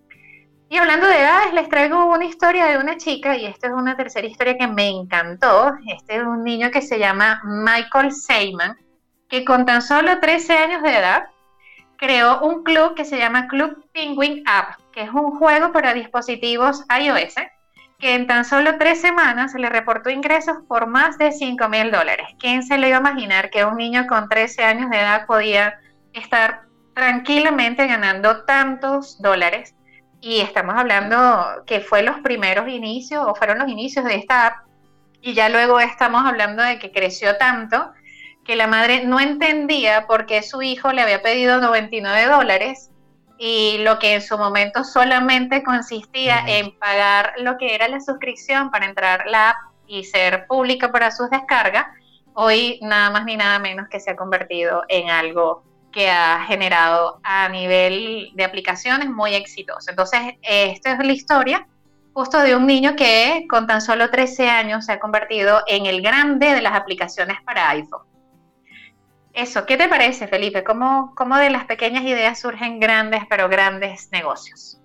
Y 0.69 0.77
hablando 0.77 1.05
de 1.05 1.19
edades, 1.19 1.53
les 1.53 1.67
traigo 1.67 2.05
una 2.05 2.23
historia 2.23 2.67
de 2.67 2.77
una 2.77 2.95
chica, 2.95 3.35
y 3.35 3.45
esta 3.45 3.67
es 3.67 3.73
una 3.73 3.97
tercera 3.97 4.25
historia 4.25 4.57
que 4.57 4.67
me 4.67 4.87
encantó. 4.87 5.73
Este 5.85 6.15
es 6.15 6.23
un 6.23 6.45
niño 6.45 6.71
que 6.71 6.81
se 6.81 6.97
llama 6.97 7.41
Michael 7.43 8.13
Seyman, 8.13 8.77
que 9.27 9.43
con 9.43 9.65
tan 9.65 9.81
solo 9.81 10.21
13 10.21 10.53
años 10.57 10.81
de 10.81 10.97
edad 10.97 11.25
creó 11.97 12.39
un 12.39 12.63
club 12.63 12.95
que 12.95 13.03
se 13.03 13.17
llama 13.17 13.47
Club 13.47 13.85
Penguin 13.91 14.43
App, 14.47 14.79
que 14.93 15.01
es 15.01 15.09
un 15.09 15.37
juego 15.37 15.73
para 15.73 15.93
dispositivos 15.93 16.85
iOS, 16.89 17.35
que 18.01 18.15
en 18.15 18.27
tan 18.27 18.43
solo 18.43 18.77
tres 18.77 18.99
semanas 18.99 19.51
se 19.51 19.59
le 19.59 19.69
reportó 19.69 20.09
ingresos 20.09 20.57
por 20.67 20.87
más 20.87 21.17
de 21.17 21.31
5 21.31 21.69
mil 21.69 21.91
dólares. 21.91 22.27
¿Quién 22.39 22.63
se 22.63 22.77
le 22.77 22.89
iba 22.89 22.97
a 22.97 23.01
imaginar 23.01 23.51
que 23.51 23.63
un 23.63 23.77
niño 23.77 24.07
con 24.07 24.27
13 24.27 24.63
años 24.63 24.89
de 24.89 24.97
edad 24.97 25.25
podía 25.27 25.79
estar 26.13 26.63
tranquilamente 26.93 27.87
ganando 27.87 28.43
tantos 28.43 29.21
dólares? 29.21 29.75
y 30.21 30.39
estamos 30.39 30.75
hablando 30.77 31.63
que 31.65 31.81
fue 31.81 32.03
los 32.03 32.19
primeros 32.19 32.69
inicios 32.69 33.25
o 33.27 33.33
fueron 33.33 33.57
los 33.57 33.67
inicios 33.67 34.05
de 34.05 34.15
esta 34.15 34.47
app 34.47 34.67
y 35.19 35.33
ya 35.33 35.49
luego 35.49 35.79
estamos 35.79 36.23
hablando 36.25 36.63
de 36.63 36.77
que 36.77 36.91
creció 36.91 37.37
tanto 37.37 37.91
que 38.45 38.55
la 38.55 38.67
madre 38.67 39.03
no 39.03 39.19
entendía 39.19 40.05
por 40.07 40.27
qué 40.27 40.43
su 40.43 40.61
hijo 40.61 40.93
le 40.93 41.01
había 41.01 41.23
pedido 41.23 41.59
99 41.59 42.27
dólares 42.27 42.90
y 43.43 43.79
lo 43.79 43.97
que 43.97 44.13
en 44.13 44.21
su 44.21 44.37
momento 44.37 44.83
solamente 44.83 45.63
consistía 45.63 46.43
en 46.45 46.77
pagar 46.77 47.33
lo 47.39 47.57
que 47.57 47.73
era 47.73 47.87
la 47.87 47.99
suscripción 47.99 48.69
para 48.69 48.85
entrar 48.85 49.23
la 49.25 49.49
app 49.49 49.55
y 49.87 50.03
ser 50.03 50.45
pública 50.45 50.91
para 50.91 51.09
sus 51.09 51.27
descargas, 51.31 51.87
hoy 52.35 52.77
nada 52.83 53.09
más 53.09 53.25
ni 53.25 53.37
nada 53.37 53.57
menos 53.57 53.87
que 53.89 53.99
se 53.99 54.11
ha 54.11 54.15
convertido 54.15 54.83
en 54.89 55.09
algo 55.09 55.63
que 55.91 56.07
ha 56.07 56.43
generado 56.45 57.19
a 57.23 57.49
nivel 57.49 58.29
de 58.35 58.43
aplicaciones 58.43 59.09
muy 59.09 59.33
exitoso. 59.33 59.89
Entonces, 59.89 60.19
esta 60.43 60.91
es 60.91 60.99
la 60.99 61.11
historia 61.11 61.67
justo 62.13 62.37
de 62.41 62.55
un 62.55 62.67
niño 62.67 62.95
que 62.95 63.47
con 63.49 63.65
tan 63.65 63.81
solo 63.81 64.11
13 64.11 64.51
años 64.51 64.85
se 64.85 64.91
ha 64.91 64.99
convertido 64.99 65.63
en 65.65 65.87
el 65.87 66.03
grande 66.03 66.53
de 66.53 66.61
las 66.61 66.75
aplicaciones 66.75 67.37
para 67.43 67.71
iPhone. 67.71 68.10
Eso, 69.33 69.65
¿qué 69.65 69.77
te 69.77 69.87
parece, 69.87 70.27
Felipe? 70.27 70.63
¿Cómo, 70.63 71.13
cómo 71.15 71.37
de 71.37 71.49
las 71.49 71.65
pequeñas 71.65 72.03
ideas 72.03 72.39
surgen 72.39 72.79
grandes, 72.79 73.21
pero 73.29 73.47
grandes 73.47 74.09
negocios? 74.11 74.77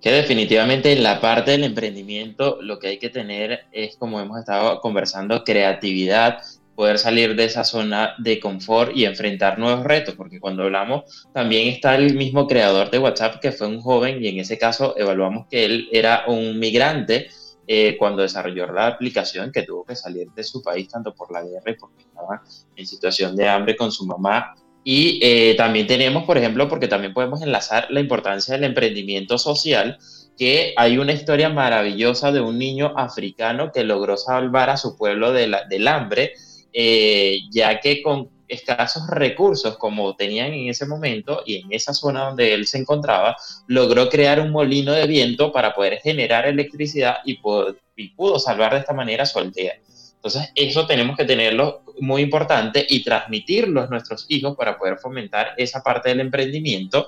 Que 0.00 0.10
definitivamente 0.10 0.92
en 0.92 1.02
la 1.02 1.20
parte 1.20 1.52
del 1.52 1.64
emprendimiento 1.64 2.58
lo 2.60 2.78
que 2.78 2.88
hay 2.88 2.98
que 2.98 3.10
tener 3.10 3.66
es, 3.72 3.96
como 3.96 4.20
hemos 4.20 4.40
estado 4.40 4.80
conversando, 4.80 5.44
creatividad, 5.44 6.42
poder 6.76 6.98
salir 6.98 7.34
de 7.34 7.44
esa 7.44 7.64
zona 7.64 8.14
de 8.18 8.38
confort 8.38 8.94
y 8.94 9.06
enfrentar 9.06 9.58
nuevos 9.58 9.84
retos, 9.84 10.14
porque 10.14 10.38
cuando 10.38 10.64
hablamos 10.64 11.26
también 11.32 11.68
está 11.68 11.94
el 11.96 12.14
mismo 12.14 12.46
creador 12.46 12.90
de 12.90 12.98
WhatsApp 12.98 13.40
que 13.40 13.50
fue 13.50 13.66
un 13.66 13.80
joven 13.80 14.22
y 14.22 14.28
en 14.28 14.38
ese 14.38 14.58
caso 14.58 14.94
evaluamos 14.96 15.46
que 15.48 15.64
él 15.64 15.88
era 15.90 16.24
un 16.28 16.58
migrante 16.58 17.28
eh, 17.66 17.96
cuando 17.98 18.22
desarrolló 18.22 18.66
la 18.72 18.86
aplicación 18.86 19.50
que 19.52 19.62
tuvo 19.62 19.84
que 19.84 19.96
salir 19.96 20.28
de 20.30 20.44
su 20.44 20.62
país 20.62 20.88
tanto 20.88 21.14
por 21.14 21.32
la 21.32 21.42
guerra 21.42 21.70
y 21.70 21.74
porque 21.74 22.02
estaba 22.02 22.42
en 22.76 22.86
situación 22.86 23.36
de 23.36 23.48
hambre 23.48 23.76
con 23.76 23.90
su 23.92 24.06
mamá. 24.06 24.54
Y 24.84 25.18
eh, 25.20 25.54
también 25.56 25.86
tenemos, 25.86 26.24
por 26.24 26.38
ejemplo, 26.38 26.68
porque 26.68 26.86
también 26.86 27.12
podemos 27.12 27.42
enlazar 27.42 27.88
la 27.90 27.98
importancia 28.00 28.54
del 28.54 28.64
emprendimiento 28.64 29.36
social, 29.36 29.98
que 30.38 30.74
hay 30.76 30.98
una 30.98 31.12
historia 31.12 31.48
maravillosa 31.48 32.30
de 32.30 32.40
un 32.40 32.58
niño 32.58 32.92
africano 32.96 33.72
que 33.72 33.82
logró 33.82 34.16
salvar 34.16 34.70
a 34.70 34.76
su 34.76 34.96
pueblo 34.96 35.32
de 35.32 35.50
del 35.68 35.88
hambre 35.88 36.34
eh, 36.78 37.38
ya 37.50 37.80
que 37.80 38.02
con 38.02 38.28
escasos 38.48 39.08
recursos 39.08 39.76
como 39.76 40.14
tenían 40.14 40.52
en 40.52 40.68
ese 40.68 40.86
momento 40.86 41.42
y 41.46 41.56
en 41.56 41.72
esa 41.72 41.92
zona 41.92 42.26
donde 42.26 42.54
él 42.54 42.66
se 42.66 42.78
encontraba, 42.78 43.36
logró 43.66 44.08
crear 44.08 44.40
un 44.40 44.50
molino 44.50 44.92
de 44.92 45.06
viento 45.06 45.52
para 45.52 45.74
poder 45.74 45.98
generar 46.00 46.46
electricidad 46.46 47.16
y, 47.24 47.34
pudo 47.36 48.38
salvar 48.38 48.74
de 48.74 48.80
esta 48.80 48.92
manera 48.92 49.24
su 49.26 49.38
aldea. 49.38 49.74
Entonces, 50.16 50.50
eso 50.54 50.86
tenemos 50.86 51.16
que 51.16 51.24
tenerlo 51.24 51.82
muy 52.00 52.22
importante 52.22 52.84
y 52.88 53.02
transmitirlo 53.02 53.82
a 53.82 53.86
nuestros 53.86 54.26
hijos 54.28 54.56
para 54.56 54.76
poder 54.76 54.98
fomentar 54.98 55.54
esa 55.56 55.82
parte 55.82 56.08
del 56.08 56.20
emprendimiento, 56.20 57.06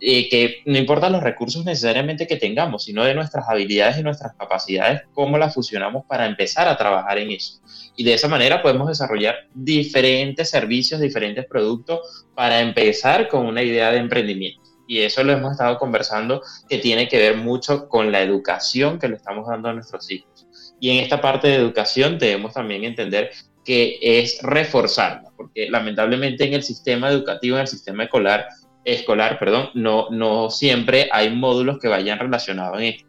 eh, 0.00 0.28
que 0.28 0.62
no 0.66 0.78
importa 0.78 1.10
los 1.10 1.22
recursos 1.22 1.64
necesariamente 1.64 2.26
que 2.26 2.36
tengamos, 2.36 2.84
sino 2.84 3.04
de 3.04 3.14
nuestras 3.14 3.48
habilidades 3.48 3.98
y 3.98 4.02
nuestras 4.02 4.34
capacidades, 4.34 5.02
cómo 5.12 5.38
las 5.38 5.54
fusionamos 5.54 6.04
para 6.06 6.26
empezar 6.26 6.68
a 6.68 6.76
trabajar 6.76 7.18
en 7.18 7.30
eso 7.30 7.60
y 7.96 8.04
de 8.04 8.14
esa 8.14 8.28
manera 8.28 8.62
podemos 8.62 8.88
desarrollar 8.88 9.48
diferentes 9.54 10.50
servicios, 10.50 11.00
diferentes 11.00 11.46
productos 11.46 12.26
para 12.34 12.60
empezar 12.60 13.28
con 13.28 13.46
una 13.46 13.62
idea 13.62 13.92
de 13.92 13.98
emprendimiento. 13.98 14.60
Y 14.86 15.00
eso 15.00 15.24
lo 15.24 15.32
hemos 15.32 15.52
estado 15.52 15.78
conversando 15.78 16.42
que 16.68 16.78
tiene 16.78 17.08
que 17.08 17.18
ver 17.18 17.36
mucho 17.36 17.88
con 17.88 18.12
la 18.12 18.20
educación 18.20 18.98
que 18.98 19.08
le 19.08 19.16
estamos 19.16 19.46
dando 19.48 19.68
a 19.68 19.72
nuestros 19.72 20.10
hijos. 20.10 20.46
Y 20.80 20.90
en 20.90 21.02
esta 21.02 21.20
parte 21.20 21.48
de 21.48 21.54
educación 21.54 22.18
debemos 22.18 22.52
también 22.52 22.84
entender 22.84 23.30
que 23.64 23.98
es 24.02 24.40
reforzarla, 24.42 25.32
porque 25.36 25.70
lamentablemente 25.70 26.44
en 26.44 26.52
el 26.52 26.62
sistema 26.62 27.08
educativo, 27.08 27.56
en 27.56 27.62
el 27.62 27.68
sistema 27.68 28.04
escolar, 28.04 28.46
escolar, 28.84 29.38
perdón, 29.38 29.70
no, 29.74 30.08
no 30.10 30.50
siempre 30.50 31.08
hay 31.10 31.30
módulos 31.30 31.78
que 31.78 31.88
vayan 31.88 32.18
relacionados 32.18 32.78
en 32.78 32.84
esto. 32.84 33.06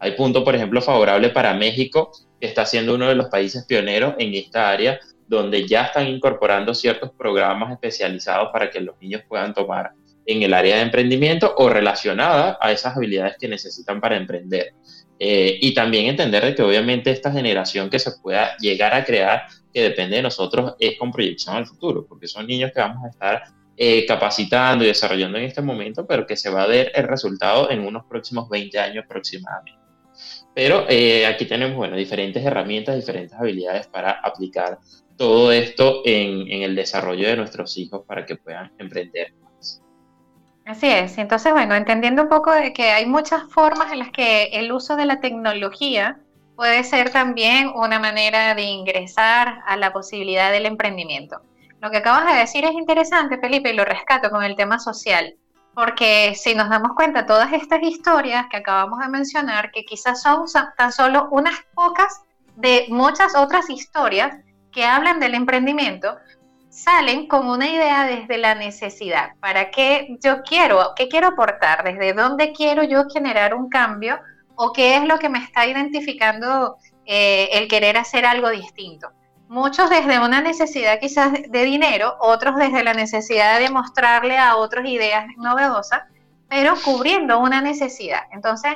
Hay 0.00 0.12
puntos, 0.12 0.44
por 0.44 0.54
ejemplo, 0.54 0.80
favorables 0.80 1.32
para 1.32 1.54
México 1.54 2.12
está 2.40 2.64
siendo 2.64 2.94
uno 2.94 3.08
de 3.08 3.14
los 3.14 3.28
países 3.28 3.64
pioneros 3.66 4.14
en 4.18 4.34
esta 4.34 4.70
área, 4.70 4.98
donde 5.26 5.66
ya 5.66 5.84
están 5.84 6.06
incorporando 6.06 6.74
ciertos 6.74 7.10
programas 7.12 7.72
especializados 7.72 8.50
para 8.52 8.70
que 8.70 8.80
los 8.80 8.98
niños 9.00 9.22
puedan 9.28 9.52
tomar 9.52 9.92
en 10.24 10.42
el 10.42 10.54
área 10.54 10.76
de 10.76 10.82
emprendimiento 10.82 11.54
o 11.56 11.68
relacionada 11.68 12.58
a 12.60 12.70
esas 12.70 12.96
habilidades 12.96 13.36
que 13.38 13.48
necesitan 13.48 14.00
para 14.00 14.16
emprender. 14.16 14.74
Eh, 15.18 15.58
y 15.60 15.74
también 15.74 16.06
entender 16.06 16.44
de 16.44 16.54
que 16.54 16.62
obviamente 16.62 17.10
esta 17.10 17.32
generación 17.32 17.90
que 17.90 17.98
se 17.98 18.12
pueda 18.22 18.56
llegar 18.58 18.94
a 18.94 19.04
crear, 19.04 19.46
que 19.72 19.82
depende 19.82 20.16
de 20.16 20.22
nosotros, 20.22 20.74
es 20.78 20.96
con 20.96 21.10
proyección 21.10 21.56
al 21.56 21.66
futuro, 21.66 22.06
porque 22.06 22.28
son 22.28 22.46
niños 22.46 22.70
que 22.72 22.80
vamos 22.80 23.04
a 23.04 23.08
estar 23.08 23.42
eh, 23.80 24.04
capacitando 24.06 24.82
y 24.82 24.88
desarrollando 24.88 25.38
en 25.38 25.44
este 25.44 25.62
momento, 25.62 26.04
pero 26.04 26.26
que 26.26 26.36
se 26.36 26.50
va 26.50 26.64
a 26.64 26.66
ver 26.66 26.90
el 26.96 27.06
resultado 27.06 27.70
en 27.70 27.86
unos 27.86 28.04
próximos 28.06 28.48
20 28.48 28.76
años 28.78 29.04
aproximadamente. 29.04 29.80
Pero 30.52 30.86
eh, 30.88 31.24
aquí 31.26 31.44
tenemos, 31.44 31.76
bueno, 31.76 31.94
diferentes 31.94 32.44
herramientas, 32.44 32.96
diferentes 32.96 33.38
habilidades 33.38 33.86
para 33.86 34.10
aplicar 34.10 34.78
todo 35.16 35.52
esto 35.52 36.02
en, 36.04 36.50
en, 36.50 36.62
el 36.62 36.74
desarrollo 36.74 37.28
de 37.28 37.36
nuestros 37.36 37.76
hijos 37.78 38.02
para 38.04 38.26
que 38.26 38.34
puedan 38.34 38.72
emprender 38.78 39.32
más. 39.40 39.80
Así 40.66 40.88
es. 40.88 41.16
Entonces, 41.16 41.52
bueno, 41.52 41.76
entendiendo 41.76 42.22
un 42.22 42.28
poco 42.28 42.50
de 42.52 42.72
que 42.72 42.90
hay 42.90 43.06
muchas 43.06 43.44
formas 43.50 43.92
en 43.92 44.00
las 44.00 44.10
que 44.10 44.46
el 44.54 44.72
uso 44.72 44.96
de 44.96 45.06
la 45.06 45.20
tecnología 45.20 46.18
puede 46.56 46.82
ser 46.82 47.10
también 47.10 47.68
una 47.68 48.00
manera 48.00 48.56
de 48.56 48.62
ingresar 48.62 49.60
a 49.64 49.76
la 49.76 49.92
posibilidad 49.92 50.50
del 50.50 50.66
emprendimiento. 50.66 51.40
Lo 51.80 51.90
que 51.90 51.98
acabas 51.98 52.26
de 52.26 52.40
decir 52.40 52.64
es 52.64 52.72
interesante, 52.72 53.38
Felipe, 53.38 53.70
y 53.70 53.74
lo 53.74 53.84
rescato 53.84 54.30
con 54.30 54.42
el 54.42 54.56
tema 54.56 54.78
social. 54.78 55.36
Porque 55.74 56.34
si 56.34 56.54
nos 56.54 56.68
damos 56.68 56.96
cuenta, 56.96 57.24
todas 57.24 57.52
estas 57.52 57.80
historias 57.82 58.46
que 58.50 58.56
acabamos 58.56 58.98
de 58.98 59.08
mencionar, 59.08 59.70
que 59.70 59.84
quizás 59.84 60.22
son 60.22 60.44
tan 60.76 60.92
solo 60.92 61.28
unas 61.30 61.54
pocas 61.74 62.22
de 62.56 62.86
muchas 62.88 63.36
otras 63.36 63.70
historias 63.70 64.36
que 64.72 64.84
hablan 64.84 65.20
del 65.20 65.34
emprendimiento, 65.34 66.16
salen 66.68 67.28
con 67.28 67.48
una 67.48 67.68
idea 67.68 68.04
desde 68.04 68.38
la 68.38 68.56
necesidad. 68.56 69.30
¿Para 69.40 69.70
qué 69.70 70.16
yo 70.20 70.42
quiero? 70.42 70.94
¿Qué 70.96 71.08
quiero 71.08 71.28
aportar? 71.28 71.84
¿Desde 71.84 72.12
dónde 72.12 72.52
quiero 72.52 72.82
yo 72.82 73.04
generar 73.08 73.54
un 73.54 73.68
cambio? 73.68 74.18
¿O 74.56 74.72
qué 74.72 74.96
es 74.96 75.04
lo 75.04 75.18
que 75.20 75.28
me 75.28 75.38
está 75.38 75.64
identificando 75.66 76.76
eh, 77.06 77.50
el 77.52 77.68
querer 77.68 77.96
hacer 77.96 78.26
algo 78.26 78.50
distinto? 78.50 79.12
Muchos 79.48 79.90
desde 79.90 80.18
una 80.20 80.40
necesidad 80.40 81.00
quizás 81.00 81.32
de 81.48 81.64
dinero, 81.64 82.16
otros 82.20 82.56
desde 82.56 82.84
la 82.84 82.94
necesidad 82.94 83.58
de 83.58 83.70
mostrarle 83.70 84.38
a 84.38 84.56
otros 84.56 84.86
ideas 84.86 85.26
novedosas 85.36 86.02
pero 86.48 86.74
cubriendo 86.82 87.38
una 87.38 87.60
necesidad. 87.60 88.22
Entonces, 88.32 88.74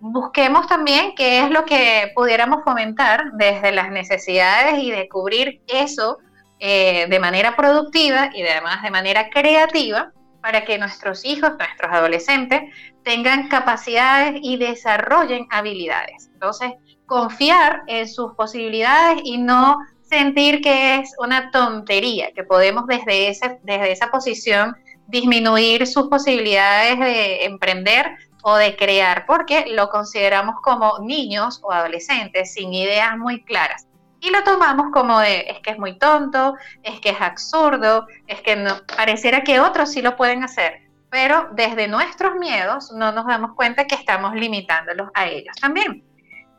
busquemos 0.00 0.66
también 0.66 1.14
qué 1.14 1.40
es 1.40 1.50
lo 1.50 1.64
que 1.64 2.10
pudiéramos 2.14 2.64
fomentar 2.64 3.32
desde 3.34 3.72
las 3.72 3.90
necesidades 3.90 4.78
y 4.78 4.90
de 4.90 5.08
cubrir 5.08 5.62
eso 5.68 6.18
eh, 6.58 7.06
de 7.08 7.20
manera 7.20 7.56
productiva 7.56 8.30
y 8.34 8.42
además 8.42 8.82
de 8.82 8.90
manera 8.90 9.30
creativa 9.30 10.12
para 10.40 10.64
que 10.64 10.78
nuestros 10.78 11.24
hijos, 11.24 11.52
nuestros 11.56 11.92
adolescentes, 11.92 12.62
tengan 13.04 13.48
capacidades 13.48 14.40
y 14.42 14.56
desarrollen 14.56 15.46
habilidades. 15.50 16.30
Entonces, 16.32 16.72
confiar 17.06 17.82
en 17.86 18.08
sus 18.08 18.34
posibilidades 18.34 19.20
y 19.22 19.38
no 19.38 19.78
sentir 20.12 20.60
que 20.60 20.96
es 20.96 21.14
una 21.18 21.50
tontería, 21.50 22.32
que 22.32 22.44
podemos 22.44 22.86
desde, 22.86 23.28
ese, 23.28 23.58
desde 23.62 23.92
esa 23.92 24.10
posición 24.10 24.76
disminuir 25.06 25.86
sus 25.86 26.08
posibilidades 26.08 26.98
de 26.98 27.44
emprender 27.46 28.10
o 28.42 28.56
de 28.56 28.76
crear, 28.76 29.24
porque 29.26 29.64
lo 29.70 29.88
consideramos 29.88 30.56
como 30.62 30.98
niños 31.00 31.60
o 31.62 31.72
adolescentes 31.72 32.52
sin 32.52 32.74
ideas 32.74 33.16
muy 33.16 33.42
claras. 33.44 33.86
Y 34.20 34.30
lo 34.30 34.44
tomamos 34.44 34.92
como 34.92 35.18
de, 35.18 35.46
es 35.48 35.60
que 35.60 35.70
es 35.70 35.78
muy 35.78 35.98
tonto, 35.98 36.56
es 36.82 37.00
que 37.00 37.10
es 37.10 37.20
absurdo, 37.20 38.06
es 38.26 38.42
que 38.42 38.54
no, 38.56 38.74
pareciera 38.94 39.42
que 39.42 39.60
otros 39.60 39.92
sí 39.92 40.02
lo 40.02 40.16
pueden 40.16 40.44
hacer, 40.44 40.82
pero 41.10 41.48
desde 41.52 41.88
nuestros 41.88 42.34
miedos 42.36 42.92
no 42.92 43.12
nos 43.12 43.26
damos 43.26 43.54
cuenta 43.54 43.86
que 43.86 43.94
estamos 43.94 44.34
limitándolos 44.34 45.08
a 45.14 45.26
ellos 45.26 45.56
también. 45.60 46.04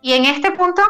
Y 0.01 0.13
en 0.13 0.25
este 0.25 0.51
punto 0.51 0.81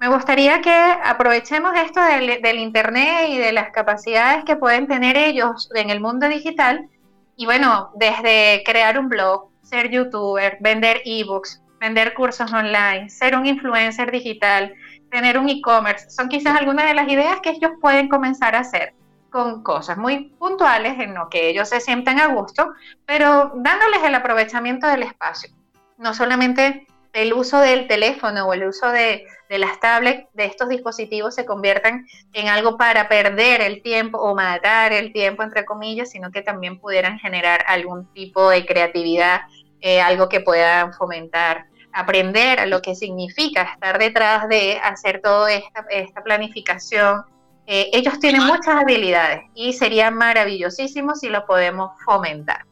me 0.00 0.08
gustaría 0.08 0.60
que 0.60 0.72
aprovechemos 1.04 1.72
esto 1.76 2.00
del, 2.00 2.58
Internet 2.58 3.28
y 3.28 3.38
de 3.38 3.52
las 3.52 3.70
capacidades 3.70 4.44
que 4.44 4.56
pueden 4.56 4.86
tener 4.86 5.16
ellos 5.16 5.68
en 5.74 5.90
el 5.90 6.00
mundo 6.00 6.28
digital. 6.28 6.88
Y 7.36 7.46
bueno, 7.46 7.90
desde 7.94 8.62
crear 8.64 8.98
un 8.98 9.08
blog, 9.08 9.48
ser 9.62 9.90
youtuber, 9.90 10.58
vender 10.60 11.02
ebooks, 11.04 11.62
vender 11.80 12.14
cursos 12.14 12.52
online, 12.52 13.08
ser 13.10 13.36
un 13.36 13.46
influencer 13.46 14.10
digital, 14.10 14.72
tener 15.10 15.38
un 15.38 15.48
e-commerce, 15.48 16.10
son 16.10 16.28
quizás 16.28 16.56
algunas 16.56 16.86
de 16.86 16.94
las 16.94 17.08
ideas 17.08 17.40
que 17.40 17.50
ellos 17.50 17.72
pueden 17.80 18.08
comenzar 18.08 18.54
a 18.54 18.60
hacer 18.60 18.94
con 19.30 19.62
cosas 19.62 19.98
muy 19.98 20.30
puntuales 20.38 20.98
en 21.00 21.14
lo 21.14 21.28
que 21.28 21.50
ellos 21.50 21.68
se 21.68 21.80
sientan 21.80 22.18
a 22.18 22.28
gusto, 22.28 22.72
pero 23.04 23.52
dándoles 23.56 24.02
el 24.04 24.14
aprovechamiento 24.14 24.86
del 24.86 25.02
espacio. 25.02 25.50
No 25.98 26.14
solamente 26.14 26.86
el 27.12 27.32
uso 27.32 27.58
del 27.60 27.86
teléfono 27.86 28.46
o 28.46 28.52
el 28.52 28.64
uso 28.64 28.90
de, 28.90 29.26
de 29.48 29.58
las 29.58 29.80
tablets, 29.80 30.26
de 30.34 30.44
estos 30.44 30.68
dispositivos 30.68 31.34
se 31.34 31.46
conviertan 31.46 32.06
en 32.32 32.48
algo 32.48 32.76
para 32.76 33.08
perder 33.08 33.60
el 33.60 33.82
tiempo 33.82 34.18
o 34.18 34.34
matar 34.34 34.92
el 34.92 35.12
tiempo, 35.12 35.42
entre 35.42 35.64
comillas, 35.64 36.10
sino 36.10 36.30
que 36.30 36.42
también 36.42 36.78
pudieran 36.78 37.18
generar 37.18 37.64
algún 37.66 38.12
tipo 38.12 38.50
de 38.50 38.64
creatividad 38.66 39.42
eh, 39.80 40.00
algo 40.00 40.28
que 40.28 40.40
puedan 40.40 40.92
fomentar, 40.92 41.66
aprender 41.92 42.66
lo 42.66 42.82
que 42.82 42.96
significa 42.96 43.62
estar 43.62 43.98
detrás 43.98 44.48
de 44.48 44.78
hacer 44.82 45.20
toda 45.22 45.52
esta, 45.52 45.86
esta 45.90 46.22
planificación. 46.22 47.24
Eh, 47.66 47.90
ellos 47.92 48.18
tienen 48.18 48.44
muchas 48.44 48.74
habilidades 48.74 49.42
y 49.54 49.72
sería 49.72 50.10
maravillosísimo 50.10 51.14
si 51.14 51.28
lo 51.28 51.46
podemos 51.46 51.92
fomentar. 52.04 52.64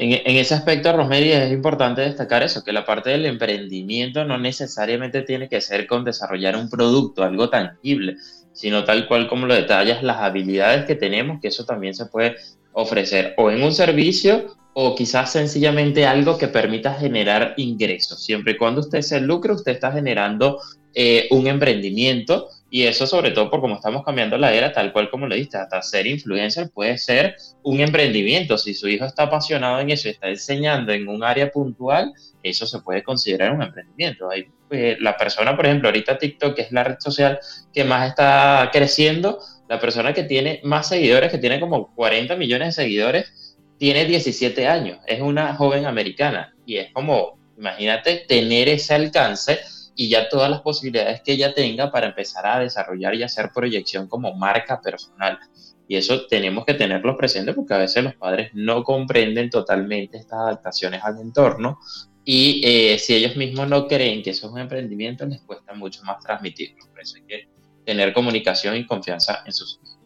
En, 0.00 0.36
ese 0.36 0.54
aspecto, 0.54 0.92
Rosemary, 0.92 1.32
es 1.32 1.52
importante 1.52 2.02
destacar 2.02 2.44
eso, 2.44 2.62
que 2.62 2.72
la 2.72 2.84
parte 2.84 3.10
del 3.10 3.26
emprendimiento 3.26 4.24
no 4.24 4.38
necesariamente 4.38 5.22
tiene 5.22 5.48
que 5.48 5.60
ser 5.60 5.88
con 5.88 6.04
desarrollar 6.04 6.54
un 6.54 6.70
producto, 6.70 7.24
algo 7.24 7.50
tangible, 7.50 8.14
sino 8.52 8.84
tal 8.84 9.08
cual 9.08 9.26
como 9.26 9.46
lo 9.46 9.54
detallas, 9.54 10.04
las 10.04 10.18
habilidades 10.18 10.84
que 10.84 10.94
tenemos, 10.94 11.40
que 11.40 11.48
eso 11.48 11.64
también 11.64 11.94
se 11.94 12.06
puede 12.06 12.36
ofrecer 12.74 13.34
o 13.38 13.50
en 13.50 13.60
un 13.60 13.72
servicio 13.72 14.56
o 14.72 14.94
quizás 14.94 15.32
sencillamente 15.32 16.06
algo 16.06 16.38
que 16.38 16.46
permita 16.46 16.94
generar 16.94 17.54
ingresos. 17.56 18.24
Siempre 18.24 18.52
y 18.52 18.56
cuando 18.56 18.82
usted 18.82 19.00
se 19.00 19.20
lucre, 19.20 19.52
usted 19.52 19.72
está 19.72 19.90
generando 19.90 20.60
eh, 20.94 21.26
un 21.32 21.48
emprendimiento 21.48 22.50
y 22.70 22.84
eso 22.84 23.06
sobre 23.06 23.30
todo 23.30 23.50
por 23.50 23.60
como 23.60 23.76
estamos 23.76 24.04
cambiando 24.04 24.36
la 24.36 24.52
era, 24.52 24.72
tal 24.72 24.92
cual 24.92 25.08
como 25.10 25.26
le 25.26 25.36
diste, 25.36 25.56
hasta 25.56 25.80
ser 25.80 26.06
influencer 26.06 26.70
puede 26.70 26.98
ser 26.98 27.36
un 27.62 27.80
emprendimiento. 27.80 28.58
Si 28.58 28.74
su 28.74 28.88
hijo 28.88 29.06
está 29.06 29.24
apasionado 29.24 29.80
en 29.80 29.90
eso 29.90 30.08
y 30.08 30.10
está 30.10 30.28
enseñando 30.28 30.92
en 30.92 31.08
un 31.08 31.24
área 31.24 31.50
puntual, 31.50 32.12
eso 32.42 32.66
se 32.66 32.80
puede 32.80 33.02
considerar 33.02 33.52
un 33.52 33.62
emprendimiento. 33.62 34.30
Hay, 34.30 34.48
eh, 34.70 34.98
la 35.00 35.16
persona, 35.16 35.56
por 35.56 35.64
ejemplo, 35.64 35.88
ahorita 35.88 36.18
TikTok, 36.18 36.58
es 36.58 36.72
la 36.72 36.84
red 36.84 36.96
social 36.98 37.38
que 37.72 37.84
más 37.84 38.10
está 38.10 38.68
creciendo, 38.70 39.38
la 39.66 39.80
persona 39.80 40.12
que 40.12 40.24
tiene 40.24 40.60
más 40.62 40.88
seguidores, 40.88 41.30
que 41.30 41.38
tiene 41.38 41.60
como 41.60 41.94
40 41.94 42.36
millones 42.36 42.76
de 42.76 42.82
seguidores, 42.82 43.56
tiene 43.78 44.04
17 44.04 44.66
años, 44.66 44.98
es 45.06 45.20
una 45.20 45.54
joven 45.54 45.86
americana 45.86 46.54
y 46.66 46.78
es 46.78 46.92
como, 46.92 47.38
imagínate, 47.56 48.24
tener 48.28 48.68
ese 48.68 48.94
alcance 48.94 49.60
y 50.00 50.08
ya 50.08 50.28
todas 50.28 50.48
las 50.48 50.60
posibilidades 50.60 51.22
que 51.22 51.32
ella 51.32 51.52
tenga 51.52 51.90
para 51.90 52.06
empezar 52.06 52.46
a 52.46 52.60
desarrollar 52.60 53.16
y 53.16 53.24
hacer 53.24 53.50
proyección 53.52 54.06
como 54.06 54.32
marca 54.32 54.80
personal. 54.80 55.40
Y 55.88 55.96
eso 55.96 56.28
tenemos 56.28 56.64
que 56.64 56.74
tenerlo 56.74 57.16
presente 57.16 57.52
porque 57.52 57.74
a 57.74 57.78
veces 57.78 58.04
los 58.04 58.14
padres 58.14 58.52
no 58.54 58.84
comprenden 58.84 59.50
totalmente 59.50 60.16
estas 60.16 60.38
adaptaciones 60.38 61.02
al 61.02 61.18
entorno 61.18 61.80
y 62.24 62.60
eh, 62.64 62.96
si 63.00 63.16
ellos 63.16 63.34
mismos 63.34 63.68
no 63.68 63.88
creen 63.88 64.22
que 64.22 64.30
eso 64.30 64.46
es 64.46 64.52
un 64.52 64.60
emprendimiento, 64.60 65.26
les 65.26 65.40
cuesta 65.40 65.74
mucho 65.74 66.04
más 66.04 66.22
transmitirlo. 66.22 66.86
Por 66.90 67.00
eso 67.00 67.16
hay 67.16 67.22
que 67.22 67.48
tener 67.84 68.12
comunicación 68.12 68.76
y 68.76 68.86
confianza 68.86 69.42
en 69.46 69.52
sus 69.52 69.80
hijos. 69.82 69.98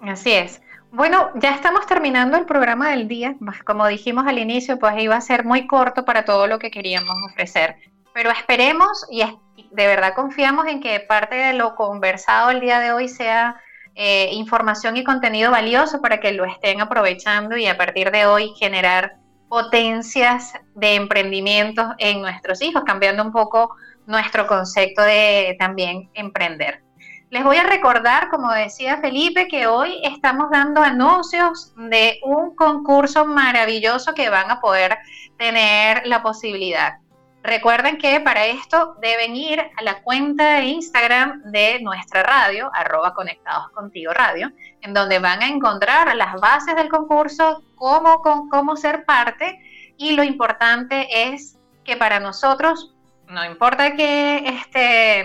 Así 0.00 0.32
es. 0.32 0.60
Bueno, 0.90 1.30
ya 1.36 1.54
estamos 1.54 1.86
terminando 1.86 2.36
el 2.36 2.44
programa 2.44 2.90
del 2.90 3.06
día. 3.06 3.36
Como 3.64 3.86
dijimos 3.86 4.26
al 4.26 4.40
inicio, 4.40 4.80
pues 4.80 4.94
iba 4.98 5.14
a 5.14 5.20
ser 5.20 5.44
muy 5.44 5.68
corto 5.68 6.04
para 6.04 6.24
todo 6.24 6.48
lo 6.48 6.58
que 6.58 6.72
queríamos 6.72 7.14
ofrecer. 7.30 7.76
Pero 8.18 8.32
esperemos 8.32 9.06
y 9.12 9.22
de 9.70 9.86
verdad 9.86 10.12
confiamos 10.16 10.66
en 10.66 10.80
que 10.80 10.98
parte 10.98 11.36
de 11.36 11.52
lo 11.52 11.76
conversado 11.76 12.50
el 12.50 12.58
día 12.58 12.80
de 12.80 12.90
hoy 12.90 13.08
sea 13.08 13.60
eh, 13.94 14.30
información 14.32 14.96
y 14.96 15.04
contenido 15.04 15.52
valioso 15.52 16.00
para 16.00 16.18
que 16.18 16.32
lo 16.32 16.44
estén 16.44 16.80
aprovechando 16.80 17.56
y 17.56 17.66
a 17.66 17.78
partir 17.78 18.10
de 18.10 18.26
hoy 18.26 18.52
generar 18.58 19.18
potencias 19.48 20.52
de 20.74 20.96
emprendimiento 20.96 21.94
en 21.98 22.20
nuestros 22.20 22.60
hijos, 22.60 22.82
cambiando 22.84 23.22
un 23.22 23.30
poco 23.30 23.76
nuestro 24.08 24.48
concepto 24.48 25.02
de 25.02 25.54
también 25.56 26.10
emprender. 26.14 26.82
Les 27.30 27.44
voy 27.44 27.58
a 27.58 27.68
recordar, 27.68 28.30
como 28.30 28.50
decía 28.50 28.96
Felipe, 28.96 29.46
que 29.46 29.68
hoy 29.68 30.00
estamos 30.02 30.50
dando 30.50 30.82
anuncios 30.82 31.72
de 31.76 32.18
un 32.24 32.56
concurso 32.56 33.24
maravilloso 33.26 34.12
que 34.12 34.28
van 34.28 34.50
a 34.50 34.60
poder 34.60 34.98
tener 35.36 36.04
la 36.04 36.20
posibilidad. 36.20 36.94
Recuerden 37.42 37.98
que 37.98 38.20
para 38.20 38.46
esto 38.46 38.96
deben 39.00 39.36
ir 39.36 39.60
a 39.60 39.82
la 39.82 40.02
cuenta 40.02 40.56
de 40.56 40.64
Instagram 40.64 41.42
de 41.44 41.80
nuestra 41.80 42.22
radio, 42.22 42.70
arroba 42.74 43.14
conectados 43.14 43.70
radio, 44.12 44.50
en 44.80 44.92
donde 44.92 45.18
van 45.18 45.42
a 45.42 45.48
encontrar 45.48 46.14
las 46.16 46.34
bases 46.40 46.74
del 46.74 46.88
concurso, 46.88 47.62
cómo, 47.76 48.20
cómo 48.20 48.76
ser 48.76 49.04
parte 49.04 49.60
y 49.96 50.12
lo 50.12 50.22
importante 50.22 51.32
es 51.32 51.58
que 51.84 51.96
para 51.96 52.20
nosotros, 52.20 52.94
no 53.28 53.44
importa 53.44 53.94
que 53.94 54.38
este, 54.46 55.24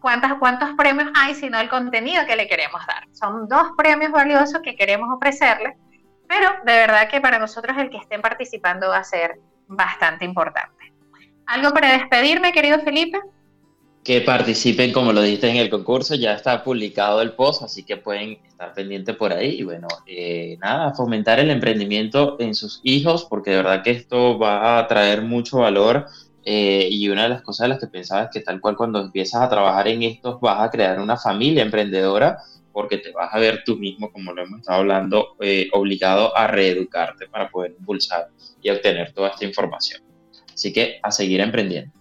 cuántos 0.00 0.72
premios 0.76 1.10
hay, 1.14 1.34
sino 1.34 1.58
el 1.58 1.68
contenido 1.68 2.24
que 2.26 2.36
le 2.36 2.48
queremos 2.48 2.84
dar. 2.86 3.04
Son 3.12 3.48
dos 3.48 3.72
premios 3.76 4.12
valiosos 4.12 4.60
que 4.62 4.76
queremos 4.76 5.08
ofrecerle, 5.14 5.76
pero 6.28 6.50
de 6.64 6.72
verdad 6.72 7.08
que 7.08 7.20
para 7.20 7.38
nosotros 7.38 7.76
el 7.78 7.90
que 7.90 7.98
estén 7.98 8.22
participando 8.22 8.88
va 8.88 8.98
a 8.98 9.04
ser 9.04 9.38
bastante 9.66 10.24
importante. 10.24 10.75
¿Algo 11.46 11.72
para 11.72 11.92
despedirme, 11.92 12.52
querido 12.52 12.80
Felipe? 12.80 13.20
Que 14.02 14.20
participen, 14.20 14.92
como 14.92 15.12
lo 15.12 15.22
dijiste 15.22 15.48
en 15.48 15.56
el 15.56 15.70
concurso, 15.70 16.14
ya 16.14 16.34
está 16.34 16.62
publicado 16.62 17.20
el 17.22 17.32
post, 17.32 17.62
así 17.62 17.84
que 17.84 17.96
pueden 17.96 18.38
estar 18.46 18.72
pendientes 18.72 19.16
por 19.16 19.32
ahí. 19.32 19.60
Y 19.60 19.62
bueno, 19.62 19.88
eh, 20.06 20.56
nada, 20.60 20.94
fomentar 20.94 21.38
el 21.40 21.50
emprendimiento 21.50 22.36
en 22.40 22.54
sus 22.54 22.80
hijos, 22.84 23.26
porque 23.28 23.50
de 23.50 23.56
verdad 23.58 23.82
que 23.82 23.90
esto 23.90 24.38
va 24.38 24.78
a 24.78 24.86
traer 24.86 25.22
mucho 25.22 25.58
valor 25.58 26.06
eh, 26.44 26.88
y 26.90 27.08
una 27.08 27.24
de 27.24 27.28
las 27.30 27.42
cosas 27.42 27.64
de 27.64 27.68
las 27.70 27.80
que 27.80 27.88
pensaba 27.88 28.22
es 28.22 28.30
que 28.32 28.40
tal 28.40 28.60
cual 28.60 28.76
cuando 28.76 29.00
empiezas 29.00 29.42
a 29.42 29.48
trabajar 29.48 29.88
en 29.88 30.04
esto 30.04 30.38
vas 30.40 30.60
a 30.60 30.70
crear 30.70 31.00
una 31.00 31.16
familia 31.16 31.64
emprendedora 31.64 32.38
porque 32.72 32.98
te 32.98 33.10
vas 33.10 33.34
a 33.34 33.38
ver 33.38 33.64
tú 33.64 33.76
mismo, 33.76 34.12
como 34.12 34.32
lo 34.32 34.42
hemos 34.42 34.60
estado 34.60 34.80
hablando, 34.80 35.36
eh, 35.40 35.68
obligado 35.72 36.36
a 36.36 36.46
reeducarte 36.46 37.26
para 37.26 37.48
poder 37.48 37.74
impulsar 37.78 38.28
y 38.62 38.70
obtener 38.70 39.12
toda 39.12 39.30
esta 39.30 39.44
información. 39.44 40.05
Así 40.56 40.72
que 40.72 41.00
a 41.02 41.12
seguir 41.12 41.42
emprendiendo. 41.42 41.92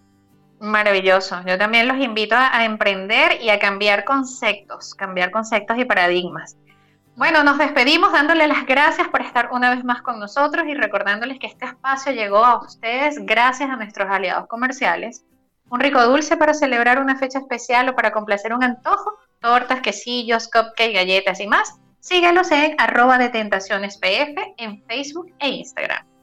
Maravilloso. 0.62 1.42
Yo 1.46 1.58
también 1.58 1.90
los 1.90 1.98
invito 1.98 2.36
a 2.38 2.64
emprender 2.64 3.42
y 3.42 3.50
a 3.50 3.60
cambiar 3.60 4.06
conceptos, 4.06 4.96
cambiar 4.96 5.30
conceptos 5.30 5.78
y 5.78 5.84
paradigmas. 5.84 6.56
Bueno, 7.18 7.44
nos 7.44 7.58
despedimos 7.58 8.14
dándole 8.14 8.48
las 8.48 8.66
gracias 8.66 9.10
por 9.10 9.22
estar 9.22 9.50
una 9.52 9.74
vez 9.74 9.84
más 9.84 10.02
con 10.02 10.20
nosotros 10.20 10.66
y 10.68 10.74
recordándoles 10.74 11.38
que 11.38 11.48
este 11.48 11.66
espacio 11.66 12.14
llegó 12.14 12.46
a 12.46 12.62
ustedes 12.62 13.18
gracias 13.26 13.70
a 13.70 13.76
nuestros 13.76 14.10
aliados 14.10 14.48
comerciales. 14.48 15.26
Un 15.70 15.82
rico 15.82 16.02
dulce 16.02 16.38
para 16.38 16.54
celebrar 16.54 17.00
una 17.00 17.18
fecha 17.18 17.40
especial 17.40 17.90
o 17.90 17.96
para 17.96 18.14
complacer 18.14 18.54
un 18.54 18.64
antojo, 18.64 19.18
tortas, 19.42 19.82
quesillos, 19.82 20.50
cupcakes, 20.50 20.94
galletas 20.94 21.42
y 21.42 21.48
más. 21.48 21.76
Síguelos 22.00 22.52
en 22.52 22.76
arroba 22.78 23.18
de 23.18 23.30
tentaciones 23.30 23.98
PF 23.98 24.56
en 24.58 24.82
Facebook 24.86 25.34
e 25.40 25.50
Instagram. 25.50 26.15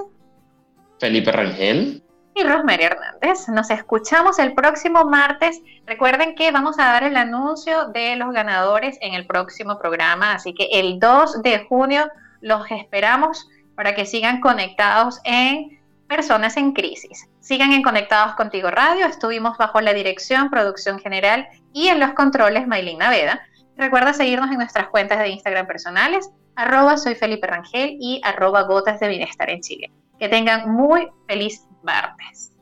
Felipe 0.97 1.31
Rangel 1.31 2.02
y 2.35 2.43
Rosemary 2.43 2.83
Hernández. 2.83 3.47
Nos 3.49 3.69
escuchamos 3.69 4.39
el 4.39 4.53
próximo 4.53 5.05
martes. 5.05 5.61
Recuerden 5.85 6.35
que 6.35 6.51
vamos 6.51 6.79
a 6.79 6.85
dar 6.85 7.03
el 7.03 7.17
anuncio 7.17 7.89
de 7.89 8.15
los 8.15 8.33
ganadores 8.33 8.97
en 9.01 9.13
el 9.13 9.25
próximo 9.25 9.77
programa, 9.77 10.33
así 10.33 10.53
que 10.53 10.67
el 10.71 10.99
2 10.99 11.43
de 11.43 11.65
junio 11.65 12.09
los 12.41 12.69
esperamos 12.71 13.49
para 13.75 13.95
que 13.95 14.05
sigan 14.05 14.41
conectados 14.41 15.19
en 15.23 15.79
Personas 16.07 16.57
en 16.57 16.73
Crisis. 16.73 17.27
Sigan 17.39 17.71
en 17.71 17.81
Conectados 17.81 18.35
Contigo 18.35 18.69
Radio. 18.69 19.05
Estuvimos 19.05 19.57
bajo 19.57 19.81
la 19.81 19.93
dirección, 19.93 20.49
producción 20.49 20.99
general 20.99 21.47
y 21.71 21.87
en 21.87 21.99
los 21.99 22.13
controles 22.13 22.67
Maylin 22.67 22.99
Naveda. 22.99 23.41
Recuerda 23.77 24.13
seguirnos 24.13 24.51
en 24.51 24.57
nuestras 24.57 24.89
cuentas 24.89 25.19
de 25.19 25.29
Instagram 25.29 25.65
personales, 25.65 26.29
arroba 26.55 26.97
soy 26.97 27.15
Felipe 27.15 27.47
Rangel 27.47 27.97
y 27.99 28.21
arroba 28.23 28.63
gotas 28.63 28.99
de 28.99 29.07
bienestar 29.07 29.49
en 29.49 29.61
Chile. 29.61 29.91
Que 30.19 30.29
tengan 30.29 30.71
muy 30.71 31.07
feliz 31.27 31.63
martes. 31.83 32.52